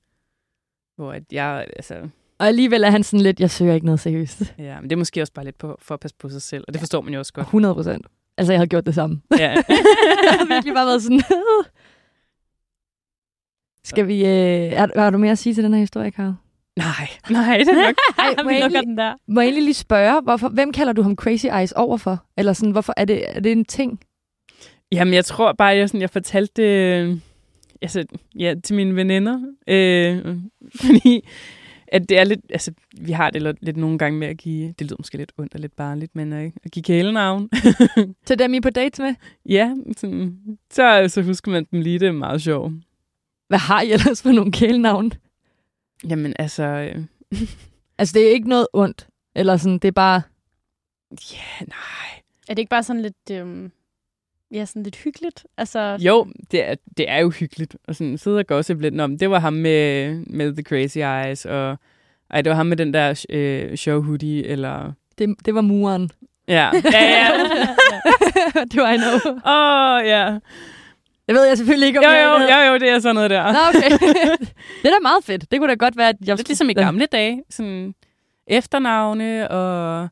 Hvor 0.95 1.13
at 1.13 1.23
jeg, 1.31 1.67
altså, 1.75 2.10
og 2.39 2.47
alligevel 2.47 2.84
er 2.84 2.89
han 2.89 3.04
sådan 3.04 3.21
lidt, 3.21 3.39
jeg 3.39 3.52
søger 3.52 3.73
ikke 3.73 3.86
noget 3.86 4.00
seriøst. 4.00 4.54
ja, 4.58 4.80
men 4.80 4.89
det 4.89 4.95
er 4.95 4.97
måske 4.97 5.21
også 5.21 5.34
bare 5.34 5.45
lidt 5.45 5.58
på, 5.58 5.78
for 5.82 5.93
at 5.93 6.00
passe 6.00 6.17
på 6.19 6.30
sig 6.30 6.41
selv. 6.41 6.63
Og 6.67 6.73
det 6.73 6.82
forstår 6.82 7.02
man 7.02 7.13
jo 7.13 7.19
også 7.19 7.34
godt. 7.34 7.45
100 7.45 7.76
procent. 7.76 8.06
Altså, 8.38 8.54
jeg 8.54 8.60
havde 8.60 8.69
gjort 8.69 8.86
det 8.86 8.95
samme. 8.95 9.21
Ja. 9.39 9.50
jeg 10.26 10.38
har 10.39 10.47
virkelig 10.47 10.73
bare 10.73 10.86
været 10.86 11.04
sådan... 11.04 11.21
Skal 13.84 14.08
vi... 14.08 14.26
Øh, 14.26 14.71
har, 14.78 15.00
har 15.00 15.10
du 15.10 15.17
mere 15.17 15.32
at 15.32 15.38
sige 15.38 15.54
til 15.54 15.63
den 15.63 15.73
her 15.73 15.80
historie, 15.80 16.12
Karl? 16.12 16.34
Nej, 16.78 17.10
nej, 17.30 17.58
det 17.58 17.67
er 17.67 17.86
nok. 17.88 17.95
Ej, 18.19 18.36
må, 18.43 18.50
jeg 18.50 18.60
egentlig, 18.60 18.84
den 18.84 18.97
der. 18.97 19.13
må 19.28 19.41
jeg 19.41 19.45
egentlig 19.45 19.63
lige 19.63 19.73
spørge, 19.73 20.21
hvorfor, 20.21 20.50
hvem 20.50 20.71
kalder 20.71 20.93
du 20.93 21.02
ham 21.02 21.15
Crazy 21.15 21.45
Eyes 21.45 21.71
overfor? 21.71 22.23
Eller 22.38 22.54
sådan, 22.54 22.71
hvorfor 22.71 22.93
er 22.97 23.06
det, 23.06 23.36
er 23.36 23.39
det 23.39 23.52
en 23.52 23.65
ting? 23.65 24.00
Jamen, 24.91 25.13
jeg 25.13 25.26
tror 25.26 25.54
bare, 25.54 25.76
jeg, 25.76 25.89
sådan, 25.89 26.02
jeg 26.02 26.10
fortalte 26.10 26.62
det 26.62 26.69
øh, 26.69 27.17
altså, 27.82 28.06
ja, 28.39 28.56
til 28.63 28.76
mine 28.76 28.95
veninder. 28.95 29.39
Øh, 29.67 30.38
fordi 30.76 31.28
at 31.88 32.10
det 32.10 32.19
er 32.19 32.23
lidt, 32.23 32.39
altså, 32.50 32.71
vi 33.02 33.12
har 33.12 33.30
det 33.30 33.58
lidt, 33.62 33.78
nogle 33.78 33.97
gange 33.97 34.19
med 34.19 34.28
at 34.28 34.38
give, 34.38 34.71
det 34.80 34.88
lyder 34.88 34.95
måske 35.00 35.17
lidt 35.17 35.32
ondt 35.38 35.54
og 35.54 35.60
lidt 35.60 35.76
barnligt, 35.76 36.15
men 36.15 36.34
øh, 36.34 36.52
at 36.63 36.71
give 36.71 36.84
kælenavn. 36.84 37.50
Til 38.26 38.39
dem, 38.39 38.54
I 38.54 38.58
er 38.58 38.62
på 38.62 38.69
dates 38.69 39.00
med? 39.00 39.15
ja, 39.45 39.76
sådan, 39.97 40.39
så, 40.71 41.06
så 41.08 41.21
husker 41.21 41.52
man 41.52 41.67
dem 41.71 41.82
lige, 41.82 42.00
det 42.00 42.08
er 42.08 42.12
meget 42.12 42.41
sjovt. 42.41 42.73
Hvad 43.47 43.60
har 43.60 43.82
I 43.82 43.91
ellers 43.91 44.21
for 44.21 44.32
nogle 44.32 44.52
kælenavn? 44.52 45.12
Jamen 46.10 46.34
altså, 46.39 46.63
øh, 46.63 47.06
Altså, 47.97 48.13
det 48.13 48.28
er 48.28 48.32
ikke 48.32 48.50
noget 48.50 48.67
ondt. 48.73 49.08
Eller 49.36 49.58
sådan, 49.58 49.80
det 49.80 49.88
er 49.88 49.91
bare... 49.91 50.21
ja, 51.12 51.65
nej. 51.67 52.21
Er 52.47 52.54
det 52.54 52.60
ikke 52.60 52.69
bare 52.69 52.84
sådan 52.84 53.02
lidt... 53.02 53.32
Øhm, 53.32 53.71
ja, 54.51 54.65
sådan 54.65 54.83
lidt 54.83 54.95
hyggeligt? 54.95 55.45
Altså, 55.57 55.97
Jo, 55.99 56.27
det 56.51 56.69
er, 56.69 56.75
det 56.97 57.10
er 57.10 57.17
jo 57.17 57.29
hyggeligt. 57.29 57.75
Og 57.88 57.95
sådan 57.95 58.17
sidde 58.17 58.38
og 58.39 58.47
gossip 58.47 58.81
lidt 58.81 59.01
om, 59.01 59.17
det 59.17 59.29
var 59.29 59.39
ham 59.39 59.53
med, 59.53 60.15
med 60.27 60.53
The 60.53 60.63
Crazy 60.63 60.97
Eyes, 60.97 61.45
og 61.45 61.77
ej, 62.29 62.41
det 62.41 62.49
var 62.49 62.55
ham 62.55 62.65
med 62.65 62.77
den 62.77 62.93
der 62.93 63.25
øh, 63.29 63.75
show 63.75 64.01
hoodie, 64.01 64.45
eller... 64.45 64.91
Det, 65.17 65.36
det 65.45 65.55
var 65.55 65.62
muren. 65.62 66.12
Ja, 66.47 66.71
ja, 66.93 67.03
ja. 67.03 67.29
det 68.71 68.81
var 68.81 68.91
I 68.91 68.97
know. 68.97 69.33
Åh, 69.45 70.01
oh, 70.01 70.07
ja. 70.07 70.39
Det 71.27 71.36
ved 71.36 71.45
jeg 71.45 71.57
selvfølgelig 71.57 71.88
ikke, 71.88 71.99
om 71.99 72.03
Jo, 72.03 72.10
jeg 72.10 72.47
jo, 72.49 72.55
jo, 72.55 72.71
jo, 72.71 72.79
det 72.79 72.89
er 72.89 72.99
sådan 72.99 73.15
noget 73.15 73.29
der. 73.29 73.51
Nå, 73.51 73.60
okay. 73.69 73.89
det 74.81 74.86
er 74.86 74.89
da 74.89 74.99
meget 75.01 75.23
fedt. 75.23 75.51
Det 75.51 75.60
kunne 75.60 75.69
da 75.69 75.75
godt 75.75 75.97
være, 75.97 76.10
at 76.10 76.15
jeg... 76.25 76.36
Lidt 76.36 76.47
ligesom 76.47 76.69
i 76.69 76.73
gamle 76.73 77.05
dage. 77.05 77.43
Sådan 77.49 77.95
efternavne 78.47 79.51
og 79.51 80.07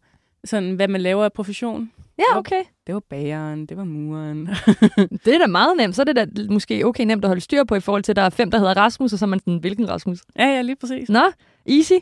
sådan, 0.45 0.75
hvad 0.75 0.87
man 0.87 1.01
laver 1.01 1.23
af 1.25 1.33
profession. 1.33 1.91
Ja, 2.17 2.37
okay. 2.37 2.63
Det 2.87 2.93
var 2.93 3.01
bageren, 3.09 3.65
det 3.65 3.77
var 3.77 3.83
muren. 3.83 4.49
Det 5.25 5.35
er 5.35 5.37
da 5.39 5.47
meget 5.47 5.77
nemt. 5.77 5.95
Så 5.95 6.01
er 6.01 6.03
det 6.03 6.15
da 6.15 6.25
måske 6.49 6.85
okay 6.85 7.03
nemt 7.05 7.25
at 7.25 7.29
holde 7.29 7.41
styr 7.41 7.63
på 7.63 7.75
i 7.75 7.79
forhold 7.79 8.03
til, 8.03 8.11
at 8.11 8.15
der 8.15 8.21
er 8.21 8.29
fem, 8.29 8.51
der 8.51 8.57
hedder 8.57 8.73
Rasmus, 8.77 9.13
og 9.13 9.19
så 9.19 9.25
er 9.25 9.27
man 9.27 9.39
sådan, 9.39 9.57
hvilken 9.57 9.89
Rasmus? 9.89 10.19
ja, 10.39 10.45
ja, 10.47 10.61
lige 10.61 10.75
præcis. 10.75 11.09
Nå, 11.09 11.21
easy. 11.69 11.93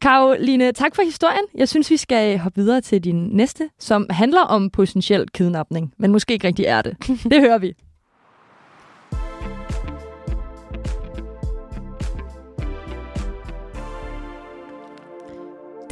Karoline, 0.00 0.72
tak 0.72 0.94
for 0.96 1.02
historien. 1.02 1.44
Jeg 1.54 1.68
synes, 1.68 1.90
vi 1.90 1.96
skal 1.96 2.38
hoppe 2.38 2.60
videre 2.60 2.80
til 2.80 3.04
din 3.04 3.28
næste, 3.32 3.68
som 3.78 4.06
handler 4.10 4.40
om 4.40 4.70
potentiel 4.70 5.28
kidnapning, 5.28 5.92
men 5.98 6.12
måske 6.12 6.32
ikke 6.32 6.46
rigtig 6.46 6.64
er 6.64 6.82
det. 6.82 6.96
Det 7.30 7.40
hører 7.40 7.58
vi. 7.58 7.74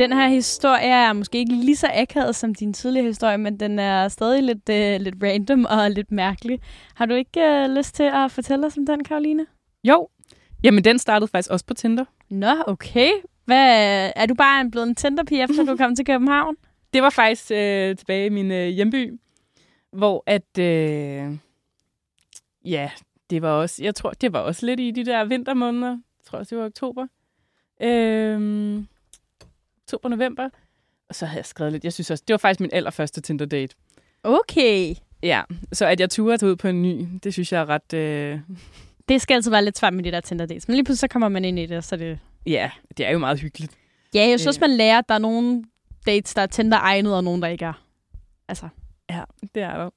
Den 0.00 0.12
her 0.12 0.28
historie 0.28 0.82
er 0.82 1.12
måske 1.12 1.38
ikke 1.38 1.54
lige 1.54 1.76
så 1.76 1.90
akavet 1.94 2.36
som 2.36 2.54
din 2.54 2.72
tidligere 2.72 3.06
historie, 3.06 3.38
men 3.38 3.60
den 3.60 3.78
er 3.78 4.08
stadig 4.08 4.42
lidt, 4.42 4.68
øh, 4.68 5.00
lidt 5.00 5.14
random 5.22 5.64
og 5.64 5.90
lidt 5.90 6.12
mærkelig. 6.12 6.60
Har 6.94 7.06
du 7.06 7.14
ikke 7.14 7.40
øh, 7.40 7.70
lyst 7.70 7.94
til 7.94 8.02
at 8.02 8.30
fortælle 8.30 8.66
os 8.66 8.76
om 8.76 8.86
den, 8.86 9.04
Karoline? 9.04 9.46
Jo. 9.84 10.08
Jamen, 10.62 10.84
den 10.84 10.98
startede 10.98 11.28
faktisk 11.28 11.50
også 11.50 11.66
på 11.66 11.74
Tinder. 11.74 12.04
Nå, 12.30 12.54
okay. 12.66 13.10
Hvad, 13.44 14.12
er 14.16 14.26
du 14.26 14.34
bare 14.34 14.70
blevet 14.70 14.88
en 14.88 14.94
Tinderpige, 14.94 15.42
efter 15.42 15.64
du 15.64 15.76
kom 15.76 15.96
til 15.96 16.04
København? 16.04 16.56
Det 16.92 17.02
var 17.02 17.10
faktisk 17.10 17.50
øh, 17.50 17.96
tilbage 17.96 18.26
i 18.26 18.28
min 18.28 18.50
øh, 18.50 18.68
hjemby, 18.68 19.18
hvor 19.92 20.22
at... 20.26 20.58
Øh, 20.58 21.36
ja, 22.64 22.90
det 23.30 23.42
var 23.42 23.50
også... 23.50 23.84
Jeg 23.84 23.94
tror, 23.94 24.10
det 24.10 24.32
var 24.32 24.40
også 24.40 24.66
lidt 24.66 24.80
i 24.80 24.90
de 24.90 25.04
der 25.04 25.24
vintermåneder. 25.24 25.90
Jeg 25.90 26.24
tror 26.26 26.38
også, 26.38 26.54
det 26.54 26.62
var 26.62 26.66
oktober. 26.66 27.06
Øh, 27.82 28.82
oktober, 29.94 30.08
november. 30.08 30.48
Og 31.08 31.14
så 31.14 31.26
havde 31.26 31.38
jeg 31.38 31.46
skrevet 31.46 31.72
lidt. 31.72 31.84
Jeg 31.84 31.92
synes 31.92 32.10
også, 32.10 32.24
det 32.28 32.34
var 32.34 32.38
faktisk 32.38 32.60
min 32.60 32.70
allerførste 32.72 33.20
Tinder-date. 33.20 33.74
Okay. 34.22 34.94
Ja, 35.22 35.42
så 35.72 35.86
at 35.86 36.00
jeg 36.00 36.10
turde 36.10 36.38
tage 36.38 36.50
ud 36.50 36.56
på 36.56 36.68
en 36.68 36.82
ny, 36.82 37.06
det 37.24 37.32
synes 37.32 37.52
jeg 37.52 37.60
er 37.60 37.68
ret... 37.68 37.92
Øh, 37.92 38.40
Det 39.08 39.20
skal 39.22 39.34
altså 39.34 39.50
være 39.50 39.64
lidt 39.64 39.78
svært 39.78 39.94
med 39.94 40.04
de 40.04 40.10
der 40.10 40.20
Tinder 40.20 40.46
dates. 40.46 40.68
Men 40.68 40.74
lige 40.74 40.84
pludselig 40.84 41.00
så 41.00 41.08
kommer 41.12 41.28
man 41.28 41.44
ind 41.44 41.58
i 41.58 41.66
det, 41.66 41.84
så 41.84 41.96
det... 41.96 42.18
ja, 42.46 42.70
det 42.96 43.06
er 43.06 43.10
jo 43.10 43.18
meget 43.18 43.40
hyggeligt. 43.40 43.72
Ja, 44.14 44.28
jeg 44.28 44.40
synes, 44.40 44.56
Øh. 44.56 44.60
man 44.60 44.70
lærer, 44.70 44.98
at 44.98 45.04
der 45.08 45.14
er 45.14 45.18
nogle 45.18 45.64
dates, 46.06 46.34
der 46.34 46.42
er 46.42 46.46
Tinder-egnet, 46.46 47.14
og 47.16 47.24
nogle, 47.24 47.42
der 47.42 47.48
ikke 47.48 47.64
er. 47.64 47.84
Altså. 48.48 48.68
Ja, 49.10 49.22
det 49.54 49.62
er 49.62 49.76
der. 49.76 49.90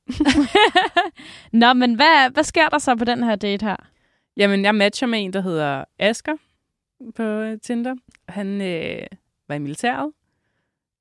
Nå, 1.68 1.74
men 1.74 1.94
hvad, 1.94 2.30
hvad 2.34 2.44
sker 2.44 2.70
der 2.70 2.78
så 2.78 2.96
på 2.96 3.06
den 3.06 3.24
her 3.24 3.36
date 3.36 3.66
her? 3.66 3.76
Jamen, 4.38 4.66
jeg 4.66 4.76
matcher 4.76 5.08
med 5.08 5.24
en, 5.24 5.34
der 5.34 5.42
hedder 5.42 5.84
Asker 6.00 6.34
på 7.16 7.24
øh, 7.24 7.60
Tinder. 7.60 7.96
Han 8.30 8.62
øh, 8.62 9.08
var 9.48 9.56
i 9.56 9.60
militæret. 9.60 10.12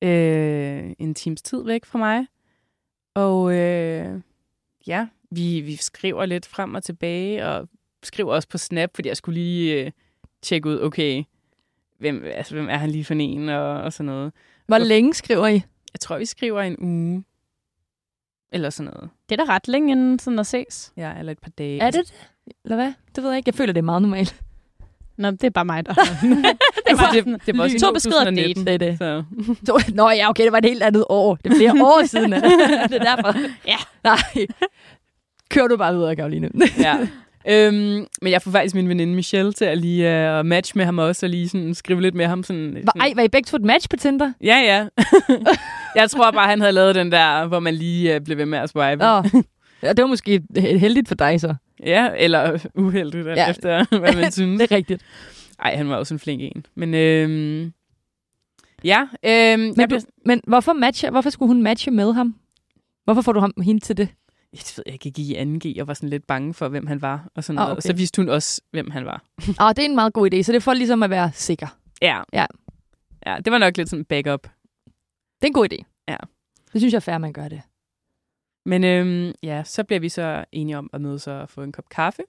Øh, 0.03 0.93
en 0.99 1.15
times 1.15 1.43
tid 1.43 1.65
væk 1.65 1.85
fra 1.85 1.99
mig. 1.99 2.27
Og 3.15 3.55
øh, 3.55 4.21
ja, 4.87 5.09
vi, 5.31 5.61
vi 5.61 5.77
skriver 5.77 6.27
lidt 6.27 6.47
frem 6.47 6.75
og 6.75 6.83
tilbage, 6.83 7.47
og 7.47 7.69
skriver 8.03 8.35
også 8.35 8.49
på 8.49 8.59
Snap, 8.59 8.91
fordi 8.95 9.09
jeg 9.09 9.17
skulle 9.17 9.41
lige 9.41 9.85
øh, 9.85 9.91
tjekke 10.43 10.69
ud, 10.69 10.81
okay, 10.81 11.25
hvem, 11.99 12.25
altså, 12.25 12.55
hvem 12.55 12.69
er 12.69 12.77
han 12.77 12.91
lige 12.91 13.05
for 13.05 13.15
en, 13.15 13.49
og, 13.49 13.83
og 13.83 13.93
sådan 13.93 14.07
noget. 14.07 14.33
Hvor 14.67 14.79
længe 14.79 15.15
skriver 15.15 15.47
I? 15.47 15.63
Jeg 15.93 16.01
tror, 16.01 16.19
vi 16.19 16.25
skriver 16.25 16.61
en 16.61 16.77
uge. 16.79 17.25
Eller 18.53 18.71
sådan 18.71 18.93
noget. 18.95 19.11
Det 19.29 19.41
er 19.41 19.45
da 19.45 19.53
ret 19.53 19.69
længe 19.69 19.93
inden 19.93 20.19
sådan 20.19 20.39
at 20.39 20.47
ses. 20.47 20.93
Ja, 20.97 21.19
eller 21.19 21.33
et 21.33 21.39
par 21.39 21.51
dage. 21.51 21.81
Er 21.81 21.91
det 21.91 22.07
det? 22.07 22.31
Eller 22.65 22.77
hvad? 22.77 22.93
Det 23.15 23.23
ved 23.25 23.31
jeg 23.31 23.37
ikke. 23.37 23.49
Jeg 23.49 23.55
føler, 23.55 23.73
det 23.73 23.81
er 23.81 23.85
meget 23.85 24.03
normalt. 24.03 24.43
Nå, 25.17 25.31
det 25.31 25.45
er 25.45 25.51
bare 25.51 25.65
mig, 25.65 25.87
der. 25.87 25.95
det, 26.89 26.99
var, 26.99 27.11
det, 27.13 27.47
det 27.47 27.59
var 27.59 27.65
også 27.65 27.79
To 27.79 27.93
beskeder 27.93 28.25
2019, 28.25 28.65
date, 28.65 28.79
det 28.87 28.99
det. 29.01 29.25
Så. 29.67 29.93
Nå 29.95 30.11
ja, 30.11 30.31
okay, 30.31 30.45
det 30.45 30.53
var 30.53 30.59
et 30.59 30.65
helt 30.65 30.83
andet 30.83 31.05
år. 31.09 31.35
Det 31.45 31.53
er 31.53 31.57
flere 31.57 31.85
år 31.85 32.07
siden. 32.07 32.33
det 32.91 32.95
er 33.01 33.17
derfor. 33.17 33.39
Ja. 33.67 33.77
Nej. 34.05 34.47
Kør 35.51 35.67
du 35.67 35.77
bare 35.77 35.95
videre, 35.95 36.17
Karoline. 36.17 36.51
ja. 36.79 36.97
Øhm, 37.49 38.07
men 38.23 38.33
jeg 38.33 38.43
får 38.43 38.51
faktisk 38.51 38.75
min 38.75 38.89
veninde 38.89 39.15
Michelle 39.15 39.53
til 39.53 39.65
at 39.65 39.79
lige 39.79 40.39
uh, 40.39 40.47
match 40.47 40.77
med 40.77 40.85
ham 40.85 40.99
også, 40.99 41.27
og 41.27 41.31
lige 41.31 41.49
sådan 41.49 41.75
skrive 41.75 42.03
lidt 42.03 42.15
med 42.15 42.27
ham. 42.27 42.43
Sådan, 42.43 42.77
Var, 42.85 42.93
ej, 43.01 43.13
var 43.17 43.23
I 43.23 43.29
begge 43.29 43.47
to 43.47 43.57
et 43.57 43.63
match 43.65 43.89
på 43.91 43.97
Tinder? 43.97 44.33
Ja, 44.41 44.57
ja. 44.59 44.87
jeg 45.97 46.11
tror 46.11 46.31
bare, 46.31 46.49
han 46.49 46.61
havde 46.61 46.73
lavet 46.73 46.95
den 46.95 47.13
der, 47.13 47.47
hvor 47.47 47.61
man 47.61 47.75
lige 47.75 48.17
uh, 48.17 48.25
blev 48.25 48.39
ved 48.39 48.47
med 48.47 48.59
at 48.59 48.71
swipe. 48.71 49.03
Nå. 49.03 49.23
Ja, 49.83 49.89
det 49.89 50.03
var 50.03 50.07
måske 50.07 50.43
heldigt 50.57 51.09
for 51.09 51.15
dig 51.15 51.41
så. 51.41 51.55
Ja, 51.83 52.11
eller 52.17 52.59
uheldigt, 52.75 53.27
Ja. 53.27 53.33
ja. 53.33 53.51
efter 53.51 53.99
hvad 53.99 54.15
man 54.15 54.33
synes. 54.39 54.61
Det 54.61 54.73
er 54.73 54.77
rigtigt. 54.77 55.03
Ej, 55.59 55.77
han 55.77 55.89
var 55.89 55.97
også 55.97 56.15
en 56.15 56.19
flink 56.19 56.41
en. 56.43 56.67
Men 56.75 56.95
øhm, 56.95 57.73
ja, 58.85 59.01
øhm, 59.25 59.61
Men, 59.61 59.75
jeg 59.81 59.91
du, 59.91 59.99
men 60.27 60.41
hvorfor, 60.47 60.73
matche, 60.73 61.11
hvorfor 61.11 61.31
skulle 61.31 61.47
hun 61.55 61.63
matche 61.63 61.91
med 61.91 62.13
ham? 62.13 62.35
Hvorfor 63.05 63.23
får 63.23 63.33
du 63.33 63.41
ham, 63.41 63.53
hende 63.63 63.81
til 63.81 63.97
det? 63.97 64.09
jeg 64.53 64.61
ved, 64.77 64.85
jeg 64.87 64.99
gik 64.99 65.19
i 65.19 65.37
2G 65.37 65.81
og 65.81 65.87
var 65.87 65.95
sådan 65.95 66.09
lidt 66.09 66.27
bange 66.27 66.55
for, 66.55 66.69
hvem 66.69 66.87
han 66.87 67.03
var. 67.03 67.29
Og 67.35 67.45
sådan 67.45 67.59
Ah, 67.59 67.63
noget. 67.65 67.73
okay. 67.79 67.87
Så 67.87 67.93
vidste 67.93 68.23
hun 68.23 68.29
også, 68.29 68.61
hvem 68.71 68.91
han 68.91 69.05
var. 69.05 69.23
Ah, 69.61 69.77
det 69.77 69.79
er 69.85 69.89
en 69.89 69.95
meget 69.95 70.13
god 70.13 70.35
idé, 70.35 70.43
så 70.43 70.53
det 70.53 70.57
er 70.57 70.61
for 70.61 70.73
ligesom 70.73 71.03
at 71.03 71.11
være 71.11 71.31
sikker. 71.35 71.67
Ja. 72.03 72.21
Ja. 72.33 72.47
Ja, 73.27 73.37
det 73.45 73.53
var 73.53 73.59
nok 73.59 73.77
lidt 73.77 73.89
sådan 73.91 74.05
backup. 74.05 74.43
Det 74.43 75.43
er 75.43 75.47
en 75.47 75.53
god 75.53 75.69
idé. 75.73 76.05
Ja. 76.09 76.17
Det 76.73 76.81
synes 76.81 76.93
jeg 76.93 76.97
er 76.97 77.01
fair, 77.01 77.19
man 77.19 77.33
gør 77.33 77.49
det. 77.49 77.63
Men 78.65 78.85
øhm, 78.85 79.33
ja, 79.43 79.63
så 79.65 79.85
bliver 79.85 80.01
vi 80.01 80.09
så 80.09 80.45
enige 80.53 80.79
om 80.79 80.91
at 80.93 81.01
mødes 81.01 81.27
og 81.27 81.49
få 81.49 81.63
en 81.63 81.73
kop 81.73 81.89
kaffe 81.89 82.23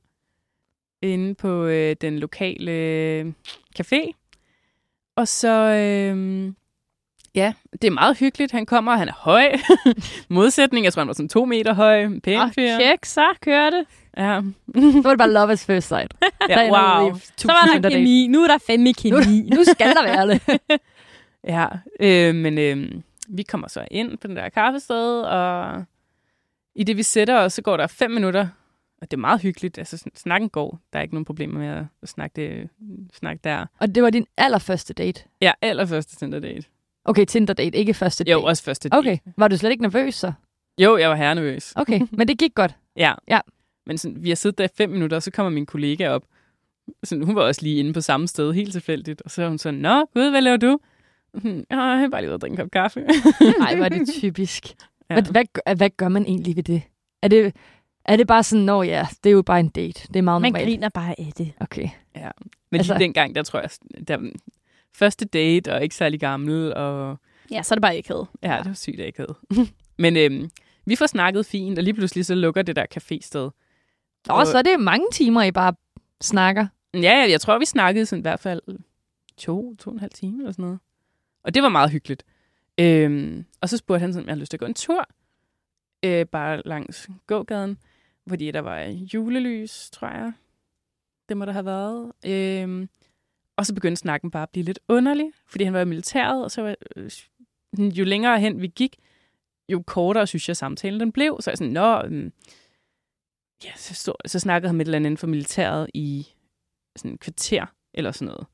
inde 1.02 1.36
på 1.36 1.64
øh, 1.66 1.96
den 2.02 2.20
lokale 2.20 2.72
øh, 2.72 3.34
café. 3.80 4.12
Og 5.16 5.28
så, 5.28 5.50
øhm, 5.50 6.56
ja, 7.36 7.54
det 7.72 7.84
er 7.84 7.92
meget 7.92 8.18
hyggeligt. 8.18 8.52
Han 8.52 8.66
kommer, 8.66 8.92
og 8.92 9.00
han 9.00 9.08
er 9.08 9.14
høj. 9.18 9.52
Modsætning, 10.30 10.84
jeg 10.86 10.94
tror, 10.94 11.00
han 11.00 11.08
var 11.08 11.14
sådan 11.14 11.30
to 11.30 11.46
meter 11.46 11.74
høj. 11.74 12.08
Pæn 12.24 12.40
Åh, 12.42 12.52
fyr. 12.52 12.78
tjek, 12.80 13.06
så 13.06 13.26
kører 13.42 13.70
det. 13.70 13.86
Ja. 14.18 14.42
Så 14.76 15.02
var 15.04 15.10
det 15.10 15.18
bare 15.18 15.32
love 15.32 15.52
at 15.52 15.60
first 15.60 15.88
sight. 15.88 16.14
ja, 16.50 16.70
wow. 16.72 17.18
Så 17.38 17.48
var 17.48 17.80
der 17.80 17.90
kemi. 17.90 18.28
Nu 18.28 18.44
er 18.44 18.48
der 18.48 18.58
fandme 18.68 18.90
Nu, 18.90 18.94
kemi. 18.94 19.42
nu 19.42 19.64
skal 19.64 19.88
der 19.96 20.04
være 20.04 20.28
det. 20.28 20.60
Ja, 21.48 21.68
øh, 22.00 22.36
men 22.36 22.58
øh, 22.58 22.92
vi 23.30 23.44
kommer 23.44 23.68
så 23.68 23.86
ind 23.92 24.18
på 24.18 24.28
den 24.28 24.36
der 24.36 24.50
kaffested, 24.50 25.22
og 25.22 25.84
i 26.76 26.84
det 26.84 26.98
vi 26.98 27.04
sætter 27.04 27.40
os, 27.40 27.54
så 27.54 27.62
går 27.62 27.78
der 27.78 27.88
fem 27.88 28.12
minutter, 28.12 28.48
og 29.02 29.12
det 29.12 29.18
er 29.18 29.22
meget 29.22 29.42
hyggeligt. 29.42 29.78
Altså, 29.78 29.96
sn- 29.96 30.16
snakken 30.20 30.50
går. 30.50 30.80
Der 30.94 31.00
er 31.00 31.04
ikke 31.04 31.14
nogen 31.16 31.26
problemer 31.26 31.60
med 31.60 31.68
at, 31.68 31.84
at 32.02 32.10
snakke, 32.10 32.34
det, 32.42 32.70
snakke 33.14 33.40
der. 33.44 33.66
Og 33.80 33.96
det 33.96 34.04
var 34.04 34.10
din 34.10 34.26
allerførste 34.38 34.94
date. 34.94 35.24
Ja, 35.42 35.52
allerførste 35.62 36.16
Tinder 36.16 36.40
date. 36.40 36.64
Okay, 37.06 37.26
Tinder 37.26 37.54
date, 37.54 37.78
ikke 37.78 37.94
første 37.94 38.24
date. 38.24 38.32
Jo, 38.32 38.44
også 38.44 38.64
første 38.64 38.90
date. 38.90 38.98
Okay, 39.00 39.18
var 39.38 39.48
du 39.48 39.58
slet 39.58 39.72
ikke 39.72 39.82
nervøs 39.82 40.16
så? 40.16 40.34
Jo, 40.78 40.98
jeg 40.98 41.10
var 41.10 41.16
herrenervøs. 41.16 41.74
Okay, 41.76 42.02
men 42.18 42.28
det 42.28 42.40
gik 42.40 42.56
godt. 42.56 42.76
Ja. 42.96 43.14
Ja. 43.28 43.40
Men 43.86 43.98
sådan, 43.98 44.24
vi 44.24 44.30
har 44.30 44.36
siddet 44.36 44.58
der 44.58 44.64
i 44.64 44.68
fem 44.78 44.90
minutter, 44.90 45.18
og 45.18 45.24
så 45.24 45.32
kommer 45.32 45.50
min 45.50 45.66
kollega 45.66 46.10
op. 46.10 46.24
Sådan, 47.04 47.24
hun 47.24 47.36
var 47.36 47.42
også 47.42 47.62
lige 47.62 47.76
inde 47.80 47.94
på 47.94 48.02
samme 48.02 48.28
sted, 48.28 48.54
helt 48.54 48.72
tilfældigt. 48.72 49.22
Og 49.22 49.32
så 49.32 49.44
er 49.44 49.48
hun 49.50 49.58
sådan, 49.58 49.80
Nå, 49.80 50.06
gud, 50.14 50.30
hvad 50.30 50.42
laver 50.42 50.58
du? 50.58 50.80
"Hmm, 51.34 51.64
Ja, 51.72 51.82
jeg 51.82 52.00
har 52.00 52.10
bare 52.10 52.22
lige 52.22 52.28
været 52.30 52.34
og 52.34 52.42
drikke 52.42 52.54
en 52.54 52.58
kop 52.58 52.72
kaffe. 52.72 53.06
Nej, 53.60 53.76
var 53.80 53.90
det 53.90 54.10
typisk. 54.22 54.64
ja. 55.16 55.22
Hvad, 55.22 55.32
hvad, 55.32 55.46
gør- 55.54 55.74
hvad 55.76 55.90
gør 55.90 56.08
man 56.08 56.26
egentlig 56.26 56.56
ved 56.56 56.64
det? 56.64 56.82
Er 57.22 57.28
det, 57.28 57.56
er 58.06 58.16
det 58.18 58.28
bare 58.28 58.44
sådan, 58.44 58.66
nå 58.66 58.82
ja, 58.84 59.08
det 59.24 59.30
er 59.30 59.34
jo 59.34 59.42
bare 59.42 59.60
en 59.60 59.70
date. 59.70 60.08
Det 60.08 60.16
er 60.16 60.22
meget 60.22 60.42
Man 60.42 60.52
normalt. 60.52 60.66
griner 60.68 60.90
bare 60.90 61.20
af 61.20 61.32
det. 61.38 61.52
Okay. 61.60 61.90
Men 62.72 62.80
Altså- 62.80 62.94
lige 62.94 63.04
dengang, 63.04 63.36
der 63.36 63.44
tror 63.44 63.60
jeg, 63.60 63.70
der, 64.08 64.32
første 64.96 65.26
date, 65.26 65.74
og 65.74 65.84
ikke 65.84 65.96
særlig 65.96 66.20
gammel, 66.20 66.74
og 66.74 67.18
Ja, 67.52 67.64
så 67.64 67.74
er 67.74 67.76
det 67.76 67.82
bare 67.82 67.98
ikke 67.98 68.10
havde. 68.10 68.26
ja, 68.44 68.58
det 68.58 68.68
var 68.68 68.74
sygt, 68.74 69.18
havde. 69.18 69.36
Men 70.04 70.18
øhm, 70.18 70.50
vi 70.86 70.96
får 70.96 71.06
snakket 71.08 71.46
fint, 71.46 71.78
og 71.78 71.84
lige 71.84 71.94
pludselig 71.94 72.26
så 72.26 72.36
lukker 72.36 72.62
det 72.62 72.76
der 72.76 72.86
café-sted. 72.98 73.50
Nå, 74.28 74.46
så 74.46 74.58
er 74.58 74.62
det 74.62 74.80
mange 74.80 75.06
timer, 75.14 75.44
I 75.44 75.52
bare 75.52 75.74
snakker. 76.22 76.68
Ja, 76.94 77.26
jeg 77.30 77.42
tror, 77.42 77.60
vi 77.60 77.66
snakkede 77.66 78.06
sådan 78.06 78.20
i 78.20 78.22
hvert 78.22 78.40
fald 78.40 78.62
to, 79.38 79.76
to 79.76 79.90
og 79.90 79.94
en 79.94 80.00
halv 80.00 80.12
time 80.12 80.38
eller 80.38 80.52
sådan 80.52 80.64
noget. 80.64 80.80
Og 81.44 81.54
det 81.54 81.64
var 81.64 81.70
meget 81.70 81.92
hyggeligt. 81.92 82.24
Øhm, 82.80 83.46
og 83.62 83.70
så 83.70 83.78
spurgte 83.78 84.00
han, 84.00 84.10
om 84.10 84.18
jeg 84.18 84.26
havde 84.26 84.40
lyst 84.40 84.50
til 84.50 84.58
at 84.58 84.60
gå 84.60 84.66
en 84.66 84.74
tur, 84.74 85.08
øh, 86.06 86.26
bare 86.26 86.62
langs 86.66 87.10
gågaden, 87.28 87.78
fordi 88.28 88.52
der 88.52 88.60
var 88.60 88.80
julelys, 88.86 89.90
tror 89.90 90.08
jeg. 90.08 90.34
Det 91.30 91.38
må 91.38 91.46
der 91.46 91.52
have 91.52 91.66
været. 91.66 92.12
Øhm, 92.26 92.90
og 93.56 93.66
så 93.66 93.74
begyndte 93.74 94.00
snakken 94.00 94.32
bare 94.32 94.44
at 94.44 94.50
blive 94.50 94.64
lidt 94.64 94.80
underlig, 94.88 95.32
fordi 95.48 95.64
han 95.64 95.74
var 95.74 95.82
i 95.82 95.86
militæret, 95.86 96.44
og 96.44 96.52
så 96.52 96.62
var, 96.62 96.76
øh, 96.96 97.12
jo 97.80 98.04
længere 98.04 98.40
hen 98.40 98.62
vi 98.62 98.68
gik, 98.68 98.98
jo 99.70 99.84
kortere 99.88 100.28
synes 100.28 100.48
jeg 100.48 100.58
samtalen 100.58 101.00
den 101.00 101.12
blev. 101.12 101.38
Så 101.42 101.52
jeg 101.52 101.58
sådan, 101.58 101.74
nå, 101.74 102.02
øh, 102.02 102.32
ja, 103.64 103.72
så, 103.76 103.94
stod, 103.94 104.14
så 104.26 104.40
snakkede 104.40 104.70
han 104.70 104.76
med 104.76 104.86
et 104.86 104.88
eller 104.88 104.96
andet 104.96 105.08
inden 105.08 105.18
for 105.18 105.28
militæret 105.28 105.90
i 105.94 106.28
sådan 106.96 107.12
en 107.12 107.18
kvarter, 107.18 107.66
eller 107.94 108.12
sådan 108.12 108.26
noget. 108.26 108.48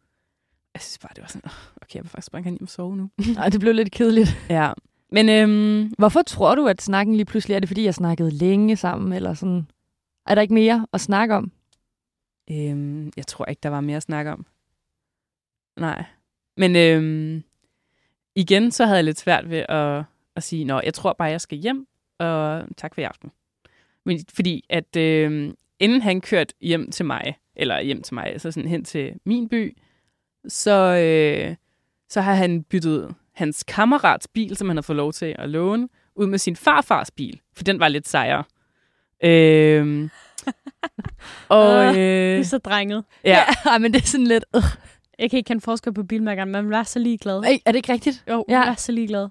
Jeg 0.74 0.82
synes 0.82 0.98
bare, 1.00 1.12
det 1.16 1.22
var 1.22 1.28
sådan, 1.28 1.52
okay, 1.90 1.96
jeg 1.96 2.04
vil 2.04 2.10
faktisk 2.10 2.32
bare 2.32 2.44
gerne 2.44 2.56
hjem 2.56 2.64
og 2.64 2.70
sove 2.70 2.98
nu. 2.98 3.10
Nej, 3.36 3.50
det 3.50 3.60
blev 3.60 3.74
lidt 3.74 3.92
kedeligt. 3.92 4.38
ja. 4.50 4.72
Men 5.12 5.30
øhm, 5.30 5.94
Hvorfor 5.98 6.22
tror 6.22 6.56
du, 6.56 6.68
at 6.68 6.82
snakken 6.82 7.16
lige 7.16 7.26
pludselig 7.26 7.56
er 7.56 7.60
det, 7.60 7.70
fordi 7.70 7.84
jeg 7.84 7.94
snakkede 7.94 8.32
længe 8.32 8.76
sammen, 8.76 9.14
eller 9.14 9.34
sådan? 9.34 9.68
Er 10.26 10.36
der 10.36 10.42
ikke 10.42 10.54
mere 10.54 10.88
at 10.94 11.02
snakke 11.02 11.36
om? 11.36 11.52
øhm, 12.52 13.12
jeg 13.18 13.28
tror 13.28 13.46
ikke, 13.46 13.60
der 13.64 13.70
var 13.70 13.82
mere 13.82 13.98
at 13.98 14.04
snakke 14.04 14.32
om. 14.32 14.46
Nej. 15.80 16.04
Men 16.58 16.76
øhm, 16.76 17.44
igen, 18.36 18.72
så 18.72 18.86
havde 18.86 18.98
jeg 18.98 19.04
lidt 19.04 19.20
svært 19.20 19.50
ved 19.50 19.66
at, 19.70 20.04
at 20.36 20.44
sige, 20.44 20.66
nå, 20.66 20.82
jeg 20.84 20.94
tror 20.94 21.14
bare, 21.14 21.30
jeg 21.30 21.42
skal 21.42 21.58
hjem, 21.58 21.88
og 22.20 22.68
tak 22.78 22.94
for 22.94 23.02
i 23.02 23.04
aften. 23.04 23.32
Men, 24.06 24.20
fordi 24.34 24.66
at 24.70 24.96
øhm, 24.96 25.56
inden 25.80 26.02
han 26.02 26.22
kørte 26.22 26.54
hjem 26.62 26.92
til 26.92 27.06
mig, 27.06 27.38
eller 27.56 27.82
hjem 27.82 28.02
til 28.02 28.14
mig, 28.14 28.26
altså 28.26 28.52
sådan 28.52 28.70
hen 28.70 28.86
til 28.86 29.20
min 29.26 29.50
by, 29.50 29.78
så, 30.48 30.96
øh, 30.96 31.56
så 32.10 32.22
har 32.22 32.34
han 32.34 32.64
byttet 32.64 33.16
hans 33.36 33.64
kammerats 33.68 34.28
bil, 34.28 34.58
som 34.58 34.68
han 34.70 34.78
har 34.78 34.82
fået 34.82 34.96
lov 34.98 35.14
til 35.14 35.36
at 35.40 35.50
låne, 35.50 35.88
ud 36.16 36.28
med 36.28 36.38
sin 36.40 36.56
farfars 36.56 37.12
bil, 37.12 37.40
for 37.56 37.64
den 37.64 37.80
var 37.80 37.88
lidt 37.88 38.08
sejere. 38.08 38.44
Øhm, 39.24 40.10
og 41.50 41.86
Ah, 41.88 41.94
Det 41.96 42.00
øh, 42.02 42.40
er 42.40 42.44
så 42.44 42.58
drenget. 42.58 43.04
ja, 43.24 43.44
Ej, 43.66 43.78
men 43.78 43.94
det 43.94 44.02
er 44.02 44.06
sådan 44.08 44.28
lidt... 44.28 44.46
Øh. 44.56 44.62
Jeg 45.20 45.30
kan 45.30 45.38
ikke 45.38 45.48
kende 45.48 45.62
forskel 45.62 45.94
på 45.94 46.04
bilmærkerne, 46.04 46.52
men 46.52 46.64
man 46.64 46.72
var 46.72 46.84
så 46.84 47.00
ligeglad. 47.00 47.44
Ej, 47.44 47.60
er 47.66 47.72
det 47.72 47.76
ikke 47.76 47.94
rigtigt? 47.94 48.24
Jo, 48.30 48.46
Ja. 48.50 48.60
man 48.60 48.68
var 48.68 48.76
så 48.76 48.92
ligeglad. 48.92 49.28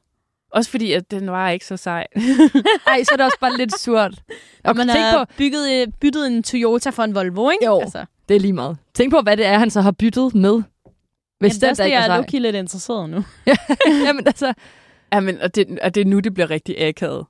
også 0.53 0.71
fordi, 0.71 0.93
at 0.93 1.11
den 1.11 1.31
var 1.31 1.51
ikke 1.51 1.67
så 1.67 1.77
sej. 1.77 2.07
Ej, 2.87 3.05
så 3.05 3.11
er 3.13 3.17
det 3.17 3.25
også 3.27 3.39
bare 3.41 3.57
lidt 3.57 3.81
surt. 3.81 4.15
Og 4.65 4.77
man 4.77 4.89
har 4.89 5.25
på, 5.27 5.33
bygget, 5.39 5.73
øh, 5.83 5.89
byttet 6.01 6.27
en 6.27 6.43
Toyota 6.43 6.91
for 6.91 7.03
en 7.03 7.15
Volvo, 7.15 7.51
ikke? 7.51 7.65
Jo. 7.67 7.81
Altså, 7.81 8.05
det 8.29 8.37
er 8.37 8.41
lige 8.41 8.53
meget. 8.53 8.77
Tænk 8.95 9.13
på, 9.13 9.21
hvad 9.21 9.37
det 9.37 9.47
er, 9.47 9.59
han 9.59 9.71
så 9.71 9.81
har 9.81 9.91
byttet 9.91 10.35
med. 10.35 10.63
Hvis 11.39 11.53
Jamen, 11.53 11.61
det 11.61 11.63
er 11.63 11.67
den 11.67 11.71
også 11.71 11.83
der 11.83 11.87
ikke 11.87 11.97
jeg 11.97 12.01
er 12.01 12.13
er 12.13 12.23
sej. 12.23 12.39
low 12.39 12.43
lidt 12.43 12.57
interesseret 12.57 13.11
nu. 13.11 13.25
Jamen, 14.07 14.27
altså, 14.27 14.55
Ja, 15.13 15.21
men, 15.21 15.41
og, 15.41 15.55
det, 15.55 15.81
og 15.81 15.95
det 15.95 16.01
er 16.01 16.05
nu, 16.05 16.21
det 16.21 16.35
bliver 16.35 16.51
rigtig 16.51 16.81
akavet. 16.81 17.27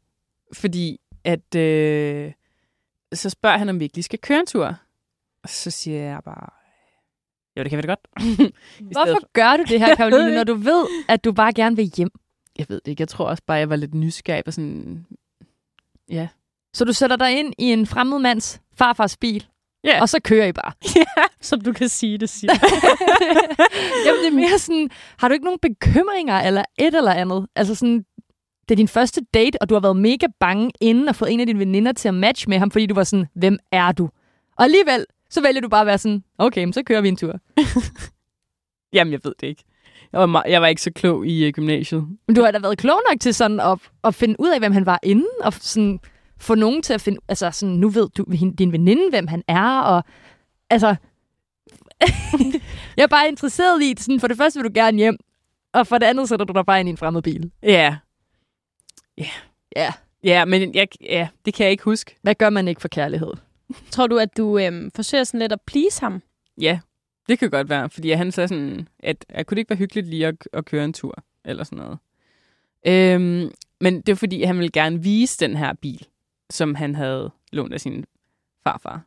Fordi 0.53 1.01
at 1.25 1.55
øh, 1.55 2.33
så 3.13 3.31
spørger 3.31 3.59
han, 3.59 3.69
om 3.69 3.81
vi 3.81 3.85
ikke 3.85 3.97
lige 3.97 4.05
skal 4.05 4.19
køre 4.19 4.41
en 4.41 4.47
tur. 4.47 4.75
Og 5.43 5.49
så 5.49 5.71
siger 5.71 6.03
jeg 6.03 6.21
bare, 6.25 6.51
jo, 7.57 7.63
det 7.63 7.71
kan 7.71 7.77
vi 7.77 7.83
da 7.83 7.87
godt. 7.87 8.07
Hvorfor 8.93 9.33
gør 9.33 9.57
du 9.57 9.63
det 9.69 9.81
her, 9.81 9.89
Jeg 9.89 9.97
Karoline, 9.97 10.35
når 10.35 10.45
du 10.45 10.55
ved, 10.55 10.87
at 11.09 11.25
du 11.25 11.33
bare 11.33 11.53
gerne 11.53 11.77
vil 11.77 11.93
hjem? 11.97 12.11
Jeg 12.59 12.67
ved 12.69 12.81
det 12.85 12.91
ikke. 12.91 13.01
Jeg 13.01 13.09
tror 13.09 13.25
også 13.29 13.43
bare, 13.47 13.59
jeg 13.59 13.71
var 13.71 13.77
lidt 13.77 13.95
nysgerrig 13.95 14.43
og 14.47 14.53
sådan... 14.53 15.07
Ja. 16.11 16.29
Så 16.75 16.85
du 16.85 16.93
sætter 16.93 17.17
dig 17.17 17.39
ind 17.39 17.55
i 17.59 17.65
en 17.73 17.87
fremmed 17.87 18.19
mands 18.19 18.61
farfars 18.75 19.17
bil, 19.17 19.47
Ja. 19.85 20.01
og 20.01 20.09
så 20.09 20.21
kører 20.25 20.47
I 20.47 20.53
bare. 20.53 20.73
Som 21.41 21.61
du 21.61 21.73
kan 21.73 21.89
sige 21.89 22.19
det, 22.19 22.29
siger. 22.29 22.53
Jamen, 24.07 24.21
det 24.21 24.29
er 24.29 24.35
mere 24.35 24.59
sådan, 24.59 24.91
har 25.19 25.29
du 25.29 25.33
ikke 25.33 25.45
nogen 25.45 25.59
bekymringer 25.63 26.41
eller 26.41 26.65
et 26.79 26.95
eller 26.95 27.13
andet? 27.13 27.47
Altså 27.57 27.75
sådan, 27.75 28.05
det 28.69 28.75
er 28.75 28.77
din 28.77 28.89
første 28.89 29.21
date, 29.35 29.63
og 29.63 29.69
du 29.69 29.75
har 29.75 29.81
været 29.81 29.97
mega 29.97 30.27
bange 30.41 30.71
inden 30.81 31.09
og 31.09 31.17
fået 31.17 31.33
en 31.33 31.41
af 31.41 31.47
dine 31.47 31.59
veninder 31.59 31.93
til 31.93 32.09
at 32.09 32.15
matche 32.15 32.49
med 32.49 32.59
ham, 32.59 32.71
fordi 32.71 32.87
du 32.87 32.95
var 32.95 33.05
sådan, 33.05 33.27
hvem 33.35 33.59
er 33.73 33.93
du? 33.93 34.09
Og 34.57 34.65
alligevel, 34.65 35.07
så 35.31 35.43
vælger 35.43 35.61
du 35.61 35.69
bare 35.69 35.81
at 35.81 35.87
være 35.87 35.99
sådan, 35.99 36.25
okay, 36.39 36.65
men 36.65 36.73
så 36.73 36.83
kører 36.83 37.01
vi 37.01 37.09
en 37.09 37.17
tur. 37.17 37.35
Jamen, 38.93 39.13
jeg 39.13 39.21
ved 39.25 39.33
det 39.41 39.47
ikke. 39.47 39.65
Jeg 40.13 40.21
var, 40.21 40.27
meget, 40.27 40.47
jeg 40.53 40.63
var 40.63 40.67
ikke 40.69 40.83
så 40.83 40.93
klog 40.93 41.27
i 41.27 41.47
uh, 41.47 41.53
gymnasiet. 41.53 42.07
Men 42.27 42.37
du 42.37 42.43
har 42.43 42.51
da 42.51 42.59
været 42.59 42.79
klog 42.79 43.01
nok 43.11 43.21
til 43.21 43.35
sådan 43.35 43.61
at, 43.61 43.79
at 44.05 44.15
finde 44.15 44.37
ud 44.39 44.49
af, 44.49 44.59
hvem 44.59 44.73
han 44.73 44.87
var 44.87 44.99
inden, 45.03 45.29
og 45.41 45.53
sådan 45.53 46.01
få 46.41 46.55
nogen 46.55 46.83
til 46.83 46.93
at 46.93 47.01
finde, 47.01 47.21
altså 47.29 47.51
sådan, 47.51 47.75
nu 47.75 47.89
ved 47.89 48.09
du, 48.09 48.25
din 48.59 48.73
veninde, 48.73 49.11
hvem 49.11 49.27
han 49.27 49.43
er, 49.49 49.81
og 49.81 50.05
altså, 50.71 50.97
jeg 52.97 53.03
er 53.03 53.07
bare 53.07 53.29
interesseret 53.29 53.83
i, 53.83 53.95
sådan, 53.99 54.21
for 54.21 54.29
det 54.29 54.37
første 54.37 54.61
vil 54.61 54.71
du 54.71 54.75
gerne 54.75 54.99
hjem, 54.99 55.17
og 55.73 55.87
for 55.87 55.99
det 55.99 56.07
andet 56.07 56.29
sætter 56.29 56.47
du 56.47 56.53
dig 56.53 56.67
bare 56.67 56.81
ind 56.81 56.89
i 56.89 56.91
en 56.91 56.97
fremmed 56.97 57.23
bil. 57.23 57.51
Ja. 57.63 57.97
Ja. 59.77 59.93
Ja, 60.25 60.45
men 60.45 60.75
jeg, 60.75 60.89
ja, 61.01 61.29
det 61.45 61.55
kan 61.55 61.65
jeg 61.65 61.71
ikke 61.71 61.85
huske. 61.85 62.17
Hvad 62.23 62.35
gør 62.35 62.51
man 62.51 62.69
ikke 62.69 62.81
for 62.81 62.89
kærlighed? 62.89 63.33
Tror 63.91 64.07
du, 64.07 64.19
at 64.19 64.37
du 64.37 64.59
øhm, 64.59 64.91
forsøger 64.91 65.25
sådan 65.25 65.41
lidt 65.41 65.53
at 65.53 65.61
please 65.61 66.01
ham? 66.01 66.23
Ja, 66.61 66.81
det 67.29 67.39
kan 67.39 67.51
godt 67.51 67.69
være. 67.69 67.91
Fordi 67.91 68.11
han 68.11 68.33
sagde 68.33 68.49
sådan, 68.49 68.89
at, 68.99 69.25
at 69.29 69.47
kunne 69.47 69.55
det 69.55 69.61
ikke 69.61 69.71
være 69.71 69.79
hyggeligt 69.79 70.07
lige 70.07 70.27
at, 70.27 70.49
at 70.53 70.65
køre 70.65 70.85
en 70.85 70.93
tur? 70.93 71.15
Eller 71.45 71.65
sådan 71.65 71.79
noget. 71.79 71.99
Øhm, 72.87 73.51
men 73.81 74.01
det 74.01 74.09
er 74.09 74.17
fordi, 74.17 74.43
han 74.43 74.57
ville 74.57 74.71
gerne 74.71 75.03
vise 75.03 75.47
den 75.47 75.57
her 75.57 75.73
bil, 75.75 76.07
som 76.51 76.75
han 76.75 76.95
havde 76.95 77.31
lånt 77.53 77.73
af 77.75 77.81
sin 77.81 78.05
farfar. 78.65 79.01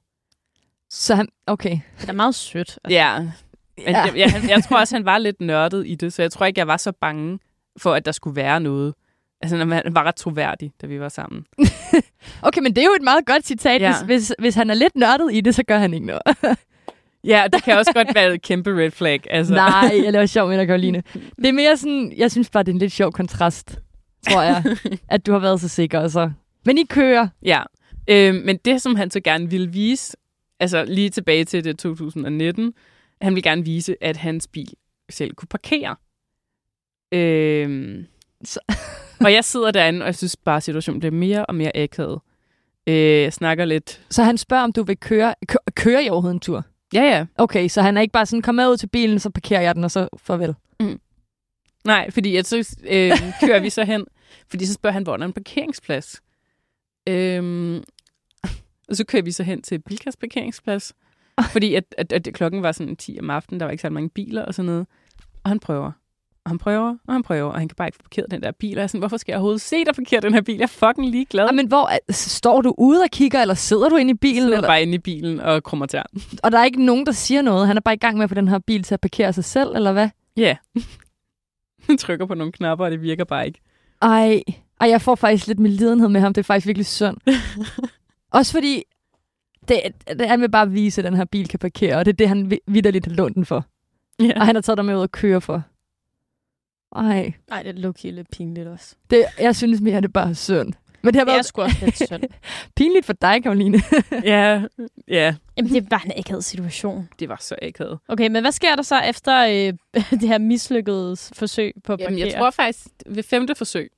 Så 0.90 1.16
han, 1.16 1.28
okay. 1.48 1.80
Det 2.02 2.10
er 2.10 2.14
meget 2.14 2.36
sødt. 2.36 2.80
Altså, 2.84 2.96
Ja, 2.98 3.20
men 3.20 3.32
Ja. 3.78 4.02
jeg, 4.02 4.12
jeg, 4.16 4.44
jeg 4.50 4.64
tror 4.64 4.80
også, 4.80 4.96
han 4.96 5.06
var 5.06 5.18
lidt 5.18 5.42
nørdet 5.42 5.88
i 5.88 5.96
det, 5.96 6.14
så 6.14 6.22
jeg 6.22 6.32
tror 6.32 6.46
ikke, 6.46 6.60
jeg 6.60 6.68
var 6.68 6.78
så 6.78 6.92
bange 6.92 7.40
for, 7.78 7.94
at 7.94 8.06
der 8.06 8.12
skulle 8.12 8.36
være 8.36 8.60
noget. 8.60 8.94
Altså, 9.42 9.58
han 9.58 9.70
var- 9.70 9.82
han 9.86 9.96
var 9.96 10.04
ret 10.04 10.16
troværdig, 10.16 10.72
da 10.82 10.88
vi 10.88 11.00
var 11.00 11.10
sammen. 11.10 11.46
Okay, 12.42 12.62
men 12.62 12.76
det 12.76 12.82
er 12.82 12.86
jo 12.86 12.94
et 12.96 13.02
meget 13.04 13.26
godt 13.26 13.46
citat. 13.46 13.82
Ja. 13.82 13.92
Hvis, 13.92 14.02
hvis, 14.06 14.34
hvis 14.40 14.56
han 14.56 14.70
er 14.70 14.74
lidt 14.74 14.96
nørdet 14.96 15.30
i 15.34 15.42
det, 15.42 15.56
så 15.56 15.64
gør 15.64 15.78
han 15.78 15.94
ikke 15.94 16.06
noget. 16.06 16.22
Ja, 17.24 17.44
det 17.54 17.64
kan 17.64 17.78
også 17.78 17.94
godt 17.94 18.16
være 18.16 18.34
et 18.34 18.42
kæmpe 18.42 18.70
red 18.78 18.92
flag. 18.92 19.22
Altså. 19.30 19.54
Nej, 19.54 19.92
jeg 20.04 20.12
laver 20.14 20.26
sjov 20.26 20.50
med 20.50 20.58
dig, 20.58 20.68
Karoline. 20.68 21.04
Det 21.38 21.46
er 21.46 21.52
mere 21.52 21.78
sådan, 21.78 22.14
jeg 22.18 22.32
synes 22.32 22.50
bare, 22.50 22.64
det 22.64 22.70
er 22.70 22.74
en 22.74 22.80
lidt 22.80 22.92
sjov 22.92 23.12
kontrast, 23.12 23.80
tror 24.30 24.42
jeg, 24.42 24.64
at 25.10 25.26
du 25.26 25.32
har 25.32 25.40
været 25.40 25.62
så 25.62 25.68
sikker. 25.68 26.00
Og 26.00 26.12
så. 26.12 26.32
Men 26.65 26.78
I 26.78 26.84
kører. 26.84 27.28
Ja, 27.43 27.63
øh, 28.08 28.36
men 28.36 28.58
det, 28.58 28.82
som 28.82 28.95
han 28.95 29.12
så 29.12 29.19
gerne 29.19 29.50
ville 29.50 29.71
vise, 29.71 30.17
altså 30.60 30.86
lige 30.86 31.10
tilbage 31.10 31.45
til 31.45 31.63
det 31.63 31.80
2019, 31.80 32.74
han 33.21 33.36
ville 33.36 33.50
gerne 33.50 33.65
vise, 33.65 33.95
at 34.02 34.17
hans 34.17 34.47
bil 34.47 34.74
selv 35.10 35.34
kunne 35.34 35.47
parkere. 35.47 35.95
Øh, 37.12 38.04
Så- 38.43 38.60
og 39.26 39.34
jeg 39.34 39.43
sidder 39.45 39.71
derinde, 39.71 40.02
og 40.02 40.06
jeg 40.06 40.15
synes 40.15 40.36
bare, 40.36 40.58
at 40.58 40.63
situationen 40.63 41.00
bliver 41.00 41.12
mere 41.12 41.45
og 41.45 41.56
mere 41.56 41.78
akavet. 41.78 42.19
Øh, 42.88 42.95
jeg 42.95 43.34
snakker 43.34 43.65
lidt... 43.65 44.06
Så 44.10 44.24
han 44.24 44.38
spørger, 44.38 44.63
om 44.63 44.71
du 44.74 44.84
vil 44.84 44.97
køre. 45.00 45.36
Kø- 45.47 45.71
kører 45.76 46.00
I 46.00 46.10
overhovedet 46.10 46.36
en 46.36 46.39
tur? 46.39 46.65
Ja, 46.93 47.02
ja. 47.04 47.26
Okay, 47.38 47.67
så 47.67 47.82
han 47.82 47.97
er 47.97 48.02
ikke 48.02 48.12
bare 48.12 48.26
sådan, 48.26 48.41
kom 48.41 48.56
med 48.56 48.67
ud 48.69 48.78
til 48.78 48.88
bilen, 48.88 49.19
så 49.19 49.30
parkerer 49.30 49.62
jeg 49.62 49.76
den, 49.76 49.84
og 49.84 49.91
så 49.91 50.08
farvel. 50.17 50.56
Nej, 51.86 52.12
fordi 52.12 52.36
at 52.36 52.45
så 52.47 52.58
øh, 52.84 53.12
kører 53.45 53.60
vi 53.60 53.69
så 53.69 53.84
hen, 53.84 54.06
fordi 54.50 54.65
så 54.65 54.74
spørger 54.74 54.93
han, 54.93 55.04
hvor 55.04 55.17
der 55.17 55.24
er 55.24 55.28
en 55.28 55.34
parkeringsplads. 55.34 56.21
Øhm, 57.10 57.84
og 58.89 58.95
så 58.95 59.06
kører 59.06 59.24
vi 59.24 59.32
så 59.32 59.43
hen 59.43 59.62
til 59.62 59.80
Bilkas 59.80 60.18
parkeringsplads, 60.18 60.93
fordi 61.54 61.76
at, 61.76 61.84
at, 61.97 62.14
at 62.14 62.30
klokken 62.34 62.64
var 62.64 62.72
sådan 62.72 62.95
10 62.95 63.18
om 63.20 63.30
aftenen, 63.30 63.60
der 63.60 63.66
var 63.66 63.72
ikke 63.72 63.82
så 63.82 63.89
mange 63.89 64.10
biler 64.10 64.45
og 64.45 64.54
sådan 64.54 64.66
noget. 64.66 64.88
Og 65.43 65.49
han 65.49 65.60
prøver, 65.60 65.91
og 66.43 66.52
han 66.52 66.58
prøver, 66.58 66.95
og 67.08 67.14
han 67.14 67.24
prøver, 67.24 67.52
og 67.52 67.60
han 67.60 67.68
kan 67.68 67.76
bare 67.76 67.88
ikke 67.88 67.95
få 67.95 68.04
parkeret 68.04 68.32
den 68.32 68.43
der 68.43 68.52
bil. 68.52 68.72
Og 68.72 68.76
jeg 68.78 68.84
er 68.84 68.88
sådan, 68.88 68.99
hvorfor 68.99 69.18
skal 69.18 69.32
jeg 69.32 69.38
overhovedet 69.38 69.62
se 69.62 69.86
dig 69.86 69.95
parkere 69.95 70.22
den 70.22 70.34
her 70.34 70.41
bil? 70.41 70.56
Jeg 70.56 70.64
er 70.64 70.68
fucking 70.68 71.10
ligeglad. 71.10 71.45
Ja, 71.45 71.52
men 71.52 71.68
hvor, 71.68 71.89
står 72.10 72.62
du 72.62 72.76
ude 72.78 73.02
og 73.02 73.10
kigger, 73.12 73.41
eller 73.41 73.54
sidder 73.54 73.89
du 73.89 73.95
inde 73.95 74.10
i 74.10 74.14
jeg 74.14 74.20
bilen? 74.20 74.41
sidder 74.41 74.58
Eller? 74.58 74.70
bare 74.70 74.82
inde 74.82 74.93
i 74.93 74.97
bilen 74.97 75.39
og 75.39 75.64
krummer 75.64 75.86
tær. 75.86 76.04
Og 76.43 76.52
der 76.52 76.60
er 76.60 76.66
ikke 76.66 76.86
nogen, 76.86 77.06
der 77.06 77.12
siger 77.12 77.41
noget. 77.41 77.68
Han 77.68 77.78
er 77.78 77.82
bare 77.82 77.93
i 77.93 77.97
gang 77.97 78.18
med 78.18 78.24
at 78.24 78.30
få 78.30 78.36
den 78.36 78.47
her 78.47 78.60
bil 78.60 78.84
til 78.84 78.93
at 78.93 79.02
parkere 79.02 79.34
sig 79.34 79.43
selv, 79.43 79.76
eller 79.76 79.91
hvad? 79.91 80.10
Ja. 80.38 80.41
Yeah. 80.41 80.56
Han 81.88 81.97
trykker 81.97 82.26
på 82.26 82.34
nogle 82.34 82.52
knapper, 82.52 82.86
og 82.86 82.91
det 82.91 83.02
virker 83.02 83.24
bare 83.24 83.47
ikke. 83.47 83.62
Ej, 84.02 84.41
ej, 84.82 84.90
jeg 84.90 85.02
får 85.02 85.16
faktisk 85.16 85.48
lidt 85.48 85.60
medlidenhed 85.60 86.10
med 86.10 86.22
ham. 86.22 86.34
Det 86.34 86.42
er 86.42 86.44
faktisk 86.44 86.68
virkelig 86.68 86.86
synd. 86.86 87.18
Også 88.32 88.52
fordi, 88.52 88.84
det, 89.68 89.82
det, 90.08 90.28
han 90.30 90.42
vil 90.42 90.52
bare 90.52 90.70
vise, 90.70 91.02
at 91.02 91.06
den 91.06 91.14
her 91.16 91.26
bil 91.26 91.48
kan 91.48 91.60
parkere, 91.60 91.96
og 91.96 92.06
det 92.06 92.12
er 92.12 92.18
det, 92.18 92.28
han 92.28 92.50
vi- 92.52 92.60
vidderligt 92.68 93.06
har 93.06 93.14
lånt 93.14 93.36
den 93.36 93.46
for. 93.46 93.66
Ja. 94.20 94.40
Og 94.40 94.46
han 94.46 94.56
har 94.56 94.62
taget 94.62 94.78
dig 94.78 94.86
med 94.86 94.96
ud 94.96 95.02
og 95.02 95.12
køre 95.12 95.42
for. 95.42 95.64
Ej, 96.96 97.32
Nej, 97.50 97.64
det 97.64 97.70
er 97.78 97.80
low 97.82 97.94
lidt 98.04 98.30
pinligt 98.32 98.68
også. 98.68 98.96
det, 99.10 99.26
jeg 99.40 99.56
synes 99.56 99.82
mere, 99.82 99.96
det 99.98 100.06
er 100.06 100.10
bare 100.10 100.36
synd. 100.36 100.74
Men 101.04 101.14
det 101.14 101.20
har 101.20 101.26
Det 101.26 101.32
er 101.32 101.36
været 101.36 101.46
sgu 101.46 101.62
også 101.62 101.78
lidt 101.86 101.98
synd. 101.98 102.24
pinligt 102.78 103.06
for 103.06 103.14
dig, 103.14 103.44
Karoline. 103.44 103.82
ja, 104.24 104.64
ja, 105.08 105.36
Jamen, 105.58 105.72
det 105.74 105.84
er 105.84 105.90
bare 105.90 106.02
en 106.06 106.12
akavet 106.18 106.44
situation. 106.44 107.10
det 107.20 107.30
var 107.30 107.38
så 107.42 107.56
akavet. 107.62 108.00
Okay, 108.08 108.28
men 108.28 108.44
hvad 108.44 108.52
sker 108.52 108.76
der 108.76 108.84
så 108.84 109.00
efter 109.00 109.40
øh, 109.46 109.74
det 110.12 110.28
her 110.28 110.38
mislykkede 110.38 111.16
forsøg 111.34 111.74
på 111.84 111.94
at 111.94 112.00
Jamen, 112.00 112.14
parkere? 112.14 112.28
jeg 112.34 112.40
tror 112.40 112.50
faktisk 112.50 112.86
ved 113.06 113.24
femte 113.24 113.56
forsøg, 113.56 113.92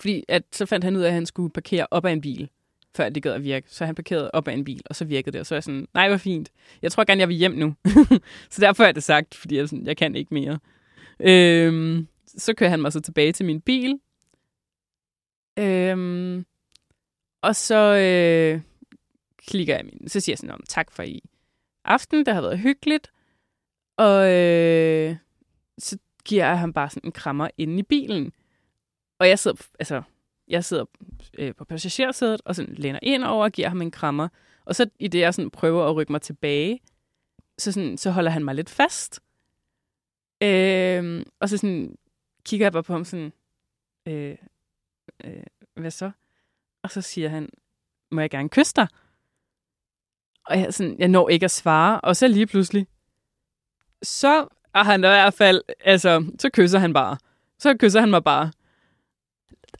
fordi 0.00 0.24
at 0.28 0.42
så 0.52 0.66
fandt 0.66 0.84
han 0.84 0.96
ud 0.96 1.02
af, 1.02 1.08
at 1.08 1.14
han 1.14 1.26
skulle 1.26 1.50
parkere 1.50 1.86
op 1.90 2.04
af 2.04 2.12
en 2.12 2.20
bil. 2.20 2.48
før 2.96 3.08
det 3.08 3.22
gad 3.22 3.32
at 3.32 3.44
virke. 3.44 3.66
Så 3.70 3.86
han 3.86 3.94
parkerede 3.94 4.30
op 4.30 4.48
af 4.48 4.52
en 4.52 4.64
bil, 4.64 4.82
og 4.86 4.96
så 4.96 5.04
virkede 5.04 5.32
det. 5.32 5.40
Og 5.40 5.46
så 5.46 5.54
er 5.54 5.56
jeg 5.56 5.62
sådan, 5.64 5.86
nej, 5.94 6.08
hvor 6.08 6.16
fint. 6.16 6.50
Jeg 6.82 6.92
tror 6.92 7.04
gerne, 7.04 7.20
jeg 7.20 7.28
vil 7.28 7.36
hjem 7.36 7.52
nu. 7.52 7.74
så 8.50 8.60
derfor 8.60 8.84
er 8.84 8.92
det 8.92 9.02
sagt, 9.02 9.34
fordi 9.34 9.56
jeg, 9.56 9.62
er 9.62 9.66
sådan, 9.66 9.86
jeg 9.86 9.96
kan 9.96 10.14
ikke 10.14 10.34
mere. 10.34 10.58
Øhm, 11.20 12.08
så 12.26 12.54
kører 12.54 12.70
han 12.70 12.80
mig 12.80 12.92
så 12.92 13.00
tilbage 13.00 13.32
til 13.32 13.46
min 13.46 13.60
bil. 13.60 14.00
Øhm, 15.58 16.46
og 17.42 17.56
så 17.56 17.96
øh, 17.96 18.60
klikker 19.46 19.76
jeg 19.76 19.84
min. 19.84 20.08
Så 20.08 20.20
siger 20.20 20.32
jeg 20.32 20.38
sådan, 20.38 20.54
om 20.54 20.64
tak 20.68 20.92
for 20.92 21.02
i 21.02 21.22
aften. 21.84 22.26
Det 22.26 22.34
har 22.34 22.40
været 22.40 22.58
hyggeligt. 22.58 23.12
Og 23.96 24.32
øh, 24.32 25.16
så 25.78 25.98
giver 26.24 26.46
jeg 26.46 26.58
ham 26.58 26.72
bare 26.72 26.90
sådan 26.90 27.08
en 27.08 27.12
krammer 27.12 27.48
inde 27.58 27.78
i 27.78 27.82
bilen. 27.82 28.32
Og 29.18 29.28
jeg 29.28 29.38
sidder, 29.38 29.66
altså, 29.78 30.02
jeg 30.48 30.64
sidder 30.64 30.84
øh, 31.38 31.54
på 31.54 31.64
passagersædet 31.64 32.40
og 32.44 32.56
sådan 32.56 32.74
læner 32.74 32.98
ind 33.02 33.24
over 33.24 33.44
og 33.44 33.52
giver 33.52 33.68
ham 33.68 33.82
en 33.82 33.90
krammer. 33.90 34.28
Og 34.64 34.74
så 34.74 34.90
i 34.98 35.08
det, 35.08 35.18
jeg 35.18 35.34
sådan 35.34 35.50
prøver 35.50 35.86
at 35.86 35.96
rykke 35.96 36.12
mig 36.12 36.22
tilbage, 36.22 36.80
så, 37.58 37.72
sådan, 37.72 37.98
så 37.98 38.10
holder 38.10 38.30
han 38.30 38.44
mig 38.44 38.54
lidt 38.54 38.70
fast. 38.70 39.20
Øh, 40.42 41.24
og 41.40 41.48
så 41.48 41.56
sådan 41.56 41.96
kigger 42.44 42.66
jeg 42.66 42.72
bare 42.72 42.82
på 42.82 42.92
ham 42.92 43.04
sådan, 43.04 43.32
øh, 44.06 44.36
øh, 45.24 45.42
hvad 45.74 45.90
så? 45.90 46.10
Og 46.82 46.90
så 46.90 47.00
siger 47.00 47.28
han, 47.28 47.48
må 48.10 48.20
jeg 48.20 48.30
gerne 48.30 48.48
kysse 48.48 48.74
dig? 48.76 48.88
Og 50.46 50.60
jeg, 50.60 50.74
sådan, 50.74 50.98
jeg 50.98 51.08
når 51.08 51.28
ikke 51.28 51.44
at 51.44 51.50
svare, 51.50 52.00
og 52.00 52.16
så 52.16 52.28
lige 52.28 52.46
pludselig, 52.46 52.86
så 54.02 54.48
er 54.74 54.84
han 54.84 55.00
i 55.00 55.06
hvert 55.06 55.34
fald, 55.34 55.62
altså, 55.80 56.30
så 56.38 56.50
kysser 56.50 56.78
han 56.78 56.92
bare. 56.92 57.16
Så 57.58 57.76
kysser 57.76 58.00
han 58.00 58.10
mig 58.10 58.24
bare. 58.24 58.52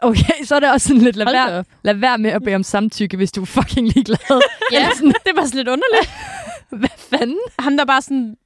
Okay, 0.01 0.45
så 0.45 0.55
er 0.57 0.61
det 0.61 0.70
også 0.72 0.89
sådan 0.89 1.03
lidt, 1.03 1.16
lad 1.16 1.26
Hold 1.26 1.36
være, 1.36 1.59
op. 1.59 1.66
lad 1.82 1.95
være 1.95 2.18
med 2.18 2.30
at 2.30 2.43
bede 2.43 2.55
om 2.55 2.62
samtykke, 2.62 3.16
hvis 3.16 3.32
du 3.32 3.43
er 3.43 3.47
fucking 3.47 3.89
ligeglad. 3.89 4.43
Ja, 4.72 4.89
det 5.01 5.36
var 5.36 5.45
sådan 5.45 5.57
lidt 5.57 5.68
underligt. 5.68 6.11
Hvad 6.80 6.89
fanden? 6.99 7.39
Ham 7.59 7.76
der 7.76 7.84
bare 7.84 8.03
sådan... 8.03 8.36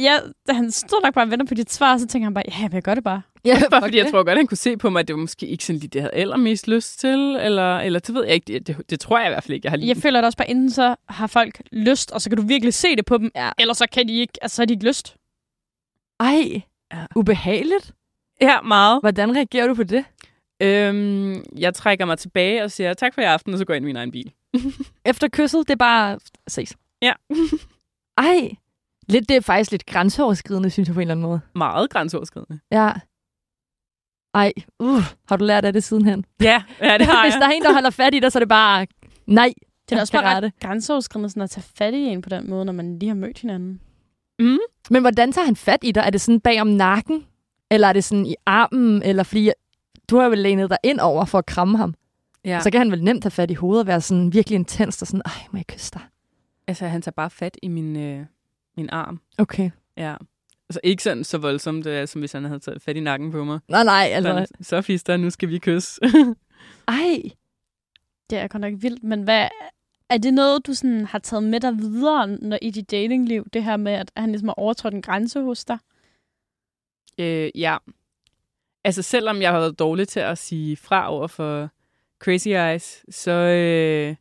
Ja, 0.00 0.18
da 0.48 0.52
han 0.52 0.70
stod 0.70 1.02
nok 1.04 1.14
bare 1.14 1.24
og 1.24 1.30
venter 1.30 1.46
på 1.46 1.54
dit 1.54 1.72
svar, 1.72 1.98
så 1.98 2.06
tænker 2.06 2.26
han 2.26 2.34
bare, 2.34 2.44
ja, 2.48 2.62
men 2.62 2.72
jeg 2.72 2.82
gør 2.82 2.94
det 2.94 3.04
bare. 3.04 3.22
Ja, 3.44 3.62
Bare 3.70 3.82
fordi 3.82 3.98
jeg 3.98 4.10
tror 4.10 4.24
godt, 4.24 4.36
han 4.38 4.46
kunne 4.46 4.56
se 4.56 4.76
på 4.76 4.90
mig, 4.90 5.00
at 5.00 5.08
det 5.08 5.14
var 5.16 5.20
måske 5.20 5.46
ikke 5.46 5.64
sådan 5.64 5.78
lige 5.78 5.88
det, 5.88 5.94
jeg 5.94 6.02
havde 6.02 6.14
allermest 6.14 6.68
lyst 6.68 7.00
til. 7.00 7.18
Eller, 7.40 7.78
eller 7.78 7.98
det 8.00 8.14
ved 8.14 8.24
jeg 8.24 8.34
ikke. 8.34 8.52
Det, 8.52 8.66
det, 8.66 8.90
det 8.90 9.00
tror 9.00 9.18
jeg 9.18 9.26
i 9.26 9.30
hvert 9.30 9.42
fald 9.44 9.54
ikke, 9.54 9.66
jeg 9.66 9.70
har 9.72 9.76
lige. 9.76 9.88
Jeg 9.88 9.96
føler 9.96 10.20
da 10.20 10.26
også 10.26 10.38
bare, 10.38 10.50
inden 10.50 10.70
så 10.70 10.94
har 11.08 11.26
folk 11.26 11.62
lyst, 11.72 12.10
og 12.10 12.20
så 12.20 12.30
kan 12.30 12.36
du 12.36 12.42
virkelig 12.46 12.74
se 12.74 12.96
det 12.96 13.04
på 13.06 13.18
dem. 13.18 13.30
Ja. 13.36 13.50
Ellers 13.58 13.76
så 13.78 13.86
kan 13.92 14.08
de 14.08 14.18
ikke, 14.18 14.32
altså 14.42 14.56
så 14.56 14.62
har 14.62 14.66
de 14.66 14.72
ikke 14.74 14.86
lyst. 14.86 15.16
Ej, 16.20 16.62
Ja. 16.92 17.06
ubehageligt. 17.16 17.92
Ja, 18.40 18.60
meget. 18.60 19.00
Hvordan 19.02 19.36
reagerer 19.36 19.66
du 19.66 19.74
på 19.74 19.82
det? 19.82 20.04
Øhm, 20.62 21.44
jeg 21.58 21.74
trækker 21.74 22.04
mig 22.04 22.18
tilbage 22.18 22.64
og 22.64 22.70
siger 22.70 22.94
tak 22.94 23.14
for 23.14 23.20
i 23.20 23.24
aften, 23.24 23.52
og 23.52 23.58
så 23.58 23.64
går 23.64 23.74
jeg 23.74 23.76
ind 23.76 23.84
i 23.84 23.86
min 23.86 23.96
egen 23.96 24.10
bil. 24.10 24.32
Efter 25.04 25.28
kysset, 25.28 25.68
det 25.68 25.72
er 25.72 25.78
bare 25.78 26.18
ses. 26.48 26.76
Ja. 27.02 27.12
Ej, 28.18 28.50
lidt, 29.08 29.28
det 29.28 29.36
er 29.36 29.40
faktisk 29.40 29.70
lidt 29.70 29.86
grænseoverskridende, 29.86 30.70
synes 30.70 30.88
jeg 30.88 30.94
på 30.94 31.00
en 31.00 31.02
eller 31.02 31.14
anden 31.14 31.26
måde. 31.26 31.40
Meget 31.54 31.90
grænseoverskridende. 31.90 32.60
Ja. 32.72 32.92
Ej, 34.34 34.52
uh, 34.78 35.02
har 35.28 35.36
du 35.36 35.44
lært 35.44 35.64
af 35.64 35.72
det 35.72 35.84
sidenhen? 35.84 36.24
Ja, 36.42 36.62
ja 36.80 36.98
det 36.98 37.06
har 37.06 37.22
Hvis 37.26 37.34
jeg. 37.34 37.40
der 37.40 37.46
er 37.46 37.50
en, 37.50 37.62
der 37.62 37.72
holder 37.72 37.90
fat 37.90 38.14
i 38.14 38.20
dig, 38.20 38.32
så 38.32 38.38
er 38.38 38.40
det 38.40 38.48
bare, 38.48 38.86
nej, 39.26 39.52
Det 39.88 39.96
er 39.96 40.00
også 40.00 40.12
bare 40.12 40.36
ret 40.36 40.52
grænseoverskridende 40.60 41.30
sådan 41.30 41.42
at 41.42 41.50
tage 41.50 41.64
fat 41.76 41.94
i 41.94 41.98
en 41.98 42.22
på 42.22 42.28
den 42.28 42.50
måde, 42.50 42.64
når 42.64 42.72
man 42.72 42.98
lige 42.98 43.08
har 43.08 43.16
mødt 43.16 43.38
hinanden. 43.38 43.80
Mm. 44.38 44.58
Men 44.90 45.02
hvordan 45.02 45.32
tager 45.32 45.44
han 45.44 45.56
fat 45.56 45.78
i 45.82 45.92
dig? 45.92 46.00
Er 46.00 46.10
det 46.10 46.20
sådan 46.20 46.40
bag 46.40 46.60
om 46.60 46.66
nakken? 46.66 47.26
Eller 47.70 47.88
er 47.88 47.92
det 47.92 48.04
sådan 48.04 48.26
i 48.26 48.34
armen? 48.46 49.02
Eller 49.02 49.22
fordi 49.22 49.50
du 50.12 50.18
har 50.18 50.28
vel 50.28 50.38
lænet 50.38 50.70
dig 50.70 50.78
ind 50.82 51.00
over 51.00 51.24
for 51.24 51.38
at 51.38 51.46
kramme 51.46 51.78
ham? 51.78 51.94
Ja. 52.44 52.60
Så 52.60 52.70
kan 52.70 52.78
han 52.78 52.90
vel 52.90 53.04
nemt 53.04 53.22
tage 53.22 53.30
fat 53.30 53.50
i 53.50 53.54
hovedet 53.54 53.80
og 53.80 53.86
være 53.86 54.00
sådan 54.00 54.32
virkelig 54.32 54.56
intens 54.56 55.02
og 55.02 55.08
sådan, 55.08 55.22
ej, 55.24 55.32
må 55.50 55.58
jeg 55.58 55.66
kysse 55.66 55.90
dig? 55.94 56.02
Altså, 56.66 56.86
han 56.86 57.02
tager 57.02 57.12
bare 57.12 57.30
fat 57.30 57.56
i 57.62 57.68
min, 57.68 57.96
øh, 57.96 58.26
min 58.76 58.90
arm. 58.90 59.20
Okay. 59.38 59.70
Ja. 59.96 60.14
Altså, 60.68 60.80
ikke 60.82 61.02
sådan 61.02 61.24
så 61.24 61.38
voldsomt, 61.38 61.86
øh, 61.86 62.08
som 62.08 62.20
hvis 62.20 62.32
han 62.32 62.44
havde 62.44 62.60
taget 62.60 62.82
fat 62.82 62.96
i 62.96 63.00
nakken 63.00 63.30
på 63.32 63.44
mig. 63.44 63.58
Nej, 63.68 63.84
nej, 63.84 64.08
altså, 64.12 64.32
Altså... 64.32 64.54
Så 64.60 64.82
fister, 64.82 65.16
nu 65.16 65.30
skal 65.30 65.48
vi 65.48 65.58
kysse. 65.58 66.00
ej. 66.88 67.22
Det 68.30 68.38
er 68.38 68.48
godt 68.48 68.60
nok 68.60 68.74
vildt, 68.76 69.04
men 69.04 69.22
hvad, 69.22 69.48
er 70.08 70.18
det 70.18 70.34
noget, 70.34 70.66
du 70.66 70.74
sådan 70.74 71.06
har 71.06 71.18
taget 71.18 71.42
med 71.42 71.60
dig 71.60 71.78
videre 71.78 72.26
når, 72.26 72.58
i 72.62 72.70
dit 72.70 72.90
datingliv? 72.90 73.46
Det 73.52 73.64
her 73.64 73.76
med, 73.76 73.92
at 73.92 74.12
han 74.16 74.30
ligesom 74.30 74.48
har 74.48 74.54
overtrådt 74.54 74.94
en 74.94 75.02
grænse 75.02 75.40
hos 75.40 75.64
dig? 75.64 75.78
øh, 77.18 77.50
ja. 77.54 77.76
Altså, 78.84 79.02
selvom 79.02 79.42
jeg 79.42 79.52
har 79.52 79.58
været 79.58 79.78
dårlig 79.78 80.08
til 80.08 80.20
at 80.20 80.38
sige 80.38 80.76
fra 80.76 81.10
over 81.10 81.26
for 81.26 81.68
Crazy 82.18 82.48
Eyes, 82.48 83.04
så 83.10 83.30
øh, 83.30 84.16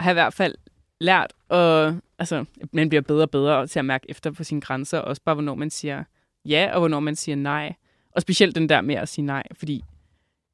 har 0.00 0.10
jeg 0.10 0.12
i 0.12 0.20
hvert 0.20 0.34
fald 0.34 0.54
lært, 1.00 1.32
og 1.48 1.96
altså, 2.18 2.44
man 2.72 2.88
bliver 2.88 3.02
bedre 3.02 3.22
og 3.22 3.30
bedre 3.30 3.66
til 3.66 3.78
at 3.78 3.84
mærke 3.84 4.06
efter 4.10 4.30
på 4.30 4.44
sine 4.44 4.60
grænser, 4.60 4.98
også 4.98 5.22
bare, 5.24 5.34
hvornår 5.34 5.54
man 5.54 5.70
siger 5.70 6.04
ja, 6.44 6.70
og 6.72 6.78
hvornår 6.78 7.00
man 7.00 7.16
siger 7.16 7.36
nej. 7.36 7.74
Og 8.12 8.22
specielt 8.22 8.54
den 8.54 8.68
der 8.68 8.80
med 8.80 8.94
at 8.94 9.08
sige 9.08 9.24
nej, 9.24 9.42
fordi 9.52 9.84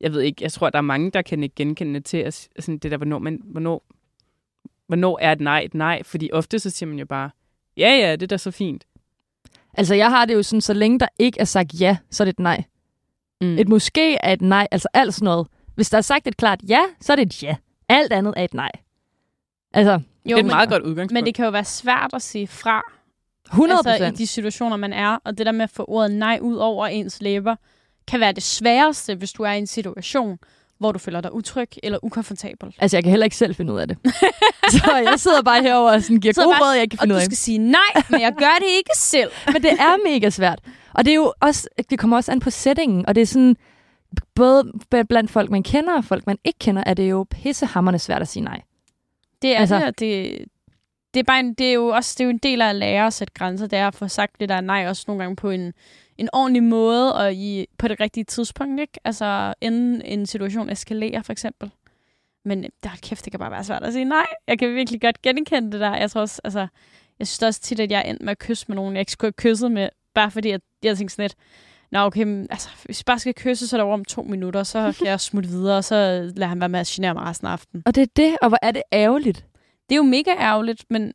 jeg 0.01 0.13
ved 0.13 0.21
ikke, 0.21 0.43
jeg 0.43 0.53
tror, 0.53 0.71
der 0.71 0.79
er 0.79 0.83
mange, 0.83 1.11
der 1.11 1.23
kan 1.23 1.43
ikke 1.43 1.55
genkende 1.55 2.01
til 2.01 2.17
at, 2.17 2.25
altså, 2.25 2.49
sådan 2.59 2.79
det 2.79 2.91
der, 2.91 2.97
hvornår, 2.97 3.19
man, 3.19 3.41
hvornår, 3.45 3.85
hvornår 4.87 5.19
er 5.23 5.33
et 5.33 5.41
nej 5.41 5.61
et 5.61 5.75
nej, 5.75 6.03
fordi 6.03 6.31
ofte 6.33 6.59
så 6.59 6.71
siger 6.71 6.89
man 6.89 6.99
jo 6.99 7.07
bare, 7.07 7.31
ja, 7.77 7.89
ja, 7.89 8.13
det 8.13 8.23
er 8.23 8.27
da 8.27 8.37
så 8.37 8.51
fint. 8.51 8.87
Altså, 9.75 9.95
jeg 9.95 10.11
har 10.11 10.25
det 10.25 10.35
jo 10.35 10.43
sådan, 10.43 10.61
så 10.61 10.73
længe 10.73 10.99
der 10.99 11.09
ikke 11.19 11.41
er 11.41 11.45
sagt 11.45 11.81
ja, 11.81 11.97
så 12.11 12.23
er 12.23 12.25
det 12.25 12.33
et 12.33 12.39
nej. 12.39 12.65
Mm. 13.41 13.59
Et 13.59 13.69
måske 13.69 14.15
er 14.15 14.33
et 14.33 14.43
nej, 14.43 14.69
altså 14.71 14.89
alt 14.95 15.15
sådan 15.15 15.25
noget. 15.25 15.47
Hvis 15.75 15.91
der 15.91 15.99
er 15.99 16.03
sagt 16.03 16.27
et 16.27 16.37
klart 16.37 16.61
ja, 16.69 16.81
så 17.01 17.13
er 17.13 17.17
det 17.17 17.23
et 17.27 17.43
ja. 17.43 17.57
Alt 17.89 18.13
andet 18.13 18.35
er 18.37 18.45
et 18.45 18.55
nej. 18.55 18.71
Altså, 19.75 19.93
Jo, 19.93 19.99
det 20.25 20.33
er 20.33 20.37
et 20.37 20.45
men, 20.45 20.47
meget 20.55 20.69
godt 20.69 20.83
udgangspunkt. 20.83 21.13
men 21.13 21.25
det 21.27 21.35
kan 21.35 21.45
jo 21.45 21.51
være 21.51 21.65
svært 21.65 22.11
at 22.15 22.23
sige 22.23 22.47
fra 22.47 22.83
100 23.47 23.81
altså, 23.87 24.05
i 24.07 24.11
de 24.11 24.27
situationer, 24.27 24.77
man 24.77 24.93
er. 24.93 25.19
Og 25.25 25.39
det 25.39 25.47
der 25.47 25.53
med 25.53 25.63
at 25.63 25.71
få 25.71 25.85
ordet 25.89 26.11
nej 26.11 26.39
ud 26.43 26.57
over 26.57 26.87
ens 26.87 27.23
læber, 27.23 27.57
kan 28.09 28.21
være 28.21 28.33
det 28.33 28.43
sværeste, 28.43 29.15
hvis 29.15 29.33
du 29.33 29.43
er 29.43 29.53
i 29.53 29.59
en 29.59 29.67
situation, 29.67 30.39
hvor 30.79 30.93
du 30.93 30.99
føler 30.99 31.21
dig 31.21 31.35
utryg 31.35 31.69
eller 31.83 31.99
ukomfortabel. 32.03 32.75
Altså, 32.79 32.97
jeg 32.97 33.05
kan 33.05 33.11
heller 33.11 33.25
ikke 33.25 33.37
selv 33.37 33.55
finde 33.55 33.73
ud 33.73 33.79
af 33.79 33.89
det. 33.89 33.99
så 34.73 34.97
jeg 35.11 35.21
sidder 35.21 35.43
bare 35.43 35.63
herover 35.63 35.93
og 35.93 36.03
sådan 36.03 36.21
giver 36.21 36.35
Så 36.35 36.43
gode 36.45 36.55
bare- 36.55 36.69
råd, 36.69 36.73
jeg 36.75 36.83
ikke 36.83 36.91
kan 36.97 36.99
Og 36.99 37.03
finde 37.03 37.13
du 37.15 37.17
ud 37.17 37.21
af. 37.21 37.25
skal 37.25 37.37
sige 37.37 37.59
nej, 37.59 38.03
men 38.09 38.21
jeg 38.21 38.33
gør 38.39 38.55
det 38.59 38.67
ikke 38.77 38.91
selv. 38.97 39.31
Men 39.53 39.63
det 39.63 39.73
er 39.73 40.09
mega 40.11 40.31
svært. 40.31 40.59
Og 40.95 41.05
det 41.05 41.11
er 41.11 41.15
jo 41.15 41.33
også, 41.41 41.69
det 41.91 41.99
kommer 41.99 42.17
også 42.17 42.33
an 42.33 42.41
på 42.41 42.51
settingen, 42.51 43.07
og 43.07 43.15
det 43.15 43.21
er 43.23 43.27
sådan, 43.27 43.57
både 44.35 44.73
blandt 45.09 45.31
folk, 45.31 45.51
man 45.51 45.63
kender 45.63 45.97
og 45.97 46.05
folk, 46.05 46.27
man 46.27 46.39
ikke 46.45 46.59
kender, 46.59 46.83
er 46.87 46.95
det 46.95 47.11
jo 47.11 47.27
pissehammerende 47.31 47.99
svært 47.99 48.23
at 48.23 48.29
sige 48.29 48.43
nej. 48.45 48.63
Det 49.43 49.57
er 49.57 49.61
Altså- 49.61 49.79
det, 49.87 50.01
det, 50.01 50.45
det 51.15 51.21
er 51.21 51.25
bare 51.25 51.41
en, 51.41 51.55
det 51.55 51.67
er 51.69 51.73
jo 51.73 51.87
også 51.87 52.15
det 52.19 52.21
er 52.21 52.25
jo 52.25 52.31
en 52.31 52.39
del 52.39 52.63
af 52.63 52.69
at 52.69 52.77
lære 52.77 53.07
at 53.07 53.13
sætte 53.13 53.35
grænser. 53.35 53.67
Det 53.67 53.79
er 53.79 53.87
at 53.89 53.95
få 53.95 54.09
sagt 54.09 54.41
det 54.41 54.49
der 54.49 54.61
nej 54.61 54.87
også 54.89 55.05
nogle 55.07 55.23
gange 55.23 55.37
på 55.37 55.51
en, 55.51 55.73
en 56.19 56.29
ordentlig 56.33 56.63
måde 56.63 57.15
og 57.15 57.35
i, 57.35 57.67
på 57.79 57.89
det 57.89 58.01
rigtige 58.01 58.25
tidspunkt. 58.25 58.81
Ikke? 58.81 58.93
Altså 59.05 59.55
inden 59.61 60.03
en 60.05 60.27
situation 60.27 60.71
eskalerer 60.71 61.23
for 61.23 61.33
eksempel. 61.33 61.71
Men 62.45 62.65
der 62.83 62.89
kæft, 63.03 63.25
det 63.25 63.33
kan 63.33 63.41
bare 63.41 63.51
være 63.51 63.65
svært 63.65 63.83
at 63.83 63.93
sige 63.93 64.05
nej. 64.05 64.27
Jeg 64.47 64.59
kan 64.59 64.75
virkelig 64.75 65.01
godt 65.01 65.23
genkende 65.23 65.73
det 65.73 65.81
der. 65.81 65.97
Jeg 65.97 66.11
tror 66.11 66.21
også, 66.21 66.41
altså, 66.45 66.67
jeg 67.19 67.27
synes 67.27 67.43
også 67.43 67.61
tit, 67.61 67.81
at 67.81 67.91
jeg 67.91 67.99
er 67.99 68.11
endt 68.11 68.23
med 68.23 68.31
at 68.31 68.39
kysse 68.39 68.65
med 68.69 68.77
nogen, 68.77 68.95
jeg 68.95 69.01
ikke 69.01 69.13
skulle 69.13 69.29
have 69.39 69.51
kysset 69.53 69.73
med, 69.73 69.89
bare 70.15 70.31
fordi 70.31 70.51
at 70.51 70.61
jeg 70.85 70.97
tænkte 70.97 71.15
sådan 71.15 71.23
lidt, 71.25 71.35
Nå, 71.93 71.99
okay, 72.01 72.23
men, 72.23 72.47
altså, 72.51 72.69
hvis 72.85 72.99
jeg 73.01 73.05
bare 73.07 73.19
skal 73.19 73.35
kysse, 73.35 73.69
så 73.69 73.77
er 73.77 73.79
det 73.79 73.85
over 73.85 73.95
om 73.95 74.05
to 74.05 74.23
minutter, 74.23 74.63
så 74.63 74.93
kan 74.99 75.07
jeg 75.07 75.21
smutte 75.21 75.49
videre, 75.49 75.77
og 75.77 75.85
så 75.85 75.95
lader 76.37 76.47
han 76.47 76.61
være 76.61 76.69
med 76.69 76.81
at 76.81 76.87
genere 76.87 77.15
mig 77.15 77.23
resten 77.23 77.47
af 77.47 77.53
aftenen. 77.53 77.83
Og 77.87 77.95
det 77.95 78.03
er 78.03 78.07
det, 78.17 78.37
og 78.43 78.49
hvor 78.49 78.59
er 78.63 78.71
det 78.71 78.83
ærgerligt. 78.93 79.45
Det 79.89 79.95
er 79.95 79.97
jo 79.97 80.03
mega 80.03 80.31
ærgerligt, 80.41 80.85
men 80.91 81.13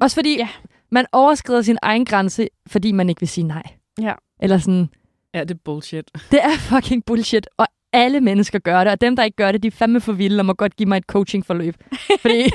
Også 0.00 0.14
fordi 0.16 0.36
Ja. 0.38 0.48
man 0.90 1.06
overskrider 1.12 1.62
sin 1.62 1.78
egen 1.82 2.04
grænse, 2.04 2.48
fordi 2.66 2.92
man 2.92 3.08
ikke 3.08 3.20
vil 3.20 3.28
sige 3.28 3.44
nej. 3.46 3.62
Ja. 4.00 4.12
Eller 4.40 4.58
sådan, 4.58 4.88
Ja, 5.34 5.40
det 5.40 5.50
er 5.50 5.58
bullshit. 5.64 6.10
det 6.30 6.40
er 6.44 6.56
fucking 6.58 7.04
bullshit, 7.04 7.48
og 7.56 7.66
alle 7.92 8.20
mennesker 8.20 8.58
gør 8.58 8.84
det, 8.84 8.92
og 8.92 9.00
dem, 9.00 9.16
der 9.16 9.22
ikke 9.24 9.36
gør 9.36 9.52
det, 9.52 9.62
de 9.62 9.66
er 9.68 9.72
fandme 9.72 10.00
for 10.00 10.12
vilde 10.12 10.40
og 10.40 10.46
må 10.46 10.52
godt 10.54 10.76
give 10.76 10.88
mig 10.88 10.96
et 10.96 11.04
coachingforløb. 11.04 11.74
Fordi 12.22 12.50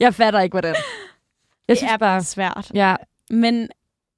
jeg 0.00 0.14
fatter 0.14 0.40
ikke, 0.40 0.54
hvordan. 0.54 0.74
Jeg 0.74 0.82
det 1.68 1.78
synes 1.78 1.92
er 1.92 1.96
bare, 1.96 2.14
bare 2.16 2.22
svært. 2.24 2.70
ja, 2.74 2.96
Men 3.30 3.68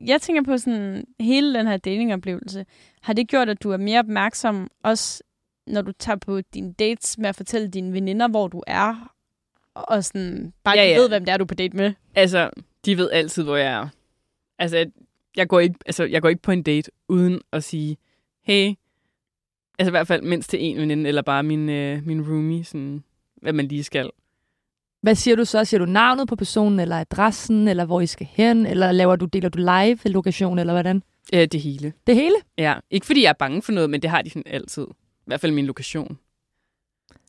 jeg 0.07 0.20
tænker 0.22 0.42
på 0.42 0.59
sådan, 0.59 1.05
hele 1.20 1.55
den 1.59 1.66
her 1.66 1.76
datingoplevelse, 1.76 2.66
har 3.02 3.12
det 3.12 3.28
gjort, 3.28 3.48
at 3.48 3.62
du 3.62 3.70
er 3.70 3.76
mere 3.76 3.98
opmærksom, 3.98 4.70
også 4.82 5.22
når 5.66 5.82
du 5.82 5.92
tager 5.92 6.16
på 6.16 6.40
dine 6.40 6.72
dates 6.72 7.18
med 7.18 7.28
at 7.28 7.36
fortælle 7.36 7.68
dine 7.68 7.92
veninder, 7.92 8.28
hvor 8.28 8.48
du 8.48 8.62
er, 8.66 9.14
og 9.74 10.05
sådan, 10.05 10.52
bare 10.64 10.76
Ja, 10.76 10.82
ja, 10.84 10.90
ja. 10.90 10.98
ved, 10.98 11.09
hvem 11.09 11.24
det 11.24 11.32
er, 11.32 11.36
du 11.36 11.44
er 11.44 11.48
på 11.48 11.55
date 11.55 11.76
med. 11.76 11.92
Altså, 12.14 12.50
de 12.84 12.96
ved 12.96 13.11
altid, 13.11 13.42
hvor 13.42 13.57
jeg 13.57 13.72
er. 13.72 13.88
Altså, 14.59 14.76
jeg- 14.76 14.90
jeg 15.36 15.48
går 15.48 15.61
ikke, 15.61 15.74
altså, 15.86 16.05
jeg 16.05 16.22
går 16.22 16.28
ikke 16.28 16.42
på 16.42 16.52
en 16.52 16.62
date 16.62 16.90
uden 17.09 17.40
at 17.52 17.64
sige, 17.64 17.96
hey, 18.42 18.74
altså 19.78 19.90
i 19.90 19.90
hvert 19.90 20.07
fald 20.07 20.22
mindst 20.22 20.50
til 20.50 20.59
en 20.64 20.76
veninde, 20.76 21.09
eller 21.09 21.22
bare 21.22 21.42
min, 21.42 21.68
øh, 21.68 22.07
min 22.07 22.20
roomie, 22.28 22.64
sådan, 22.64 23.05
hvad 23.42 23.52
man 23.52 23.66
lige 23.68 23.84
skal. 23.84 24.11
Hvad 25.05 25.14
siger 25.14 25.36
du 25.36 25.44
så? 25.44 25.64
Siger 25.64 25.78
du 25.78 25.84
navnet 25.84 26.28
på 26.28 26.36
personen, 26.36 26.80
eller 26.80 27.00
adressen, 27.00 27.68
eller 27.68 27.84
hvor 27.84 28.00
I 28.00 28.07
skal 28.07 28.26
hen, 28.30 28.66
eller 28.66 28.92
laver 28.92 29.16
du, 29.16 29.24
deler 29.24 29.48
du 29.48 29.59
live 29.59 29.98
lokation, 30.05 30.59
eller 30.59 30.72
hvordan? 30.72 31.02
Øh, 31.34 31.48
det 31.52 31.61
hele. 31.61 31.92
Det 32.07 32.14
hele? 32.14 32.34
Ja, 32.59 32.74
ikke 32.90 33.07
fordi 33.07 33.22
jeg 33.22 33.28
er 33.28 33.32
bange 33.38 33.62
for 33.62 33.72
noget, 33.72 33.90
men 33.90 34.02
det 34.02 34.11
har 34.11 34.22
de 34.22 34.30
sådan 34.30 34.42
altid. 34.46 34.86
I 34.92 35.24
hvert 35.26 35.40
fald 35.40 35.52
min 35.52 35.66
lokation. 35.66 36.18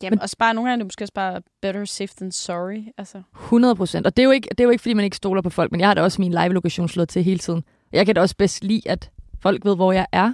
Jamen, 0.03 0.21
også 0.21 0.38
bare 0.38 0.53
nogle 0.53 0.69
gange 0.69 0.73
er 0.73 0.78
det 0.78 0.86
måske 0.86 1.03
også 1.03 1.13
bare 1.13 1.41
better 1.61 1.86
safe 1.86 2.13
than 2.17 2.32
sorry. 2.32 2.84
Altså. 2.97 3.21
100 3.36 3.76
procent. 3.76 4.05
Og 4.05 4.17
det 4.17 4.23
er, 4.23 4.26
jo 4.26 4.32
ikke, 4.32 4.49
det 4.49 4.59
er 4.59 4.63
jo 4.63 4.69
ikke, 4.69 4.82
fordi 4.82 4.93
man 4.93 5.05
ikke 5.05 5.17
stoler 5.17 5.41
på 5.41 5.49
folk, 5.49 5.71
men 5.71 5.80
jeg 5.80 5.89
har 5.89 5.93
da 5.93 6.01
også 6.01 6.21
min 6.21 6.32
live-lokation 6.32 6.89
slået 6.89 7.09
til 7.09 7.23
hele 7.23 7.39
tiden. 7.39 7.63
Jeg 7.91 8.05
kan 8.05 8.15
da 8.15 8.21
også 8.21 8.36
bedst 8.38 8.63
lide, 8.63 8.89
at 8.89 9.11
folk 9.41 9.65
ved, 9.65 9.76
hvor 9.76 9.91
jeg 9.91 10.07
er. 10.11 10.34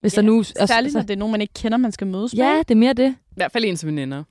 Hvis 0.00 0.16
ja, 0.16 0.20
der 0.20 0.26
nu... 0.26 0.42
Særligt, 0.42 0.70
altså, 0.70 0.98
når 0.98 1.02
det 1.02 1.10
er 1.10 1.16
nogen, 1.16 1.32
man 1.32 1.40
ikke 1.40 1.54
kender, 1.54 1.78
man 1.78 1.92
skal 1.92 2.06
mødes 2.06 2.34
med. 2.34 2.44
Ja, 2.44 2.58
det 2.58 2.70
er 2.70 2.78
mere 2.78 2.92
det. 2.92 3.10
I 3.10 3.34
hvert 3.36 3.52
fald 3.52 3.64
ens 3.64 3.86
veninder. 3.86 4.24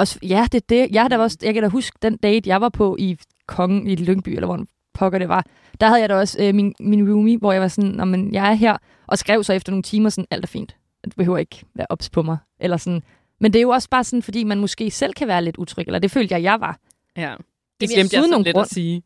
Også, 0.00 0.18
ja, 0.22 0.46
det 0.52 0.58
er 0.58 0.66
det. 0.68 0.88
Jeg, 0.90 1.02
har 1.02 1.08
da 1.08 1.18
også, 1.18 1.38
jeg 1.42 1.54
kan 1.54 1.62
da 1.62 1.68
huske 1.68 1.98
den 2.02 2.16
date, 2.16 2.48
jeg 2.48 2.60
var 2.60 2.68
på 2.68 2.96
i 2.98 3.18
Kongen 3.46 3.86
i 3.86 3.96
Lyngby, 3.96 4.28
eller 4.28 4.46
hvor 4.46 4.64
pokker 4.94 5.18
det 5.18 5.28
var. 5.28 5.46
Der 5.80 5.86
havde 5.86 6.00
jeg 6.00 6.08
da 6.08 6.14
også 6.14 6.44
øh, 6.44 6.54
min, 6.54 6.74
min 6.80 7.10
roomie, 7.10 7.38
hvor 7.38 7.52
jeg 7.52 7.62
var 7.62 7.68
sådan, 7.68 8.08
men 8.08 8.34
jeg 8.34 8.50
er 8.50 8.54
her, 8.54 8.76
og 9.06 9.18
skrev 9.18 9.44
så 9.44 9.52
efter 9.52 9.72
nogle 9.72 9.82
timer 9.82 10.10
sådan, 10.10 10.26
alt 10.30 10.44
er 10.44 10.46
fint. 10.46 10.76
Du 11.04 11.10
behøver 11.16 11.38
ikke 11.38 11.62
være 11.74 11.86
ops 11.90 12.10
på 12.10 12.22
mig. 12.22 12.36
Eller 12.60 12.76
sådan. 12.76 13.02
Men 13.40 13.52
det 13.52 13.58
er 13.58 13.62
jo 13.62 13.70
også 13.70 13.88
bare 13.90 14.04
sådan, 14.04 14.22
fordi 14.22 14.44
man 14.44 14.58
måske 14.60 14.90
selv 14.90 15.14
kan 15.14 15.28
være 15.28 15.44
lidt 15.44 15.56
utryg, 15.56 15.84
eller 15.86 15.98
det 15.98 16.10
følte 16.10 16.34
jeg, 16.34 16.42
jeg 16.42 16.60
var. 16.60 16.78
Ja, 17.16 17.34
det 17.80 17.88
glemte 17.88 18.16
jeg 18.16 18.24
sådan 18.24 18.42
lidt 18.42 18.54
grund. 18.54 18.64
at 18.64 18.70
sige 18.70 19.02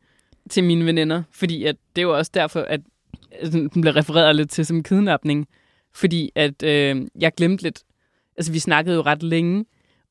til 0.49 0.63
mine 0.63 0.85
veninder, 0.85 1.23
fordi 1.31 1.63
at 1.63 1.75
det 1.95 2.01
er 2.01 2.05
jo 2.05 2.17
også 2.17 2.31
derfor, 2.33 2.59
at 2.59 2.81
den 3.51 3.81
blev 3.81 3.93
refereret 3.93 4.35
lidt 4.35 4.49
til 4.49 4.65
som 4.65 4.83
kidnapning, 4.83 5.47
fordi 5.95 6.31
at 6.35 6.63
øh, 6.63 7.07
jeg 7.19 7.33
glemte 7.37 7.63
lidt, 7.63 7.83
altså 8.37 8.51
vi 8.51 8.59
snakkede 8.59 8.95
jo 8.95 9.01
ret 9.01 9.23
længe 9.23 9.65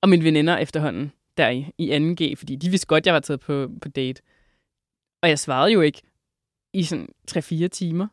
om 0.04 0.10
mine 0.10 0.24
veninder 0.24 0.56
efterhånden, 0.56 1.12
der 1.36 1.48
i, 1.48 1.66
i 1.78 1.96
2G, 1.96 2.34
fordi 2.36 2.56
de 2.56 2.70
vidste 2.70 2.86
godt, 2.86 3.06
jeg 3.06 3.14
var 3.14 3.20
taget 3.20 3.40
på, 3.40 3.68
på 3.82 3.88
date. 3.88 4.22
Og 5.22 5.28
jeg 5.28 5.38
svarede 5.38 5.72
jo 5.72 5.80
ikke 5.80 6.02
i 6.72 6.82
sådan 6.82 7.08
3-4 7.30 7.68
timer. 7.68 8.06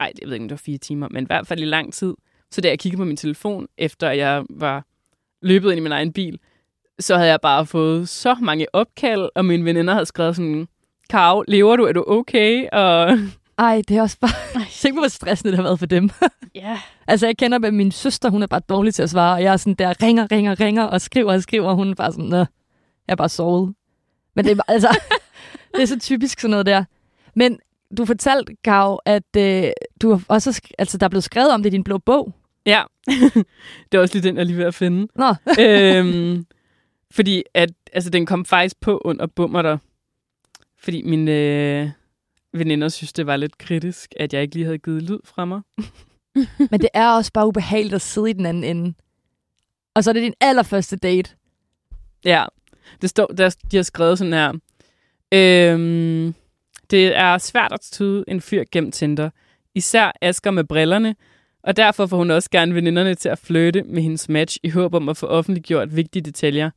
Ej, 0.00 0.12
jeg 0.20 0.26
ved 0.26 0.34
ikke, 0.34 0.44
om 0.44 0.48
det 0.48 0.54
var 0.54 0.62
4 0.64 0.78
timer, 0.78 1.08
men 1.08 1.24
i 1.24 1.26
hvert 1.26 1.46
fald 1.46 1.60
i 1.60 1.64
lang 1.64 1.94
tid. 1.94 2.14
Så 2.50 2.60
da 2.60 2.68
jeg 2.68 2.78
kiggede 2.78 3.00
på 3.00 3.04
min 3.04 3.16
telefon, 3.16 3.68
efter 3.78 4.10
jeg 4.10 4.44
var 4.50 4.86
løbet 5.42 5.70
ind 5.70 5.78
i 5.78 5.82
min 5.82 5.92
egen 5.92 6.12
bil, 6.12 6.38
så 6.98 7.16
havde 7.16 7.30
jeg 7.30 7.40
bare 7.40 7.66
fået 7.66 8.08
så 8.08 8.34
mange 8.34 8.66
opkald, 8.72 9.28
og 9.34 9.44
mine 9.44 9.64
veninder 9.64 9.92
havde 9.92 10.06
skrevet 10.06 10.36
sådan, 10.36 10.68
Karo, 11.10 11.44
lever 11.48 11.76
du? 11.76 11.84
Er 11.84 11.92
du 11.92 12.04
okay? 12.06 12.68
Og... 12.72 13.18
Ej, 13.60 13.82
det 13.88 13.96
er 13.96 14.02
også 14.02 14.18
bare... 14.20 14.64
Tænk 14.80 14.94
på, 14.94 15.00
hvor 15.00 15.08
stressende 15.08 15.50
det 15.50 15.56
har 15.56 15.62
været 15.62 15.78
for 15.78 15.86
dem. 15.86 16.10
Ja. 16.54 16.60
yeah. 16.60 16.78
Altså, 17.06 17.26
jeg 17.26 17.36
kender 17.36 17.58
med 17.58 17.70
min 17.70 17.92
søster, 17.92 18.30
hun 18.30 18.42
er 18.42 18.46
bare 18.46 18.60
dårlig 18.68 18.94
til 18.94 19.02
at 19.02 19.10
svare, 19.10 19.34
og 19.34 19.42
jeg 19.42 19.52
er 19.52 19.56
sådan 19.56 19.74
der, 19.74 20.02
ringer, 20.02 20.32
ringer, 20.32 20.60
ringer, 20.60 20.84
og 20.84 21.00
skriver 21.00 21.32
og 21.32 21.42
skriver, 21.42 21.68
og 21.68 21.74
hun 21.74 21.90
er 21.90 21.94
bare 21.94 22.12
sådan, 22.12 22.24
Nå, 22.24 22.36
jeg 22.36 22.46
er 23.08 23.14
bare 23.14 23.28
sovet. 23.28 23.74
Men 24.34 24.44
det 24.44 24.50
er 24.50 24.54
bare, 24.54 24.70
altså, 24.70 24.98
det 25.74 25.82
er 25.82 25.86
så 25.86 25.98
typisk 25.98 26.40
sådan 26.40 26.50
noget 26.50 26.66
der. 26.66 26.84
Men 27.34 27.58
du 27.98 28.04
fortalte, 28.04 28.56
Gav, 28.62 29.00
at 29.04 29.36
øh, 29.36 29.70
du 30.02 30.10
har 30.10 30.24
også, 30.28 30.60
altså, 30.78 30.98
der 30.98 31.04
er 31.04 31.10
blevet 31.10 31.24
skrevet 31.24 31.52
om 31.52 31.62
det 31.62 31.70
i 31.70 31.76
din 31.76 31.84
blå 31.84 31.98
bog. 31.98 32.34
Ja, 32.66 32.82
det 33.92 33.98
er 33.98 33.98
også 33.98 34.14
lige 34.14 34.28
den, 34.28 34.36
jeg 34.36 34.46
lige 34.46 34.58
ved 34.58 34.64
at 34.64 34.74
finde. 34.74 35.08
Nå. 35.14 35.34
øhm, 35.60 36.46
fordi 37.10 37.42
at, 37.54 37.70
altså, 37.92 38.10
den 38.10 38.26
kom 38.26 38.44
faktisk 38.44 38.80
på 38.80 39.02
under 39.04 39.26
bummer 39.26 39.62
der. 39.62 39.78
Fordi 40.78 41.02
mine 41.02 41.32
øh, 41.32 41.90
veninder 42.52 42.88
synes, 42.88 43.12
det 43.12 43.26
var 43.26 43.36
lidt 43.36 43.58
kritisk, 43.58 44.14
at 44.16 44.34
jeg 44.34 44.42
ikke 44.42 44.54
lige 44.54 44.64
havde 44.64 44.78
givet 44.78 45.02
lyd 45.02 45.18
fra 45.24 45.44
mig. 45.44 45.60
Men 46.70 46.80
det 46.80 46.88
er 46.94 47.08
også 47.08 47.32
bare 47.32 47.46
ubehageligt 47.46 47.94
at 47.94 48.02
sidde 48.02 48.30
i 48.30 48.32
den 48.32 48.46
anden 48.46 48.64
ende. 48.64 48.94
Og 49.94 50.04
så 50.04 50.10
er 50.10 50.12
det 50.12 50.22
din 50.22 50.34
allerførste 50.40 50.96
date. 50.96 51.30
Ja, 52.24 52.44
det 53.02 53.10
står, 53.10 53.26
der, 53.26 53.56
de 53.70 53.76
har 53.76 53.82
skrevet 53.82 54.18
sådan 54.18 54.32
her. 54.32 54.52
Øhm, 55.32 56.34
det 56.90 57.16
er 57.16 57.38
svært 57.38 57.72
at 57.72 57.80
tyde 57.80 58.24
en 58.28 58.40
fyr 58.40 58.64
gennem 58.72 58.92
Tinder. 58.92 59.30
Især 59.74 60.12
Asker 60.20 60.50
med 60.50 60.64
brillerne, 60.64 61.16
og 61.62 61.76
derfor 61.76 62.06
får 62.06 62.16
hun 62.16 62.30
også 62.30 62.50
gerne 62.50 62.74
veninderne 62.74 63.14
til 63.14 63.28
at 63.28 63.38
flytte 63.38 63.82
med 63.82 64.02
hendes 64.02 64.28
match 64.28 64.58
i 64.62 64.68
håb 64.68 64.94
om 64.94 65.08
at 65.08 65.16
få 65.16 65.26
offentliggjort 65.26 65.96
vigtige 65.96 66.22
detaljer. 66.22 66.70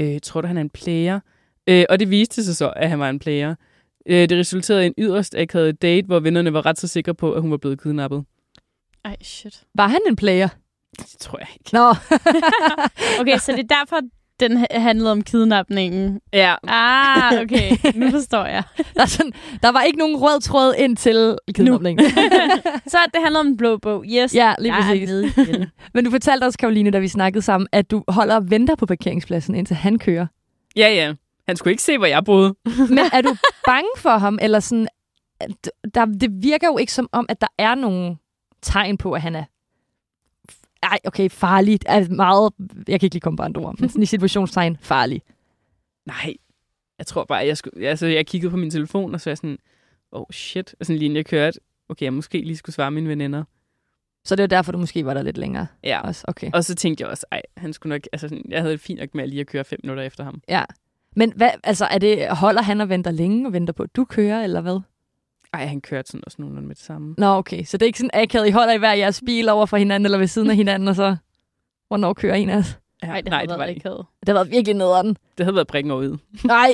Øh, 0.00 0.20
tror 0.22 0.40
du, 0.40 0.46
han 0.46 0.56
er 0.56 0.60
en 0.60 0.70
player? 0.70 1.20
Øh, 1.66 1.84
og 1.88 2.00
det 2.00 2.10
viste 2.10 2.44
sig 2.44 2.56
så, 2.56 2.72
at 2.76 2.88
han 2.88 2.98
var 2.98 3.10
en 3.10 3.18
player. 3.18 3.54
Øh, 4.06 4.28
det 4.28 4.38
resulterede 4.38 4.84
i 4.84 4.86
en 4.86 4.94
yderst 4.98 5.34
akavet 5.34 5.82
date, 5.82 6.06
hvor 6.06 6.20
vennerne 6.20 6.52
var 6.52 6.66
ret 6.66 6.78
så 6.78 6.88
sikre 6.88 7.14
på, 7.14 7.32
at 7.32 7.40
hun 7.40 7.50
var 7.50 7.56
blevet 7.56 7.82
kidnappet. 7.82 8.24
Ej, 9.04 9.16
shit. 9.22 9.62
Var 9.74 9.86
han 9.86 10.00
en 10.08 10.16
player? 10.16 10.48
Det 10.98 11.06
tror 11.20 11.38
jeg 11.38 11.48
ikke. 11.54 11.70
Nå. 11.72 11.88
okay, 13.20 13.38
så 13.38 13.52
det 13.52 13.70
er 13.70 13.76
derfor, 13.78 14.00
den 14.40 14.66
handlede 14.70 15.12
om 15.12 15.22
kidnapningen. 15.22 16.20
Ja. 16.32 16.54
Ah, 16.68 17.40
okay. 17.40 17.76
Nu 18.00 18.10
forstår 18.10 18.44
jeg. 18.44 18.62
Der, 18.94 19.02
er 19.02 19.06
sådan, 19.06 19.32
der 19.62 19.72
var 19.72 19.82
ikke 19.82 19.98
nogen 19.98 20.16
rød 20.16 20.40
tråd 20.40 20.74
ind 20.78 20.96
til 20.96 21.36
kidnapningen. 21.54 22.10
så 22.92 22.98
det 23.14 23.22
handler 23.22 23.40
om 23.40 23.46
en 23.46 23.56
blå 23.56 23.76
bog. 23.76 24.04
Yes. 24.08 24.34
Ja, 24.34 24.54
lige 24.58 24.72
præcis. 24.72 25.10
Men 25.94 26.04
du 26.04 26.10
fortalte 26.10 26.44
også, 26.44 26.58
Karoline, 26.58 26.90
da 26.90 26.98
vi 26.98 27.08
snakkede 27.08 27.42
sammen, 27.42 27.68
at 27.72 27.90
du 27.90 28.04
holder 28.08 28.36
og 28.36 28.50
venter 28.50 28.74
på 28.74 28.86
parkeringspladsen, 28.86 29.54
indtil 29.54 29.76
han 29.76 29.98
kører. 29.98 30.26
Ja, 30.76 30.88
ja. 30.88 31.14
Han 31.48 31.56
skulle 31.56 31.72
ikke 31.72 31.82
se, 31.82 31.98
hvor 31.98 32.06
jeg 32.06 32.24
boede. 32.24 32.54
Men 32.96 32.98
er 33.12 33.20
du 33.20 33.36
bange 33.66 33.90
for 33.96 34.18
ham? 34.18 34.38
Eller 34.42 34.60
sådan, 34.60 34.88
der, 35.94 36.04
det 36.04 36.42
virker 36.42 36.66
jo 36.66 36.78
ikke 36.78 36.92
som 36.92 37.08
om, 37.12 37.26
at 37.28 37.40
der 37.40 37.46
er 37.58 37.74
nogen 37.74 38.18
tegn 38.62 38.98
på, 38.98 39.12
at 39.12 39.22
han 39.22 39.36
er 39.36 39.44
ej, 40.82 40.98
okay, 41.04 41.30
farligt 41.30 41.84
er 41.88 42.08
meget... 42.08 42.52
Jeg 42.88 43.00
kan 43.00 43.06
ikke 43.06 43.14
lige 43.14 43.20
komme 43.20 43.36
på 43.36 43.42
andre 43.42 43.60
ord, 43.60 43.80
men 43.80 43.88
sådan 43.88 44.02
i 44.02 44.06
situationstegn, 44.06 44.76
farlig. 44.80 45.22
Nej, 46.06 46.34
jeg 46.98 47.06
tror 47.06 47.24
bare, 47.24 47.46
jeg, 47.46 47.56
skulle, 47.56 47.88
altså, 47.88 48.06
jeg 48.06 48.26
kiggede 48.26 48.50
på 48.50 48.56
min 48.56 48.70
telefon, 48.70 49.14
og 49.14 49.20
så 49.20 49.30
var 49.30 49.32
jeg 49.32 49.36
sådan, 49.36 49.58
oh 50.12 50.26
shit, 50.32 50.74
og 50.80 50.86
sådan 50.86 50.98
lige 50.98 51.14
jeg 51.14 51.26
kørte, 51.26 51.60
okay, 51.88 52.04
jeg 52.04 52.12
måske 52.12 52.38
lige 52.38 52.56
skulle 52.56 52.74
svare 52.74 52.90
mine 52.90 53.08
veninder. 53.08 53.44
Så 54.24 54.36
det 54.36 54.42
var 54.42 54.46
derfor, 54.46 54.72
du 54.72 54.78
måske 54.78 55.04
var 55.04 55.14
der 55.14 55.22
lidt 55.22 55.38
længere? 55.38 55.66
Ja, 55.84 56.00
også. 56.00 56.24
Okay. 56.28 56.50
og 56.54 56.64
så 56.64 56.74
tænkte 56.74 57.02
jeg 57.02 57.10
også, 57.10 57.26
ej, 57.32 57.42
han 57.56 57.72
skulle 57.72 57.90
nok, 57.90 58.02
altså 58.12 58.28
sådan, 58.28 58.44
jeg 58.48 58.60
havde 58.60 58.72
det 58.72 58.80
fint 58.80 59.00
nok 59.00 59.14
med 59.14 59.22
at 59.22 59.28
lige 59.28 59.40
at 59.40 59.46
køre 59.46 59.64
fem 59.64 59.80
minutter 59.82 60.02
efter 60.02 60.24
ham. 60.24 60.42
Ja, 60.48 60.64
men 61.16 61.32
hvad, 61.36 61.50
altså, 61.64 61.84
er 61.84 61.98
det, 61.98 62.28
holder 62.28 62.62
han 62.62 62.80
og 62.80 62.88
venter 62.88 63.10
længe 63.10 63.46
og 63.48 63.52
venter 63.52 63.72
på, 63.72 63.82
at 63.82 63.96
du 63.96 64.04
kører, 64.04 64.44
eller 64.44 64.60
hvad? 64.60 64.80
Ej, 65.52 65.66
han 65.66 65.80
kørte 65.80 66.08
sådan 66.08 66.22
også 66.26 66.36
nogenlunde 66.38 66.68
med 66.68 66.74
det 66.74 66.84
samme. 66.84 67.14
Nå, 67.18 67.26
okay. 67.26 67.64
Så 67.64 67.76
det 67.76 67.82
er 67.82 67.86
ikke 67.86 67.98
sådan 67.98 68.10
akavet, 68.22 68.48
I 68.48 68.50
holder 68.50 68.72
i 68.72 68.78
hver 68.78 68.92
jeres 68.92 69.22
bil 69.26 69.48
over 69.48 69.66
for 69.66 69.76
hinanden, 69.76 70.04
eller 70.04 70.18
ved 70.18 70.26
siden 70.26 70.50
af 70.50 70.56
hinanden, 70.56 70.88
og 70.88 70.94
så 70.94 71.16
hvornår 71.88 72.12
kører 72.12 72.34
en 72.34 72.48
af 72.48 72.56
os? 72.56 72.78
Ja, 73.02 73.06
Nej, 73.06 73.20
det 73.20 73.30
nej, 73.30 73.46
det 73.46 73.58
var 73.58 73.64
ikke 73.64 73.80
akavet. 73.80 74.06
Det 74.20 74.28
har 74.28 74.34
været 74.34 74.50
virkelig 74.50 74.74
nederen. 74.76 75.16
Det 75.38 75.46
havde 75.46 75.54
været 75.54 75.66
prikken 75.66 75.92
ud. 75.92 76.18
Nej. 76.44 76.70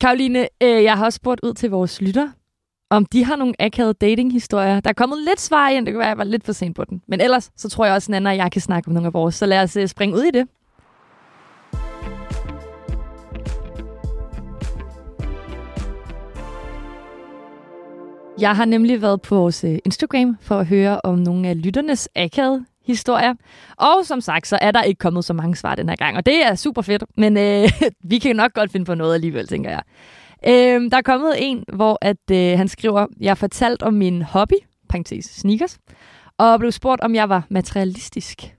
Karoline, 0.00 0.48
øh, 0.62 0.82
jeg 0.84 0.98
har 0.98 1.04
også 1.04 1.16
spurgt 1.16 1.40
ud 1.42 1.54
til 1.54 1.70
vores 1.70 2.00
lytter, 2.00 2.30
om 2.90 3.06
de 3.06 3.24
har 3.24 3.36
nogle 3.36 3.54
akavede 3.58 3.94
dating-historier. 3.94 4.80
Der 4.80 4.90
er 4.90 4.94
kommet 4.94 5.18
lidt 5.18 5.40
svar 5.40 5.68
ind, 5.68 5.86
det 5.86 5.92
kan 5.92 5.98
være, 5.98 6.06
at 6.08 6.10
jeg 6.10 6.18
var 6.18 6.24
lidt 6.24 6.44
for 6.44 6.52
sent 6.52 6.76
på 6.76 6.84
den. 6.84 7.02
Men 7.08 7.20
ellers, 7.20 7.50
så 7.56 7.68
tror 7.68 7.84
jeg 7.84 7.94
også, 7.94 8.06
at 8.06 8.10
Nana 8.10 8.30
og 8.30 8.36
jeg 8.36 8.52
kan 8.52 8.60
snakke 8.60 8.88
om 8.88 8.94
nogle 8.94 9.06
af 9.06 9.14
vores. 9.14 9.34
Så 9.34 9.46
lad 9.46 9.62
os 9.62 9.76
uh, 9.76 9.86
springe 9.86 10.14
ud 10.16 10.22
i 10.22 10.30
det. 10.30 10.48
Jeg 18.38 18.56
har 18.56 18.64
nemlig 18.64 19.02
været 19.02 19.22
på 19.22 19.34
vores 19.36 19.64
øh, 19.64 19.78
Instagram 19.84 20.36
for 20.40 20.58
at 20.58 20.66
høre 20.66 21.00
om 21.04 21.18
nogle 21.18 21.48
af 21.48 21.62
lytternes 21.62 22.08
akavede 22.16 22.64
historier. 22.86 23.34
Og 23.76 23.94
som 24.04 24.20
sagt, 24.20 24.46
så 24.46 24.58
er 24.60 24.70
der 24.70 24.82
ikke 24.82 24.98
kommet 24.98 25.24
så 25.24 25.32
mange 25.32 25.56
svar 25.56 25.74
den 25.74 25.88
her 25.88 25.96
gang, 25.96 26.16
og 26.16 26.26
det 26.26 26.46
er 26.46 26.54
super 26.54 26.82
fedt. 26.82 27.04
Men 27.16 27.36
øh, 27.36 27.68
vi 28.10 28.18
kan 28.18 28.36
nok 28.36 28.52
godt 28.52 28.72
finde 28.72 28.86
på 28.86 28.94
noget 28.94 29.14
alligevel, 29.14 29.46
tænker 29.46 29.70
jeg. 29.70 29.82
Øh, 30.46 30.90
der 30.90 30.96
er 30.96 31.02
kommet 31.02 31.34
en, 31.38 31.64
hvor 31.72 31.98
at 32.00 32.30
øh, 32.32 32.58
han 32.58 32.68
skriver, 32.68 33.06
jeg 33.20 33.38
fortalt 33.38 33.82
om 33.82 33.94
min 33.94 34.22
hobby, 34.22 34.54
parentes 34.88 35.24
sneakers, 35.24 35.78
og 36.38 36.58
blev 36.58 36.72
spurgt, 36.72 37.00
om 37.00 37.14
jeg 37.14 37.28
var 37.28 37.46
materialistisk. 37.50 38.56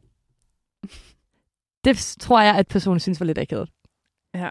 Det 1.84 2.16
tror 2.20 2.42
jeg, 2.42 2.56
at 2.56 2.68
personen 2.68 3.00
synes 3.00 3.20
var 3.20 3.26
lidt 3.26 3.38
akavet. 3.38 3.70
Ja. 4.36 4.50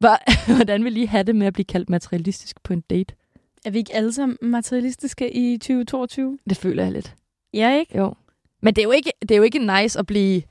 Hvordan 0.56 0.84
vil 0.84 0.96
I 0.96 1.04
have 1.04 1.22
det 1.22 1.36
med 1.36 1.46
at 1.46 1.52
blive 1.52 1.64
kaldt 1.64 1.90
materialistisk 1.90 2.62
på 2.62 2.72
en 2.72 2.80
date? 2.80 3.14
Er 3.64 3.70
vi 3.70 3.78
ikke 3.78 3.94
alle 3.94 4.12
sammen 4.12 4.38
materialistiske 4.42 5.30
i 5.36 5.58
2022? 5.58 6.38
Det 6.48 6.56
føler 6.56 6.82
jeg 6.82 6.92
lidt. 6.92 7.14
Ja, 7.54 7.78
ikke? 7.78 7.98
Jo. 7.98 8.14
Men 8.60 8.74
det 8.74 8.82
er 8.82 8.86
jo 8.86 8.90
ikke, 8.90 9.12
det 9.22 9.30
er 9.30 9.36
jo 9.36 9.42
ikke 9.42 9.80
nice 9.82 9.98
at 9.98 10.06
blive 10.06 10.42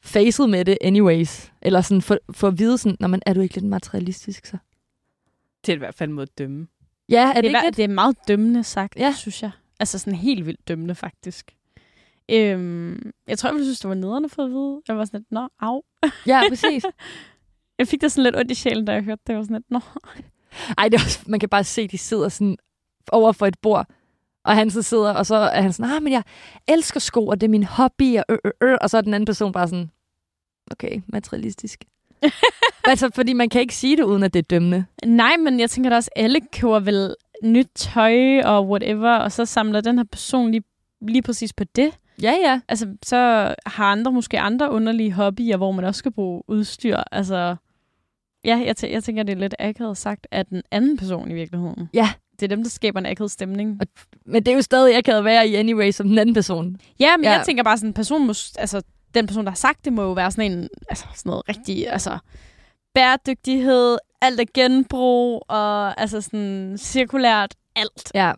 faced 0.00 0.46
med 0.46 0.64
det 0.64 0.78
anyways. 0.80 1.52
Eller 1.62 1.80
sådan 1.80 2.02
for, 2.02 2.18
for 2.30 2.48
at 2.48 2.58
vide 2.58 2.78
sådan, 2.78 2.96
når 3.00 3.08
man 3.08 3.22
er 3.26 3.34
du 3.34 3.40
ikke 3.40 3.54
lidt 3.54 3.64
materialistisk 3.64 4.46
så? 4.46 4.56
Det 5.66 5.72
er 5.72 5.76
i 5.76 5.78
hvert 5.78 5.94
fald 5.94 6.20
at 6.20 6.38
dømme. 6.38 6.66
Ja, 7.08 7.28
er 7.30 7.34
det, 7.34 7.44
det, 7.44 7.48
ikke 7.48 7.58
er, 7.58 7.70
det 7.70 7.84
er 7.84 7.88
meget 7.88 8.16
dømmende 8.28 8.64
sagt, 8.64 8.96
ja. 8.96 9.14
synes 9.16 9.42
jeg. 9.42 9.50
Altså 9.80 9.98
sådan 9.98 10.14
helt 10.14 10.46
vildt 10.46 10.68
dømmende, 10.68 10.94
faktisk. 10.94 11.56
Øhm, 12.30 13.12
jeg 13.28 13.38
tror, 13.38 13.50
jeg 13.50 13.64
synes, 13.64 13.80
det 13.80 13.88
var 13.88 13.94
nederne 13.94 14.28
for 14.28 14.44
at 14.44 14.50
vide. 14.50 14.82
Jeg 14.88 14.96
var 14.96 15.04
sådan 15.04 15.20
lidt, 15.20 15.32
nå, 15.32 15.48
af. 15.60 15.80
Ja, 16.26 16.42
præcis. 16.48 16.84
jeg 17.78 17.88
fik 17.88 18.00
da 18.00 18.08
sådan 18.08 18.24
lidt 18.24 18.36
ondt 18.36 18.50
i 18.50 18.54
sjælen, 18.54 18.84
da 18.84 18.92
jeg 18.92 19.02
hørte 19.02 19.22
det. 19.26 19.32
Jeg 19.32 19.36
var 19.36 19.44
sådan 19.44 19.56
lidt, 19.56 19.70
nå. 19.70 19.80
Ej, 20.78 20.88
det 20.88 21.00
er 21.00 21.04
også, 21.04 21.20
man 21.26 21.40
kan 21.40 21.48
bare 21.48 21.64
se, 21.64 21.82
at 21.82 21.90
de 21.90 21.98
sidder 21.98 22.28
sådan 22.28 22.56
over 23.12 23.32
for 23.32 23.46
et 23.46 23.58
bord, 23.62 23.86
og 24.44 24.54
han 24.54 24.70
så 24.70 24.82
sidder, 24.82 25.14
og 25.14 25.26
så 25.26 25.34
er 25.34 25.62
han 25.62 25.72
sådan, 25.72 25.92
ah, 25.92 26.02
men 26.02 26.12
jeg 26.12 26.22
elsker 26.68 27.00
sko, 27.00 27.26
og 27.26 27.40
det 27.40 27.46
er 27.46 27.50
min 27.50 27.64
hobby, 27.64 28.16
og, 28.16 28.24
øh, 28.28 28.38
øh, 28.44 28.52
øh. 28.62 28.76
og 28.80 28.90
så 28.90 28.96
er 28.96 29.00
den 29.00 29.14
anden 29.14 29.26
person 29.26 29.52
bare 29.52 29.68
sådan, 29.68 29.90
okay, 30.70 31.00
materialistisk. 31.06 31.84
altså, 32.84 33.10
fordi 33.14 33.32
man 33.32 33.48
kan 33.48 33.60
ikke 33.60 33.74
sige 33.74 33.96
det, 33.96 34.02
uden 34.02 34.22
at 34.22 34.34
det 34.34 34.38
er 34.38 34.42
dømmende. 34.50 34.84
Nej, 35.04 35.36
men 35.36 35.60
jeg 35.60 35.70
tænker 35.70 35.90
da 35.90 35.96
også, 35.96 36.10
alle 36.16 36.40
køber 36.52 36.80
vel 36.80 37.14
nyt 37.42 37.68
tøj 37.74 38.40
og 38.40 38.68
whatever, 38.68 39.16
og 39.16 39.32
så 39.32 39.44
samler 39.44 39.80
den 39.80 39.98
her 39.98 40.04
person 40.04 40.50
lige, 40.50 40.62
lige 41.00 41.22
præcis 41.22 41.52
på 41.52 41.64
det. 41.64 41.98
Ja, 42.22 42.34
ja. 42.44 42.60
Altså, 42.68 42.96
så 43.04 43.16
har 43.66 43.84
andre 43.84 44.12
måske 44.12 44.40
andre 44.40 44.70
underlige 44.70 45.12
hobbyer, 45.12 45.56
hvor 45.56 45.72
man 45.72 45.84
også 45.84 45.98
skal 45.98 46.12
bruge 46.12 46.42
udstyr. 46.48 46.98
Altså, 47.12 47.56
ja, 48.46 48.62
jeg, 48.64 48.74
tæ- 48.82 48.92
jeg 48.92 49.04
tænker, 49.04 49.22
det 49.22 49.32
er 49.32 49.36
lidt 49.36 49.54
akavet 49.58 49.96
sagt 49.98 50.26
af 50.30 50.46
den 50.46 50.62
anden 50.70 50.96
person 50.96 51.30
i 51.30 51.34
virkeligheden. 51.34 51.88
Ja. 51.94 52.10
Det 52.40 52.42
er 52.42 52.48
dem, 52.48 52.62
der 52.62 52.70
skaber 52.70 53.00
en 53.00 53.06
akavet 53.06 53.30
stemning. 53.30 53.78
Og 53.80 53.86
Men 54.26 54.42
det 54.46 54.52
er 54.52 54.56
jo 54.56 54.62
stadig, 54.62 54.94
jeg 54.94 55.04
kan 55.04 55.24
være 55.24 55.48
i 55.48 55.54
anyway 55.54 55.90
som 55.90 56.08
den 56.08 56.18
anden 56.18 56.34
person. 56.34 56.76
Ja, 57.00 57.16
men 57.16 57.24
ja. 57.24 57.32
Jeg 57.32 57.42
tænker 57.46 57.62
bare 57.62 57.78
sådan, 57.78 57.90
en 57.90 57.94
person 57.94 58.26
må, 58.26 58.34
altså, 58.58 58.82
den 59.14 59.26
person, 59.26 59.44
der 59.44 59.50
har 59.50 59.56
sagt 59.56 59.84
det, 59.84 59.92
må 59.92 60.02
jo 60.02 60.12
være 60.12 60.30
sådan 60.30 60.52
en, 60.52 60.68
altså 60.88 61.04
sådan 61.14 61.30
noget 61.30 61.48
rigtig, 61.48 61.88
altså, 61.88 62.18
bæredygtighed, 62.94 63.98
alt 64.22 64.40
er 64.40 64.44
genbrug, 64.54 65.42
og 65.48 66.00
altså 66.00 66.20
sådan 66.20 66.76
cirkulært, 66.78 67.54
alt. 67.76 68.10
Ja. 68.14 68.32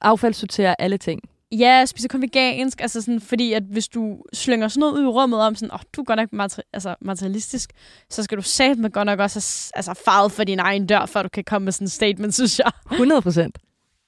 Affaldssorterer 0.00 0.74
alle 0.78 0.98
ting. 0.98 1.20
Ja, 1.52 1.84
spiser 1.86 2.08
kun 2.08 2.22
vegansk, 2.22 2.80
altså 2.80 3.00
sådan, 3.00 3.20
fordi 3.20 3.52
at 3.52 3.62
hvis 3.62 3.88
du 3.88 4.22
slynger 4.32 4.68
sådan 4.68 4.80
noget 4.80 4.92
ud 4.94 5.02
i 5.02 5.06
rummet 5.06 5.40
om 5.40 5.54
sådan, 5.54 5.70
åh, 5.70 5.74
oh, 5.74 5.80
du 5.96 6.00
er 6.00 6.04
godt 6.04 6.18
nok 6.18 6.28
materi- 6.32 6.70
altså, 6.72 6.94
materialistisk, 7.00 7.70
så 8.10 8.22
skal 8.22 8.38
du 8.38 8.42
satme 8.42 8.88
godt 8.88 9.06
nok 9.06 9.18
også 9.18 9.70
have 9.74 9.78
altså, 9.78 10.02
farvet 10.04 10.32
for 10.32 10.44
din 10.44 10.58
egen 10.58 10.86
dør, 10.86 11.06
før 11.06 11.22
du 11.22 11.28
kan 11.28 11.44
komme 11.44 11.64
med 11.64 11.72
sådan 11.72 11.84
en 11.84 11.88
statement, 11.88 12.34
synes 12.38 12.58
jeg. 12.58 12.70
100 12.90 13.22
procent. 13.22 13.58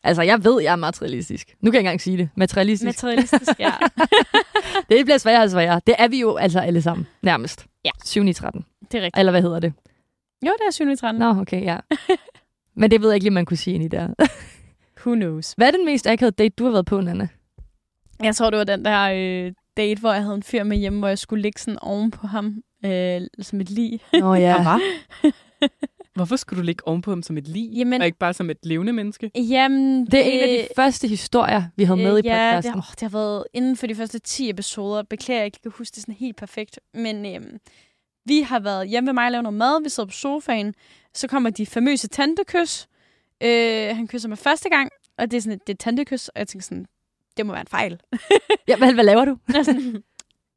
Altså, 0.05 0.23
jeg 0.23 0.45
ved, 0.45 0.63
jeg 0.63 0.73
er 0.73 0.77
materialistisk. 0.77 1.55
Nu 1.61 1.71
kan 1.71 1.75
jeg 1.75 1.81
ikke 1.81 1.89
engang 1.89 2.01
sige 2.01 2.17
det. 2.17 2.29
Materialistisk. 2.37 3.03
Materialistisk, 3.03 3.59
ja. 3.59 3.73
det 4.91 5.05
bliver 5.05 5.19
sværere 5.19 5.43
og 5.43 5.51
sværere. 5.51 5.81
Det 5.87 5.95
er 5.99 6.09
vi 6.09 6.21
jo 6.21 6.37
altså 6.37 6.61
alle 6.61 6.83
sammen, 6.83 7.07
nærmest. 7.23 7.67
Ja. 7.85 7.91
7 8.05 8.25
i 8.27 8.33
13. 8.33 8.65
Det 8.93 8.99
er 8.99 9.03
rigtigt. 9.05 9.19
Eller 9.19 9.33
hvad 9.33 9.43
hedder 9.43 9.61
det? 9.61 9.73
Jo, 10.47 10.53
det 10.59 10.67
er 10.67 10.71
7. 10.71 10.97
13. 10.97 11.21
Nå, 11.21 11.41
okay, 11.41 11.63
ja. 11.65 11.77
Men 12.81 12.91
det 12.91 13.01
ved 13.01 13.09
jeg 13.09 13.15
ikke 13.15 13.25
lige, 13.25 13.35
man 13.35 13.45
kunne 13.45 13.57
sige 13.57 13.75
ind 13.75 13.85
i 13.85 13.89
der. 13.89 14.09
Who 15.07 15.15
knows? 15.15 15.53
Hvad 15.57 15.67
er 15.67 15.71
den 15.71 15.85
mest 15.85 16.07
akavede 16.07 16.35
date, 16.39 16.55
du 16.59 16.65
har 16.65 16.71
været 16.73 16.87
på, 16.87 17.01
Nana? 17.01 17.29
Jeg 18.23 18.37
tror, 18.37 18.51
det 18.51 18.59
var 18.59 18.65
den 18.65 18.85
der 18.85 19.01
øh, 19.47 19.53
date, 19.77 20.01
hvor 20.01 20.13
jeg 20.13 20.23
havde 20.23 20.35
en 20.35 20.43
fyr 20.43 20.63
med 20.65 20.77
hjemme, 20.77 20.99
hvor 20.99 21.09
jeg 21.09 21.19
skulle 21.19 21.43
ligge 21.43 21.61
sådan 21.61 21.79
oven 21.79 22.11
på 22.11 22.27
ham, 22.27 22.63
øh, 22.85 23.21
som 23.41 23.61
et 23.61 23.71
lig. 23.71 24.01
Nå 24.21 24.35
ja. 24.35 24.79
Hvorfor 26.15 26.37
skulle 26.37 26.61
du 26.61 26.65
ligge 26.65 26.89
ovenpå 26.89 27.11
ham 27.11 27.23
som 27.23 27.39
et 27.39 27.49
lig, 27.49 27.71
Jamen- 27.73 28.01
og 28.01 28.07
ikke 28.07 28.19
bare 28.19 28.35
som 28.35 28.51
et 28.51 28.57
levende 28.63 28.93
menneske? 28.93 29.31
Jamen, 29.35 30.07
Det 30.07 30.15
er 30.21 30.23
en 30.25 30.41
af 30.41 30.49
de 30.49 30.75
første 30.77 31.09
historier, 31.09 31.63
vi 31.77 31.85
havde 31.85 31.97
med 32.01 32.17
i 32.17 32.19
Øh, 32.19 32.25
Ja, 32.27 32.47
det 32.47 32.55
podcasten. 32.57 32.73
har, 32.73 32.79
åh, 32.79 32.93
det 32.93 33.01
har 33.03 33.09
været 33.19 33.45
inden 33.55 33.77
for 33.77 33.87
de 33.87 33.95
første 33.95 34.19
10 34.19 34.51
episoder. 34.51 35.03
Beklager, 35.03 35.39
jeg 35.41 35.47
ikke 35.47 35.61
kan 35.63 35.73
huske 35.75 35.95
det 35.95 36.01
sådan 36.03 36.15
helt 36.15 36.37
perfekt. 36.37 36.81
Men 36.95 37.27
øhm, 37.37 37.59
vi 38.25 38.41
har 38.41 38.61
været 38.61 38.89
hjemme 38.89 39.07
ved 39.07 39.15
mig 39.15 39.25
og 39.27 39.33
lavet 39.33 39.43
noget 39.43 39.59
mad. 39.59 39.83
Vi 39.83 39.89
sidder 39.89 40.07
på 40.07 40.13
sofaen. 40.15 40.75
Så 41.15 41.29
kommer 41.29 41.51
de 41.51 41.67
famøse 41.67 42.09
tantekys. 42.09 42.87
Øh, 43.43 43.97
han 43.97 44.09
kysser 44.09 44.29
mig 44.29 44.39
første 44.39 44.69
gang, 44.69 44.91
og 45.19 45.31
det 45.31 45.37
er 45.37 45.41
sådan 45.41 45.57
et, 45.57 45.61
det 45.67 45.73
er 45.73 45.75
et 45.75 45.79
tantekys. 45.79 46.29
Og 46.29 46.39
jeg 46.39 46.49
tænker 46.49 46.65
sådan, 46.65 46.87
det 47.37 47.47
må 47.47 47.53
være 47.53 47.61
en 47.61 47.67
fejl. 47.67 48.01
Ja, 48.69 48.77
hvad, 48.77 48.93
hvad 48.95 49.05
laver 49.05 49.25
du? 49.25 49.39
Sådan, 49.65 50.03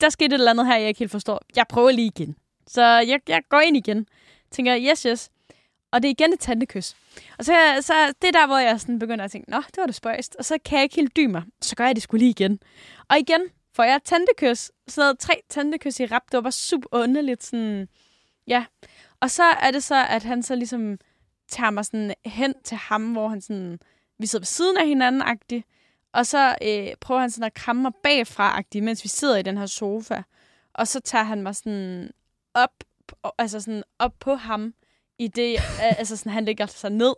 der 0.02 0.10
skete 0.10 0.26
et 0.26 0.34
eller 0.34 0.52
andet 0.52 0.68
her, 0.68 0.76
jeg 0.76 0.88
ikke 0.88 1.00
helt 1.00 1.12
forstår. 1.12 1.42
Jeg 1.56 1.66
prøver 1.70 1.92
lige 1.92 2.08
igen. 2.08 2.36
Så 2.68 2.82
jeg, 2.82 3.20
jeg 3.28 3.42
går 3.50 3.60
ind 3.60 3.78
igen. 3.78 4.08
Tænker, 4.52 4.78
yes, 4.80 5.04
yes. 5.04 5.30
Og 5.92 6.02
det 6.02 6.08
er 6.08 6.12
igen 6.12 6.34
et 6.34 6.40
tantekys. 6.40 6.96
Og 7.38 7.46
så, 7.46 7.54
så 7.82 7.94
det 8.22 8.28
er 8.28 8.32
der, 8.32 8.48
hvor 8.48 8.58
jeg 8.58 8.80
sådan 8.80 9.00
begynder 9.00 9.26
at 9.26 9.32
tænke, 9.32 9.52
nå, 9.52 9.58
det 9.58 9.78
var 9.78 9.86
det 9.86 9.96
spøjst. 9.96 10.36
Og 10.40 10.46
så 10.46 10.58
kan 10.66 10.76
jeg 10.76 10.84
ikke 10.84 10.96
helt 10.96 11.16
dybe 11.16 11.32
mig. 11.32 11.44
Så 11.62 11.76
gør 11.76 11.86
jeg 11.86 11.96
det 11.96 12.04
skulle 12.04 12.20
lige 12.20 12.30
igen. 12.30 12.60
Og 13.10 13.18
igen 13.20 13.42
får 13.76 13.84
jeg 13.84 13.96
et 13.96 14.04
tantekys. 14.04 14.72
Så 14.88 15.02
havde 15.02 15.12
jeg 15.12 15.20
tre 15.20 15.42
tantekys 15.50 16.00
i 16.00 16.06
rap. 16.06 16.22
Det 16.26 16.34
var 16.34 16.42
bare 16.42 16.52
super 16.52 16.88
underligt. 16.92 17.44
Sådan, 17.44 17.88
ja. 18.48 18.66
Og 19.20 19.32
så 19.32 19.44
er 19.44 19.72
det 19.72 19.84
så, 19.84 20.06
at 20.10 20.24
han 20.24 20.44
så 20.44 20.56
ligesom 20.56 20.98
tager 21.48 21.70
mig 21.70 21.86
sådan 21.86 22.14
hen 22.26 22.54
til 22.64 22.78
ham, 22.78 23.12
hvor 23.12 23.28
han 23.28 23.42
sådan, 23.42 23.80
vi 24.20 24.26
sidder 24.28 24.42
ved 24.42 24.48
siden 24.48 24.78
af 24.78 24.88
hinanden 24.88 25.22
-agtigt. 25.22 25.62
Og 26.14 26.26
så 26.26 26.56
øh, 26.62 26.88
prøver 27.02 27.22
han 27.22 27.32
sådan 27.32 27.46
at 27.46 27.54
kramme 27.54 27.82
mig 27.82 27.92
bagfra 28.04 28.62
mens 28.76 29.04
vi 29.04 29.10
sidder 29.10 29.38
i 29.38 29.42
den 29.42 29.58
her 29.58 29.66
sofa. 29.66 30.22
Og 30.74 30.88
så 30.88 31.00
tager 31.00 31.24
han 31.24 31.42
mig 31.42 31.56
sådan 31.56 32.12
op, 32.54 32.84
altså 33.38 33.62
sådan 33.62 33.84
op 34.00 34.14
på 34.20 34.36
ham, 34.36 34.74
i 35.20 35.28
det, 35.28 35.58
altså 35.80 36.18
sådan, 36.18 36.32
han 36.32 36.46
ligger 36.46 36.66
sig 36.66 36.90
ned. 36.90 37.14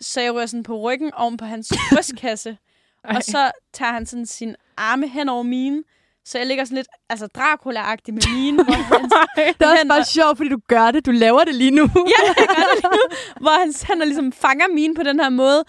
Så 0.00 0.20
jeg 0.20 0.34
rører 0.34 0.46
sådan 0.46 0.62
på 0.62 0.80
ryggen 0.80 1.14
oven 1.14 1.36
på 1.36 1.44
hans 1.44 1.72
brystkasse. 1.92 2.58
og 3.14 3.22
så 3.22 3.50
tager 3.72 3.92
han 3.92 4.06
sådan 4.06 4.26
sin 4.26 4.56
arme 4.76 5.08
hen 5.08 5.28
over 5.28 5.42
mine. 5.42 5.84
Så 6.24 6.38
jeg 6.38 6.46
ligger 6.46 6.64
sådan 6.64 6.76
lidt, 6.76 6.88
altså 7.10 7.28
Dracula-agtig 7.38 8.14
med 8.14 8.22
mine. 8.34 8.64
hvor 8.64 8.98
hans 8.98 9.12
Det 9.58 9.66
er 9.66 9.70
også 9.70 9.88
bare 9.88 10.04
sjovt, 10.04 10.36
fordi 10.36 10.50
du 10.50 10.58
gør 10.68 10.90
det. 10.90 11.06
Du 11.06 11.10
laver 11.10 11.44
det 11.44 11.54
lige 11.54 11.70
nu. 11.70 11.82
Ja, 12.14 12.22
jeg 12.26 12.46
gør 12.48 12.64
det 12.72 12.82
lige 12.82 12.90
nu, 12.92 13.16
hvor 13.42 13.60
hans 13.60 13.82
hænder 13.82 14.04
ligesom 14.04 14.32
fanger 14.32 14.68
mine 14.74 14.94
på 14.94 15.02
den 15.02 15.20
her 15.20 15.28
måde. 15.28 15.64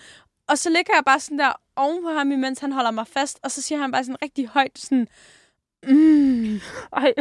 Og 0.48 0.58
så 0.58 0.70
ligger 0.70 0.94
jeg 0.96 1.04
bare 1.06 1.20
sådan 1.20 1.40
der 1.40 1.52
oven 1.76 2.04
på 2.04 2.10
ham, 2.10 2.32
imens 2.32 2.60
han 2.60 2.72
holder 2.72 2.92
mig 2.92 3.08
fast. 3.08 3.40
Og 3.44 3.52
så 3.52 3.62
siger 3.62 3.80
han 3.82 3.92
bare 3.92 4.04
sådan 4.04 4.22
rigtig 4.22 4.48
højt 4.48 4.80
sådan... 4.80 5.08
Mm. 5.88 6.62
Ej. 6.98 7.14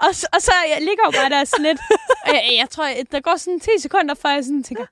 Og, 0.00 0.14
så, 0.14 0.26
og 0.32 0.42
så 0.42 0.52
jeg 0.68 0.78
ligger 0.80 1.04
jo 1.06 1.10
bare 1.10 1.30
der 1.30 1.44
sådan 1.44 1.64
lidt... 1.64 1.80
og 2.26 2.34
jeg, 2.34 2.56
jeg 2.58 2.70
tror, 2.70 2.88
der 3.12 3.20
går 3.20 3.36
sådan 3.36 3.60
10 3.60 3.70
sekunder, 3.78 4.14
før 4.14 4.30
jeg 4.30 4.44
sådan 4.44 4.62
tænker... 4.62 4.86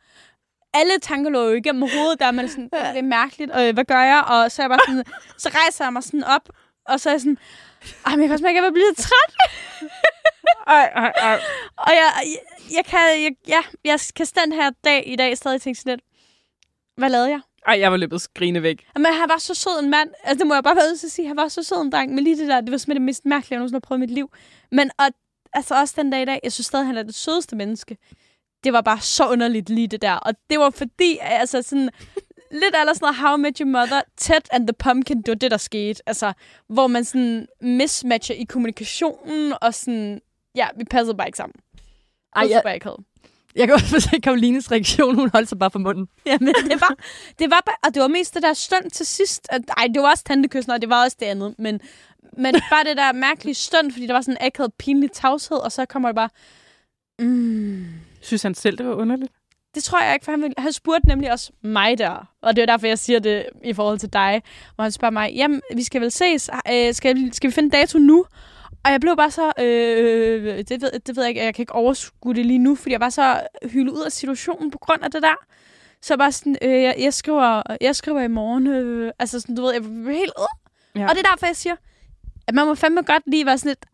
Alle 0.75 0.99
tanker 0.99 1.31
lå 1.31 1.49
jo 1.49 1.55
igennem 1.55 1.83
hovedet, 1.83 2.21
der 2.21 2.31
man 2.31 2.49
sådan, 2.49 2.65
det 2.73 2.99
er 2.99 3.03
mærkeligt, 3.03 3.51
og 3.51 3.73
hvad 3.73 3.85
gør 3.85 4.03
jeg? 4.03 4.25
Og 4.27 4.53
så 4.53 4.63
er 4.63 4.65
jeg 4.65 4.71
bare 4.71 4.81
sådan, 4.87 5.05
så 5.43 5.49
rejser 5.49 5.85
jeg 5.85 5.93
mig 5.93 6.03
sådan 6.03 6.25
op, 6.25 6.49
og 6.87 7.01
så 7.01 7.09
er 7.09 7.13
jeg 7.13 7.21
sådan, 7.21 7.39
ej, 8.07 8.13
men 8.13 8.21
jeg 8.21 8.29
kan 8.29 8.33
også 8.33 8.45
mærke, 8.45 8.59
at 8.59 8.65
jeg 8.65 8.69
vil 8.69 8.73
blive 8.73 8.89
lidt 8.89 8.99
træt. 8.99 9.33
Ej, 10.67 10.91
ej, 10.95 11.13
ej. 11.17 11.41
Og 11.87 11.91
jeg, 11.91 12.13
jeg, 12.23 12.39
jeg 12.77 12.85
kan, 12.85 12.99
jeg, 12.99 13.33
ja, 13.49 13.61
jeg 13.85 14.01
kan 14.17 14.27
stand 14.27 14.53
her 14.53 14.71
dag 14.85 15.03
i 15.07 15.17
dag 15.17 15.37
stadig 15.37 15.63
tænke 15.63 15.81
sådan 15.81 15.93
lidt, 15.93 16.01
hvad 16.97 17.11
lavede 17.11 17.29
jeg? 17.29 17.41
Ej, 17.67 17.79
jeg 17.81 17.91
var 17.91 17.97
løbet 17.97 18.21
skrine 18.21 18.63
væk. 18.63 18.87
Men 18.97 19.07
han 19.07 19.29
var 19.29 19.39
så 19.39 19.55
sød 19.55 19.83
en 19.83 19.91
mand. 19.91 20.11
Altså, 20.25 20.39
det 20.39 20.47
må 20.47 20.55
jeg 20.55 20.65
bare 20.65 20.77
være 20.77 20.85
ude 20.85 20.97
til 20.97 21.07
at 21.07 21.11
sige. 21.13 21.29
Han 21.29 21.37
var 21.37 21.49
så 21.49 21.63
sød 21.63 21.83
en 21.83 21.93
dreng. 21.93 22.15
Men 22.15 22.25
lige 22.25 22.37
det 22.37 22.49
der, 22.49 22.61
det 22.61 22.71
var 22.71 22.79
simpelthen 22.79 23.03
det 23.03 23.07
mest 23.07 23.25
mærkelige, 23.25 23.53
jeg 23.53 23.59
nogensinde 23.59 23.77
har 23.77 23.89
prøvet 23.89 23.99
i 23.99 24.01
mit 24.01 24.11
liv. 24.11 24.31
Men 24.73 24.91
og, 24.99 25.09
altså 25.53 25.75
også 25.81 25.95
den 25.97 26.11
dag 26.11 26.23
i 26.23 26.25
dag, 26.25 26.41
jeg 26.43 26.53
synes 26.53 26.67
stadig, 26.67 26.87
han 26.87 26.97
er 26.97 27.03
det 27.03 27.15
sødeste 27.15 27.57
menneske. 27.57 27.97
Det 28.65 28.73
var 28.73 28.81
bare 28.81 29.01
så 29.01 29.29
underligt 29.29 29.69
lige 29.71 29.89
det 29.89 30.03
der. 30.03 30.13
Og 30.13 30.35
det 30.51 30.59
var 30.59 30.71
fordi, 30.71 31.19
altså 31.23 31.63
sådan... 31.63 31.91
Lidt 32.51 32.77
eller 32.81 32.93
sådan 32.93 33.05
noget 33.05 33.17
How 33.17 33.37
I 33.37 33.41
Met 33.41 33.59
Your 33.59 33.69
Mother, 33.69 34.01
Ted 34.17 34.41
and 34.51 34.67
the 34.67 34.75
Pumpkin, 34.79 35.17
det 35.17 35.29
var 35.29 35.35
det, 35.35 35.51
der 35.51 35.57
skete. 35.57 36.03
Altså, 36.07 36.33
hvor 36.69 36.87
man 36.87 37.05
sådan 37.05 37.47
mismatcher 37.61 38.35
i 38.35 38.45
kommunikationen, 38.45 39.55
og 39.61 39.75
sådan, 39.75 40.21
ja, 40.55 40.69
vi 40.77 40.85
passede 40.85 41.17
bare 41.17 41.29
ikke 41.29 41.37
sammen. 41.37 41.55
Ej, 42.37 42.43
jeg, 42.51 42.63
jeg... 42.65 42.81
jeg 43.55 43.67
kan 43.67 43.75
også 43.75 44.01
se 44.01 44.21
Karolines 44.21 44.71
reaktion. 44.73 45.15
Hun 45.15 45.31
holdt 45.33 45.49
sig 45.49 45.59
bare 45.59 45.71
for 45.71 45.79
munden. 45.79 46.09
Jamen, 46.27 46.55
det 46.55 46.81
var, 46.81 46.95
det 47.39 47.51
var 47.51 47.63
bare, 47.67 47.77
og 47.85 47.95
det 47.95 48.03
var 48.03 48.09
mest 48.09 48.35
det 48.35 48.43
der 48.43 48.53
stund 48.53 48.91
til 48.91 49.07
sidst. 49.07 49.47
At, 49.51 49.63
ej, 49.77 49.87
det 49.95 50.03
var 50.03 50.11
også 50.11 50.25
tantekyssen, 50.25 50.73
og 50.73 50.81
det 50.81 50.89
var 50.89 51.05
også 51.05 51.17
det 51.21 51.27
andet. 51.27 51.55
Men, 51.59 51.81
men 52.37 52.55
bare 52.71 52.85
det 52.85 52.97
der 52.97 53.13
mærkelige 53.13 53.55
stund, 53.55 53.93
fordi 53.93 54.07
der 54.07 54.13
var 54.13 54.21
sådan 54.21 54.37
en 54.41 54.47
akavet, 54.47 54.73
pinlig 54.79 55.13
tavshed, 55.13 55.57
og 55.57 55.73
så 55.73 55.87
kommer 55.87 56.09
det 56.09 56.17
bare... 56.17 56.31
Mm, 57.19 57.87
Synes 58.21 58.43
han 58.43 58.55
selv, 58.55 58.79
det 58.79 58.87
var 58.87 58.95
underligt? 58.95 59.33
det 59.75 59.85
tror 59.85 60.03
jeg 60.03 60.15
ikke, 60.15 60.25
for 60.25 60.33
han, 60.33 60.43
ville, 60.43 60.55
han 60.59 60.73
spurgte 60.73 61.09
nemlig 61.09 61.33
også 61.33 61.53
mig 61.63 61.99
der. 61.99 62.29
Og 62.43 62.57
det 62.57 62.63
er 62.63 62.67
derfor, 62.67 62.87
jeg 62.87 62.99
siger 62.99 63.19
det 63.19 63.47
i 63.65 63.73
forhold 63.73 63.99
til 63.99 64.13
dig. 64.13 64.43
Hvor 64.75 64.83
han 64.83 64.93
spørger 64.93 65.13
mig, 65.13 65.33
jamen, 65.35 65.63
vi 65.75 65.83
skal 65.83 66.01
vel 66.01 66.11
ses. 66.11 66.51
Øh, 66.73 66.95
skal, 66.95 67.35
skal 67.35 67.51
vi 67.51 67.55
finde 67.55 67.71
dato 67.71 67.99
nu? 67.99 68.25
Og 68.85 68.91
jeg 68.91 69.01
blev 69.01 69.17
bare 69.17 69.31
så... 69.31 69.53
Øh, 69.59 70.59
det, 70.59 70.83
ved, 70.83 71.01
det 71.07 71.17
ved 71.17 71.23
jeg 71.23 71.29
ikke, 71.29 71.45
jeg 71.45 71.55
kan 71.55 71.63
ikke 71.63 71.75
overskue 71.75 72.35
det 72.35 72.47
lige 72.47 72.59
nu, 72.59 72.75
fordi 72.75 72.93
jeg 72.93 73.01
var 73.01 73.11
så 73.11 73.41
hyldet 73.63 73.93
ud 73.93 74.03
af 74.03 74.13
situationen 74.13 74.71
på 74.71 74.79
grund 74.79 75.03
af 75.03 75.11
det 75.11 75.23
der. 75.23 75.35
Så 76.03 76.17
bare 76.17 76.33
sådan, 76.33 76.57
øh, 76.63 76.83
jeg, 76.83 76.95
jeg, 76.99 77.15
skriver, 77.15 77.63
jeg 77.81 77.97
skriver 77.97 78.21
i 78.21 78.29
morgen. 78.29 78.67
Øh, 78.67 79.13
altså 79.19 79.41
sådan, 79.41 79.55
du 79.55 79.63
ved, 79.63 79.73
jeg 79.73 79.83
blev 79.83 80.17
helt... 80.17 80.33
Øh. 80.39 81.01
Ja. 81.01 81.09
Og 81.09 81.15
det 81.15 81.27
er 81.27 81.31
derfor, 81.31 81.47
jeg 81.47 81.57
siger, 81.57 81.77
at 82.47 82.55
man 82.55 82.67
må 82.67 82.75
fandme 82.75 83.03
godt 83.03 83.23
lige 83.27 83.47
være 83.47 83.59
sådan 83.59 83.71
lidt... 83.71 83.87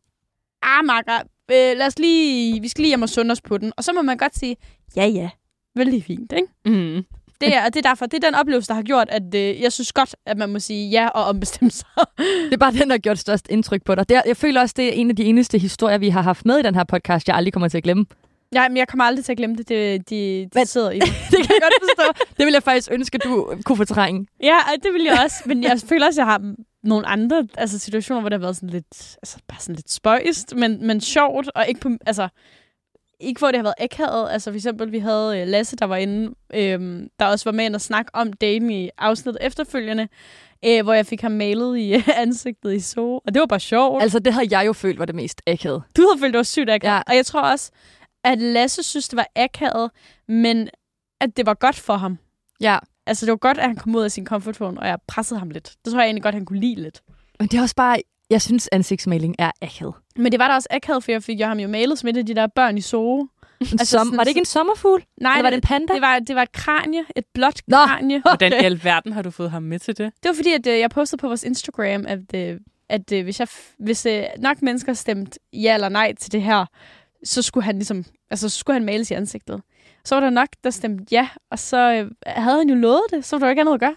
Ah, 0.62 0.85
makker, 0.85 1.20
øh, 1.51 1.76
lad 1.78 1.86
os 1.86 1.99
lige... 1.99 2.61
Vi 2.61 2.68
skal 2.68 2.82
lige 2.82 2.90
hjem 2.90 3.03
og 3.03 3.09
sunde 3.09 3.32
os 3.32 3.40
på 3.40 3.59
den. 3.59 3.72
Og 3.76 3.84
så 3.84 3.92
må 3.92 4.03
man 4.03 4.16
godt 4.16 4.38
sige, 4.38 4.57
ja, 4.97 5.07
ja, 5.07 5.30
vældig 5.76 6.05
fint, 6.05 6.32
ikke? 6.32 6.49
Mm. 6.64 7.05
Det 7.40 7.55
er, 7.57 7.64
det 7.68 7.76
er 7.76 7.88
derfor, 7.88 8.07
det 8.07 8.24
er 8.24 8.28
den 8.28 8.34
oplevelse, 8.34 8.68
der 8.68 8.74
har 8.74 8.82
gjort, 8.82 9.09
at 9.11 9.34
øh, 9.34 9.61
jeg 9.62 9.72
synes 9.72 9.92
godt, 9.92 10.16
at 10.26 10.38
man 10.38 10.49
må 10.51 10.59
sige 10.59 10.90
ja 10.90 11.09
og 11.09 11.24
ombestemme 11.24 11.70
sig. 11.70 11.86
Det 12.45 12.53
er 12.53 12.57
bare 12.57 12.72
den, 12.72 12.80
der 12.80 12.92
har 12.92 12.99
gjort 12.99 13.18
størst 13.18 13.47
indtryk 13.51 13.82
på 13.84 13.95
dig. 13.95 14.09
Det 14.09 14.16
er, 14.16 14.22
jeg 14.26 14.36
føler 14.36 14.61
også, 14.61 14.74
det 14.76 14.88
er 14.88 14.92
en 14.92 15.11
af 15.11 15.16
de 15.16 15.24
eneste 15.24 15.59
historier, 15.59 15.99
vi 15.99 16.09
har 16.09 16.22
haft 16.22 16.47
med 16.47 16.59
i 16.59 16.62
den 16.62 16.74
her 16.74 16.84
podcast, 16.84 17.28
jeg 17.28 17.36
aldrig 17.36 17.53
kommer 17.53 17.68
til 17.68 17.76
at 17.78 17.82
glemme. 17.84 18.07
ja, 18.55 18.68
men 18.68 18.76
jeg 18.76 18.88
kommer 18.88 19.05
aldrig 19.05 19.24
til 19.24 19.32
at 19.32 19.36
glemme 19.38 19.57
det. 19.57 19.68
Det, 19.68 20.11
de, 20.11 20.49
de 20.55 20.66
sidder 20.66 20.90
i. 20.90 20.99
Det 21.30 21.38
kan 21.47 21.51
jeg 21.51 21.61
godt 21.62 21.74
forstå. 21.97 22.24
Det 22.36 22.47
vil 22.47 22.53
jeg 22.53 22.62
faktisk 22.62 22.88
ønske, 22.92 23.18
du 23.18 23.55
kunne 23.64 23.76
fortrænge. 23.76 24.26
ja, 24.42 24.59
det 24.82 24.92
vil 24.92 25.03
jeg 25.03 25.20
også. 25.24 25.36
Men 25.47 25.62
jeg 25.62 25.80
føler 25.88 26.07
også, 26.07 26.20
at 26.20 26.26
jeg 26.26 26.32
har 26.32 26.55
nogle 26.85 27.07
andre 27.07 27.49
altså, 27.57 27.78
situationer, 27.78 28.20
hvor 28.20 28.28
det 28.28 28.39
har 28.39 28.47
været 28.47 28.57
sådan 28.57 28.70
lidt, 28.70 29.16
altså, 29.22 29.39
bare 29.49 29.61
sådan 29.61 29.74
lidt 29.74 29.91
spøjst, 29.91 30.55
men, 30.57 30.87
men 30.87 31.01
sjovt, 31.01 31.51
og 31.55 31.68
ikke 31.68 31.80
på, 31.80 31.91
altså, 32.07 32.28
ikke 33.20 33.39
hvor 33.39 33.49
det 33.49 33.59
har 33.59 33.62
været 33.62 33.74
akavet. 33.78 34.30
Altså 34.30 34.51
for 34.51 34.55
eksempel, 34.55 34.93
vi 34.93 34.99
havde 34.99 35.41
øh, 35.41 35.49
Lasse, 35.49 35.76
der 35.76 35.85
var 35.85 35.97
inde, 35.97 36.35
øhm, 36.55 37.09
der 37.18 37.26
også 37.26 37.45
var 37.45 37.53
med 37.53 37.64
ind 37.64 37.74
og 37.74 37.80
snakke 37.80 38.11
om 38.14 38.32
daten 38.32 38.70
i 38.70 38.91
afsnittet 38.99 39.47
efterfølgende, 39.47 40.09
øh, 40.64 40.82
hvor 40.82 40.93
jeg 40.93 41.07
fik 41.07 41.20
ham 41.20 41.32
malet 41.32 41.78
i 41.78 41.95
ansigtet 42.16 42.74
i 42.74 42.80
så, 42.80 43.01
og 43.01 43.35
det 43.35 43.41
var 43.41 43.47
bare 43.47 43.61
sjovt. 43.61 44.03
Altså, 44.03 44.18
det 44.18 44.32
havde 44.32 44.59
jeg 44.59 44.66
jo 44.66 44.72
følt 44.72 44.99
var 44.99 45.05
det 45.05 45.14
mest 45.14 45.43
akavet. 45.47 45.82
Du 45.97 46.03
havde 46.03 46.20
følt, 46.20 46.32
det 46.32 46.39
var 46.39 46.43
sygt 46.43 46.70
akavet. 46.70 46.95
Ja. 46.95 47.03
Og 47.07 47.16
jeg 47.16 47.26
tror 47.26 47.41
også, 47.41 47.70
at 48.24 48.39
Lasse 48.39 48.82
synes, 48.82 49.09
det 49.09 49.16
var 49.16 49.26
akavet, 49.37 49.91
men 50.28 50.68
at 51.20 51.37
det 51.37 51.47
var 51.47 51.55
godt 51.55 51.76
for 51.76 51.97
ham. 51.97 52.18
Ja, 52.61 52.78
altså, 53.07 53.26
det 53.26 53.30
var 53.30 53.36
godt, 53.36 53.59
at 53.59 53.64
han 53.66 53.76
kom 53.76 53.94
ud 53.94 54.02
af 54.02 54.11
sin 54.12 54.26
comfort 54.26 54.57
zone, 54.57 54.80
og 54.80 54.86
jeg 54.86 54.98
pressede 55.09 55.38
ham 55.38 55.50
lidt. 55.50 55.72
Det 55.84 55.92
tror 55.92 56.00
jeg 56.00 56.07
egentlig 56.07 56.22
godt, 56.22 56.34
han 56.34 56.44
kunne 56.44 56.61
lide 56.61 56.82
lidt. 56.82 57.02
Men 57.40 57.48
det 57.48 57.59
er 57.59 57.62
også 57.62 57.74
bare, 57.74 57.96
jeg 58.30 58.42
synes, 58.42 58.68
ansigtsmaling 58.72 59.34
er 59.38 59.50
akavet. 59.62 59.94
Men 60.16 60.32
det 60.32 60.38
var 60.40 60.48
da 60.48 60.55
også 60.55 60.68
akavet, 60.70 61.05
for 61.05 61.12
jeg 61.12 61.22
fik 61.22 61.40
jo 61.40 61.46
ham 61.46 61.59
jo 61.59 61.68
malet 61.68 61.98
som 61.98 62.09
et 62.09 62.16
af 62.16 62.26
de 62.26 62.34
der 62.34 62.46
børn 62.46 62.78
i 62.78 62.80
Zoo. 62.80 63.28
Altså, 63.61 63.86
Som, 63.86 64.07
sådan- 64.07 64.16
var 64.16 64.24
det 64.24 64.28
ikke 64.28 64.38
en 64.38 64.44
sommerfugl? 64.44 65.05
Nej, 65.20 65.32
Eller 65.32 65.42
var 65.42 65.50
det 65.50 65.57
en 65.57 65.61
panda? 65.61 65.92
det 65.94 66.02
var, 66.02 66.18
det 66.18 66.36
var 66.36 66.42
et 66.42 66.52
kranje, 66.52 67.05
et 67.16 67.24
blåt 67.34 67.61
Nå. 67.66 67.76
kranje. 67.76 68.20
Hvordan 68.26 68.52
i 68.52 68.64
alverden 68.64 69.12
har 69.12 69.22
du 69.22 69.30
fået 69.30 69.50
ham 69.50 69.62
med 69.62 69.78
til 69.78 69.98
det? 69.98 70.12
Det 70.22 70.28
var 70.28 70.34
fordi, 70.34 70.52
at 70.52 70.66
øh, 70.66 70.78
jeg 70.78 70.90
postede 70.90 71.20
på 71.20 71.26
vores 71.26 71.42
Instagram, 71.42 72.05
at, 72.09 72.34
øh, 72.34 72.61
at 72.88 73.12
øh, 73.12 73.24
hvis, 73.24 73.40
jeg, 73.40 73.48
hvis 73.78 74.07
øh, 74.07 74.24
nok 74.38 74.62
mennesker 74.62 74.92
stemte 74.92 75.38
ja 75.52 75.74
eller 75.74 75.88
nej 75.88 76.14
til 76.14 76.32
det 76.32 76.42
her, 76.42 76.66
så 77.24 77.42
skulle 77.42 77.64
han 77.64 77.74
ligesom, 77.74 78.05
altså 78.30 78.48
så 78.48 78.59
skulle 78.59 78.74
han 78.74 78.84
males 78.84 79.11
i 79.11 79.14
ansigtet. 79.14 79.62
Så 80.05 80.14
var 80.14 80.20
der 80.20 80.30
nok, 80.30 80.48
der 80.64 80.70
stemte 80.70 81.05
ja, 81.11 81.28
og 81.50 81.59
så 81.59 81.76
øh, 81.76 82.11
havde 82.26 82.59
han 82.59 82.68
jo 82.68 82.74
lovet 82.74 83.02
det, 83.11 83.24
så 83.24 83.36
var 83.36 83.38
der 83.40 83.46
jo 83.46 83.50
ikke 83.50 83.61
andet 83.61 83.74
at 83.74 83.80
gøre. 83.80 83.96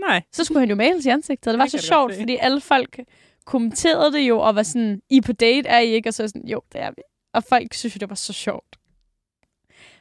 Nej. 0.00 0.22
Så 0.32 0.44
skulle 0.44 0.60
han 0.60 0.68
jo 0.68 0.74
males 0.74 1.06
i 1.06 1.08
ansigtet. 1.08 1.46
Og 1.46 1.52
det 1.52 1.58
var 1.58 1.64
Det 1.64 1.72
så 1.80 1.86
sjovt, 1.86 2.14
fordi 2.18 2.36
alle 2.40 2.60
folk 2.60 3.00
kommenterede 3.44 4.12
det 4.12 4.20
jo, 4.20 4.38
og 4.38 4.54
var 4.54 4.62
sådan, 4.62 5.00
I 5.10 5.20
på 5.20 5.32
date, 5.32 5.68
er 5.68 5.78
I 5.78 5.86
ikke? 5.86 6.08
Og 6.08 6.14
så 6.14 6.28
sådan, 6.28 6.48
jo, 6.48 6.62
det 6.72 6.80
er 6.80 6.90
vi. 6.90 7.02
Og 7.34 7.44
folk 7.44 7.74
synes 7.74 7.96
jo, 7.96 7.98
det 7.98 8.08
var 8.08 8.14
så 8.14 8.32
sjovt. 8.32 8.78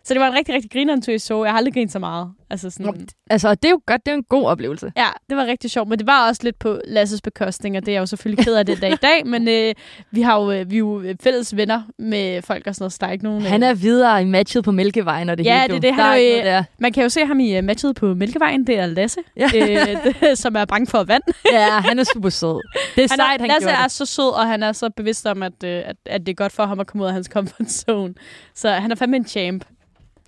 Så 0.04 0.14
det 0.14 0.22
var 0.22 0.28
en 0.28 0.34
rigtig, 0.34 0.56
rigtig 0.56 0.72
grineren 0.72 1.02
tur 1.02 1.14
i 1.14 1.20
så. 1.20 1.44
Jeg 1.44 1.52
har 1.54 1.58
aldrig 1.58 1.74
grinet 1.74 1.92
så 1.92 2.00
meget. 2.00 2.32
Altså 2.50 2.70
sådan, 2.70 3.08
Altså, 3.30 3.56
det 3.56 3.66
er 3.66 3.70
jo 3.70 3.82
godt, 3.86 4.06
det 4.06 4.12
er 4.12 4.16
en 4.16 4.24
god 4.24 4.44
oplevelse. 4.46 4.92
Ja, 4.98 5.08
det 5.30 5.38
var 5.38 5.46
rigtig 5.46 5.72
sjovt, 5.72 5.90
men 5.90 6.00
det 6.00 6.08
var 6.08 6.28
også 6.28 6.42
lidt 6.44 6.60
på 6.60 6.80
Lasses 6.88 7.22
bekostning, 7.22 7.78
og 7.78 7.86
det 7.86 7.92
er 7.92 7.94
jeg 7.96 8.00
jo 8.02 8.06
selvfølgelig 8.06 8.46
ked 8.46 8.56
af 8.56 8.66
det 8.66 8.82
dag 8.82 8.92
i 8.92 8.96
dag, 8.96 9.28
men 9.28 9.48
øh, 9.48 9.74
vi 10.12 10.22
har 10.22 10.42
jo, 10.42 10.52
øh, 10.52 10.70
vi 10.72 10.76
er 10.76 10.80
jo 10.80 11.04
fælles 11.24 11.58
venner 11.58 11.82
med 12.00 12.42
folk 12.42 12.68
og 12.68 12.76
sådan 12.76 12.84
noget, 12.84 12.94
så 12.94 12.98
der 13.02 13.08
er 13.08 13.12
ikke 13.12 13.24
nogen... 13.24 13.42
øh, 13.42 13.50
Han 13.50 13.64
er 13.64 13.74
videre 13.74 14.22
i 14.22 14.26
matchet 14.26 14.64
på 14.64 14.72
Mælkevejen, 14.72 15.30
og 15.30 15.38
det 15.38 15.46
Ja, 15.46 15.62
hele. 15.62 15.74
det 15.74 15.82
det, 15.82 15.94
han 15.96 16.06
er 16.06 16.14
jo 16.16 16.44
der. 16.44 16.64
Man 16.80 16.94
kan 16.94 17.04
jo 17.04 17.10
se 17.10 17.26
ham 17.26 17.40
i 17.40 17.62
matchet 17.62 17.96
på 17.96 18.14
Mælkevejen, 18.14 18.68
det 18.68 18.80
er 18.80 18.86
Lasse, 18.86 19.20
Ja. 19.38 19.50
øh, 19.56 20.14
det, 20.22 20.38
som 20.38 20.56
er 20.56 20.66
bange 20.66 20.88
for 20.88 21.04
vand. 21.04 21.24
ja, 21.54 21.70
han 21.70 22.00
er 22.00 22.04
super 22.14 22.30
sød. 22.30 22.62
Det 22.96 23.04
er 23.04 23.08
Han 23.12 23.18
sejt, 23.18 23.42
er, 23.42 23.44
han 23.44 23.48
Lasse 23.50 23.70
er 23.70 23.82
det. 23.84 23.92
så 23.92 24.06
sød, 24.06 24.34
og 24.34 24.48
han 24.48 24.64
er 24.64 24.72
så 24.72 24.90
bevidst 24.90 25.26
om, 25.28 25.44
at, 25.44 25.64
øh, 25.64 25.82
at, 25.86 25.96
at 26.06 26.22
det 26.22 26.30
er 26.30 26.36
godt 26.36 26.52
for 26.52 26.66
ham 26.66 26.80
at 26.80 26.88
komme 26.88 27.04
ud 27.04 27.08
af 27.08 27.14
hans 27.14 27.28
comfort 27.28 27.72
zone. 27.72 28.14
Så 28.56 28.70
han 28.70 28.92
er 28.92 28.96
fandme 28.96 29.18
en 29.18 29.26
champ. 29.26 29.64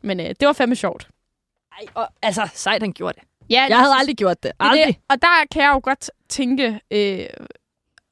Men 0.03 0.19
øh, 0.19 0.25
det 0.25 0.45
var 0.47 0.53
fandme 0.53 0.75
sjovt. 0.75 1.07
Ej, 1.71 1.85
og, 1.93 2.07
altså, 2.21 2.49
sejt, 2.53 2.81
han 2.81 2.93
gjorde 2.93 3.19
det. 3.19 3.27
Ja, 3.49 3.65
Jeg 3.69 3.79
havde 3.79 3.93
aldrig 3.99 4.15
gjort 4.17 4.43
det. 4.43 4.51
Aldrig. 4.59 4.87
Det, 4.87 4.95
og 5.09 5.21
der 5.21 5.27
kan 5.51 5.63
jeg 5.63 5.71
jo 5.73 5.79
godt 5.83 6.11
tænke, 6.29 6.79
øh, 6.91 7.25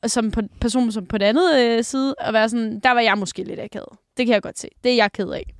som 0.07 0.31
på, 0.31 0.41
person 0.61 0.91
som 0.91 1.05
på 1.05 1.17
den 1.17 1.27
anden 1.27 1.59
øh, 1.59 1.83
side, 1.83 2.15
at 2.19 2.33
være 2.33 2.49
sådan, 2.49 2.79
der 2.79 2.91
var 2.91 3.01
jeg 3.01 3.17
måske 3.17 3.43
lidt 3.43 3.59
akavet. 3.59 3.89
Det 4.17 4.25
kan 4.25 4.33
jeg 4.33 4.41
godt 4.41 4.59
se. 4.59 4.67
Det 4.83 4.91
er 4.91 4.95
jeg 4.95 5.11
ked 5.11 5.29
af. 5.29 5.53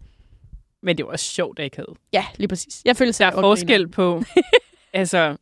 Men 0.83 0.97
det 0.97 1.05
var 1.05 1.11
også 1.11 1.25
sjovt, 1.25 1.59
akavet. 1.59 1.97
Ja, 2.13 2.25
lige 2.37 2.47
præcis. 2.47 2.81
Jeg 2.85 2.97
føler 2.97 3.11
Der 3.11 3.25
er 3.25 3.31
forskel 3.31 3.87
på, 3.87 4.23
altså, 4.93 5.37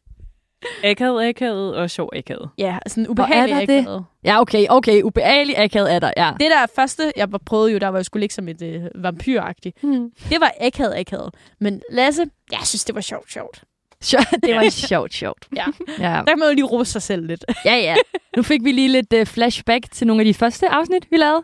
akavet, 0.83 1.27
akavet 1.29 1.75
og 1.75 1.89
sjov 1.89 2.09
akavet. 2.15 2.49
Ja, 2.57 2.77
sådan 2.87 3.07
ubehagelig 3.07 3.55
Og 3.55 3.61
er 3.61 3.65
der 3.65 3.73
det? 3.73 3.81
akavet. 3.81 4.05
Ja, 4.23 4.41
okay, 4.41 4.65
okay. 4.69 5.01
Ubehagelig 5.01 5.57
akavet 5.59 5.93
er 5.93 5.99
der, 5.99 6.11
ja. 6.17 6.31
Det 6.39 6.51
der 6.51 6.65
første, 6.75 7.11
jeg 7.15 7.31
var 7.31 7.37
prøvet 7.45 7.73
jo, 7.73 7.77
der 7.77 7.87
var 7.87 7.97
jeg 7.97 8.05
skulle 8.05 8.21
ligge 8.21 8.35
som 8.35 8.47
et 8.47 8.61
øh, 8.61 8.81
vampyragtigt. 8.95 9.77
Hmm. 9.81 10.11
Det 10.29 10.37
var 10.39 10.51
akavet, 10.61 10.93
akavet. 10.97 11.33
Men 11.59 11.81
Lasse, 11.91 12.25
jeg 12.51 12.59
synes, 12.63 12.85
det 12.85 12.95
var 12.95 13.01
sjovt, 13.01 13.31
sjovt. 13.31 13.63
det 14.43 14.55
var 14.55 14.69
sjovt, 14.69 15.13
sjovt. 15.13 15.47
Ja. 15.55 15.65
ja. 15.99 16.03
Der 16.03 16.23
kan 16.25 16.39
man 16.39 16.47
jo 16.47 16.53
lige 16.55 16.65
rose 16.65 16.91
sig 16.91 17.01
selv 17.01 17.25
lidt. 17.27 17.45
Ja, 17.65 17.75
ja. 17.75 17.95
Nu 18.35 18.43
fik 18.43 18.63
vi 18.63 18.71
lige 18.71 18.87
lidt 18.87 19.13
uh, 19.13 19.25
flashback 19.25 19.91
til 19.91 20.07
nogle 20.07 20.21
af 20.21 20.25
de 20.25 20.33
første 20.33 20.69
afsnit, 20.69 21.07
vi 21.11 21.17
lavede. 21.17 21.43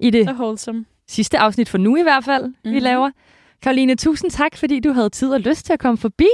I 0.00 0.10
det 0.10 0.26
Så 0.26 0.32
wholesome. 0.32 0.84
sidste 1.08 1.38
afsnit 1.38 1.68
for 1.68 1.78
nu 1.78 1.96
i 1.96 2.02
hvert 2.02 2.24
fald, 2.24 2.42
mm-hmm. 2.44 2.70
vi 2.72 2.76
Mhm. 2.76 2.84
laver. 2.84 3.10
Karoline, 3.62 3.94
tusind 3.96 4.30
tak, 4.30 4.56
fordi 4.56 4.80
du 4.80 4.92
havde 4.92 5.10
tid 5.10 5.28
og 5.32 5.40
lyst 5.40 5.66
til 5.66 5.72
at 5.72 5.78
komme 5.78 5.98
forbi. 5.98 6.28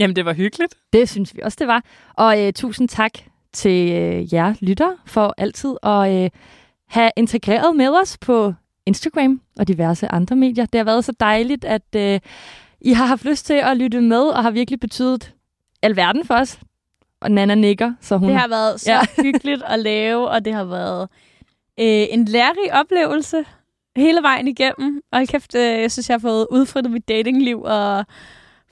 Jamen, 0.00 0.16
det 0.16 0.24
var 0.24 0.32
hyggeligt. 0.32 0.74
Det 0.92 1.08
synes 1.08 1.34
vi 1.34 1.40
også, 1.42 1.56
det 1.60 1.66
var. 1.68 1.84
Og 2.14 2.42
uh, 2.44 2.50
tusind 2.54 2.88
tak 2.88 3.12
til 3.52 3.86
uh, 3.88 4.34
jer 4.34 4.54
lytter 4.60 4.90
for 5.06 5.34
altid 5.38 5.74
at 5.82 6.24
uh, 6.24 6.30
have 6.88 7.10
integreret 7.16 7.76
med 7.76 7.88
os 7.88 8.18
på 8.18 8.54
Instagram 8.86 9.40
og 9.58 9.68
diverse 9.68 10.08
andre 10.08 10.36
medier. 10.36 10.66
Det 10.66 10.78
har 10.78 10.84
været 10.84 11.04
så 11.04 11.12
dejligt, 11.20 11.64
at 11.64 11.82
uh, 11.96 12.18
I 12.80 12.92
har 12.92 13.06
haft 13.06 13.24
lyst 13.24 13.46
til 13.46 13.54
at 13.54 13.76
lytte 13.76 14.00
med, 14.00 14.22
og 14.22 14.42
har 14.42 14.50
virkelig 14.50 14.80
betydet 14.80 15.32
alverden 15.82 16.24
for 16.24 16.34
os. 16.34 16.58
Og 17.20 17.30
Nana 17.30 17.54
nikker, 17.54 17.92
så 18.00 18.16
hun... 18.16 18.28
Det 18.28 18.36
har 18.38 18.48
været 18.48 18.80
så 18.80 18.92
Ja. 18.92 19.00
hyggeligt 19.22 19.62
at 19.66 19.78
lave, 19.78 20.28
og 20.28 20.44
det 20.44 20.54
har 20.54 20.64
været 20.64 21.08
øh, 21.80 22.06
en 22.10 22.24
lærerig 22.24 22.72
oplevelse 22.72 23.44
hele 23.96 24.22
vejen 24.22 24.48
igennem. 24.48 25.02
Og 25.12 25.26
kæft, 25.28 25.54
øh, 25.54 25.62
jeg 25.62 25.92
synes, 25.92 26.08
jeg 26.08 26.14
har 26.14 26.18
fået 26.20 26.46
udfrittet 26.50 26.92
mit 26.92 27.08
datingliv 27.08 27.62
og 27.62 28.04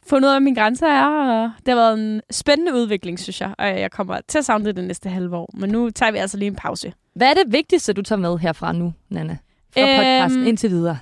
fundet 0.07 0.29
ud 0.29 0.31
af, 0.31 0.35
hvad 0.35 0.45
mine 0.45 0.57
grænser 0.57 0.87
er. 0.87 1.07
Og 1.07 1.51
det 1.67 1.69
har 1.69 1.75
været 1.75 1.99
en 1.99 2.21
spændende 2.31 2.75
udvikling, 2.75 3.19
synes 3.19 3.41
jeg. 3.41 3.55
Og 3.59 3.67
jeg 3.81 3.91
kommer 3.91 4.21
til 4.29 4.39
at 4.39 4.45
savne 4.45 4.65
det 4.65 4.77
det 4.77 4.85
næste 4.85 5.09
halve 5.09 5.37
år. 5.37 5.51
Men 5.55 5.71
nu 5.71 5.91
tager 5.91 6.13
vi 6.13 6.19
altså 6.19 6.37
lige 6.37 6.47
en 6.47 6.57
pause. 6.57 6.93
Hvad 7.15 7.31
er 7.31 7.35
det 7.35 7.53
vigtigste, 7.53 7.93
du 7.93 8.03
tager 8.03 8.19
med 8.19 8.39
herfra 8.39 8.73
nu, 8.73 8.93
Nana? 9.09 9.37
Fra 9.75 9.81
Øhm, 9.81 9.97
podcasten 9.97 10.47
indtil 10.47 10.71
videre. 10.71 10.99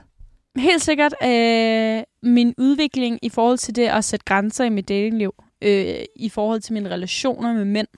Helt 0.57 0.83
sikkert 0.83 1.15
øh, 1.25 2.03
min 2.23 2.55
udvikling 2.59 3.19
i 3.23 3.29
forhold 3.29 3.59
til 3.59 3.77
det 3.77 3.87
at 3.89 4.05
sætte 4.05 4.25
grænser 4.25 4.65
i 4.65 4.69
mit 4.69 4.89
datingliv. 4.89 5.35
Øh, 5.63 5.95
I 6.17 6.29
forhold 6.29 6.61
til 6.61 6.73
mine 6.73 6.91
relationer 6.91 7.53
med 7.53 7.65
mænd. 7.65 7.89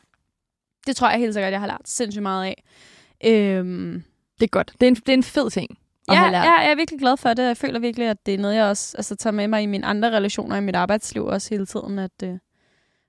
Det 0.87 0.97
tror 0.97 1.11
jeg 1.11 1.19
helt 1.19 1.35
sikkert, 1.35 1.53
jeg 1.53 1.61
har 1.61 1.67
lært 1.67 1.81
sindssygt 1.85 2.23
meget 2.23 2.45
af. 2.47 2.63
Øhm, 3.25 4.03
Det 4.41 4.45
er 4.47 4.49
godt. 4.51 4.73
Det 4.81 4.87
er 4.87 4.89
en, 4.91 4.95
det 4.95 5.09
er 5.09 5.13
en 5.15 5.23
fed 5.23 5.51
ting 5.51 5.79
ja, 6.15 6.19
have 6.21 6.33
lært. 6.33 6.45
ja, 6.45 6.53
jeg 6.61 6.71
er 6.71 6.75
virkelig 6.75 7.01
glad 7.01 7.17
for 7.17 7.35
det. 7.35 7.43
Jeg 7.43 7.57
føler 7.57 7.79
virkelig, 7.79 8.09
at 8.09 8.27
det 8.27 8.35
er 8.35 8.39
noget, 8.39 8.55
jeg 8.57 8.65
også 8.65 8.97
altså, 8.97 9.17
tager 9.17 9.35
med 9.35 9.49
mig 9.49 9.63
i 9.63 9.67
mine 9.67 9.87
andre 9.87 10.11
relationer 10.11 10.57
i 10.57 10.61
mit 10.61 10.77
arbejdsliv 10.77 11.25
også 11.27 11.49
hele 11.51 11.67
tiden. 11.67 11.99
At, 11.99 12.11
øh, 12.25 12.35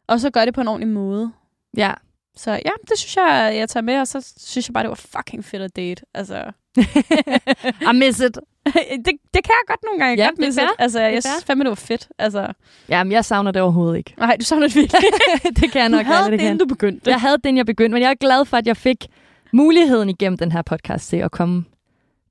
og 0.07 0.19
så 0.19 0.29
gør 0.29 0.45
det 0.45 0.53
på 0.53 0.61
en 0.61 0.67
ordentlig 0.67 0.89
måde. 0.89 1.31
ja. 1.77 1.93
Så 2.35 2.51
ja, 2.51 2.69
det 2.89 2.97
synes 2.99 3.15
jeg, 3.15 3.53
jeg 3.55 3.69
tager 3.69 3.81
med, 3.83 3.99
og 3.99 4.07
så 4.07 4.33
synes 4.37 4.69
jeg 4.69 4.73
bare, 4.73 4.83
det 4.83 4.89
var 4.89 4.95
fucking 5.17 5.45
fedt 5.45 5.61
at 5.61 5.75
date. 5.75 6.01
Altså, 6.13 6.43
I 7.81 7.93
miss 7.99 8.19
it. 8.19 8.37
det, 9.05 9.13
det 9.33 9.43
kan 9.43 9.49
jeg 9.49 9.63
godt 9.67 9.79
nogle 9.83 9.99
gange. 9.99 10.23
Ja, 10.23 10.29
godt 10.29 10.37
det 10.37 10.63
it. 10.63 10.69
Altså, 10.79 11.01
jeg 11.01 11.23
synes 11.23 11.43
fandme, 11.45 11.63
det 11.63 11.69
var 11.69 11.75
fedt. 11.75 12.07
Altså, 12.17 12.53
Jamen, 12.89 13.11
jeg 13.11 13.25
savner 13.25 13.51
det 13.51 13.61
overhovedet 13.61 13.97
ikke. 13.97 14.13
nej, 14.17 14.35
du 14.39 14.45
savner 14.45 14.67
det 14.67 14.75
virkelig. 14.75 15.09
det 15.61 15.71
kan 15.71 15.81
jeg 15.81 15.89
Du 15.89 15.95
nok 15.95 16.05
havde 16.05 16.23
gøre, 16.23 16.31
det, 16.31 16.41
inden 16.41 16.57
du 16.57 16.65
begyndte. 16.65 17.09
Jeg 17.09 17.21
havde 17.21 17.37
den, 17.43 17.57
jeg 17.57 17.65
begyndte, 17.65 17.93
men 17.93 18.01
jeg 18.03 18.09
er 18.09 18.15
glad 18.15 18.45
for, 18.45 18.57
at 18.57 18.67
jeg 18.67 18.77
fik 18.77 19.07
muligheden 19.53 20.09
igennem 20.09 20.37
den 20.37 20.51
her 20.51 20.61
podcast 20.61 21.09
til 21.09 21.17
at 21.17 21.31
komme 21.31 21.65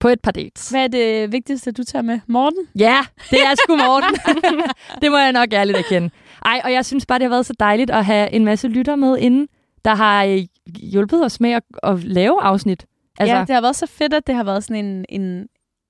på 0.02 0.08
et 0.08 0.20
par 0.20 0.30
dates. 0.30 0.70
Hvad 0.70 0.84
er 0.84 0.88
det 0.88 1.32
vigtigste, 1.32 1.72
du 1.72 1.84
tager 1.84 2.02
med? 2.02 2.20
Morten? 2.26 2.66
Ja, 2.78 2.98
det 3.30 3.38
er 3.38 3.54
sgu 3.64 3.76
Morten. 3.76 4.16
det 5.02 5.10
må 5.10 5.18
jeg 5.18 5.32
nok 5.32 5.52
ærligt 5.52 5.78
erkende. 5.78 6.10
Ej, 6.44 6.60
og 6.64 6.72
jeg 6.72 6.84
synes 6.84 7.06
bare, 7.06 7.18
det 7.18 7.24
har 7.24 7.30
været 7.30 7.46
så 7.46 7.54
dejligt 7.60 7.90
at 7.90 8.04
have 8.04 8.30
en 8.30 8.44
masse 8.44 8.68
lytter 8.68 8.96
med 8.96 9.18
inden, 9.18 9.48
der 9.84 9.94
har 9.94 10.24
øh, 10.24 10.40
hjulpet 10.78 11.24
os 11.24 11.40
med 11.40 11.50
at, 11.50 11.62
at 11.82 12.04
lave 12.04 12.42
afsnit. 12.42 12.86
Altså, 13.18 13.36
ja, 13.36 13.40
det 13.40 13.50
har 13.54 13.60
været 13.60 13.76
så 13.76 13.86
fedt, 13.86 14.14
at 14.14 14.26
det 14.26 14.34
har 14.34 14.44
været 14.44 14.64
sådan 14.64 14.84
en, 14.84 15.04
en, 15.08 15.46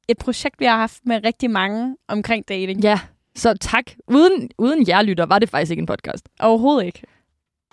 et 0.08 0.18
projekt, 0.18 0.60
vi 0.60 0.64
har 0.64 0.76
haft 0.76 1.00
med 1.06 1.20
rigtig 1.24 1.50
mange 1.50 1.96
omkring 2.08 2.48
dating. 2.48 2.82
ja, 2.82 3.00
så 3.36 3.54
tak. 3.60 3.84
Uden, 4.08 4.50
uden 4.58 4.88
jer 4.88 5.02
lytter 5.02 5.26
var 5.26 5.38
det 5.38 5.48
faktisk 5.48 5.70
ikke 5.70 5.80
en 5.80 5.86
podcast. 5.86 6.28
Overhovedet 6.40 6.86
ikke. 6.86 7.02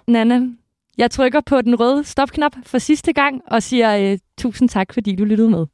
Nana, 0.08 0.42
jeg 0.98 1.12
trykker 1.12 1.42
på 1.42 1.62
den 1.62 1.80
røde 1.80 2.04
stopknap 2.04 2.56
for 2.64 2.78
sidste 2.78 3.14
gang 3.14 3.42
og 3.48 3.64
siger 3.64 3.98
øh, 3.98 4.18
tusind 4.38 4.70
tak, 4.70 4.94
fordi 4.94 5.16
du 5.16 5.24
lyttede 5.24 5.50
med. 5.50 5.66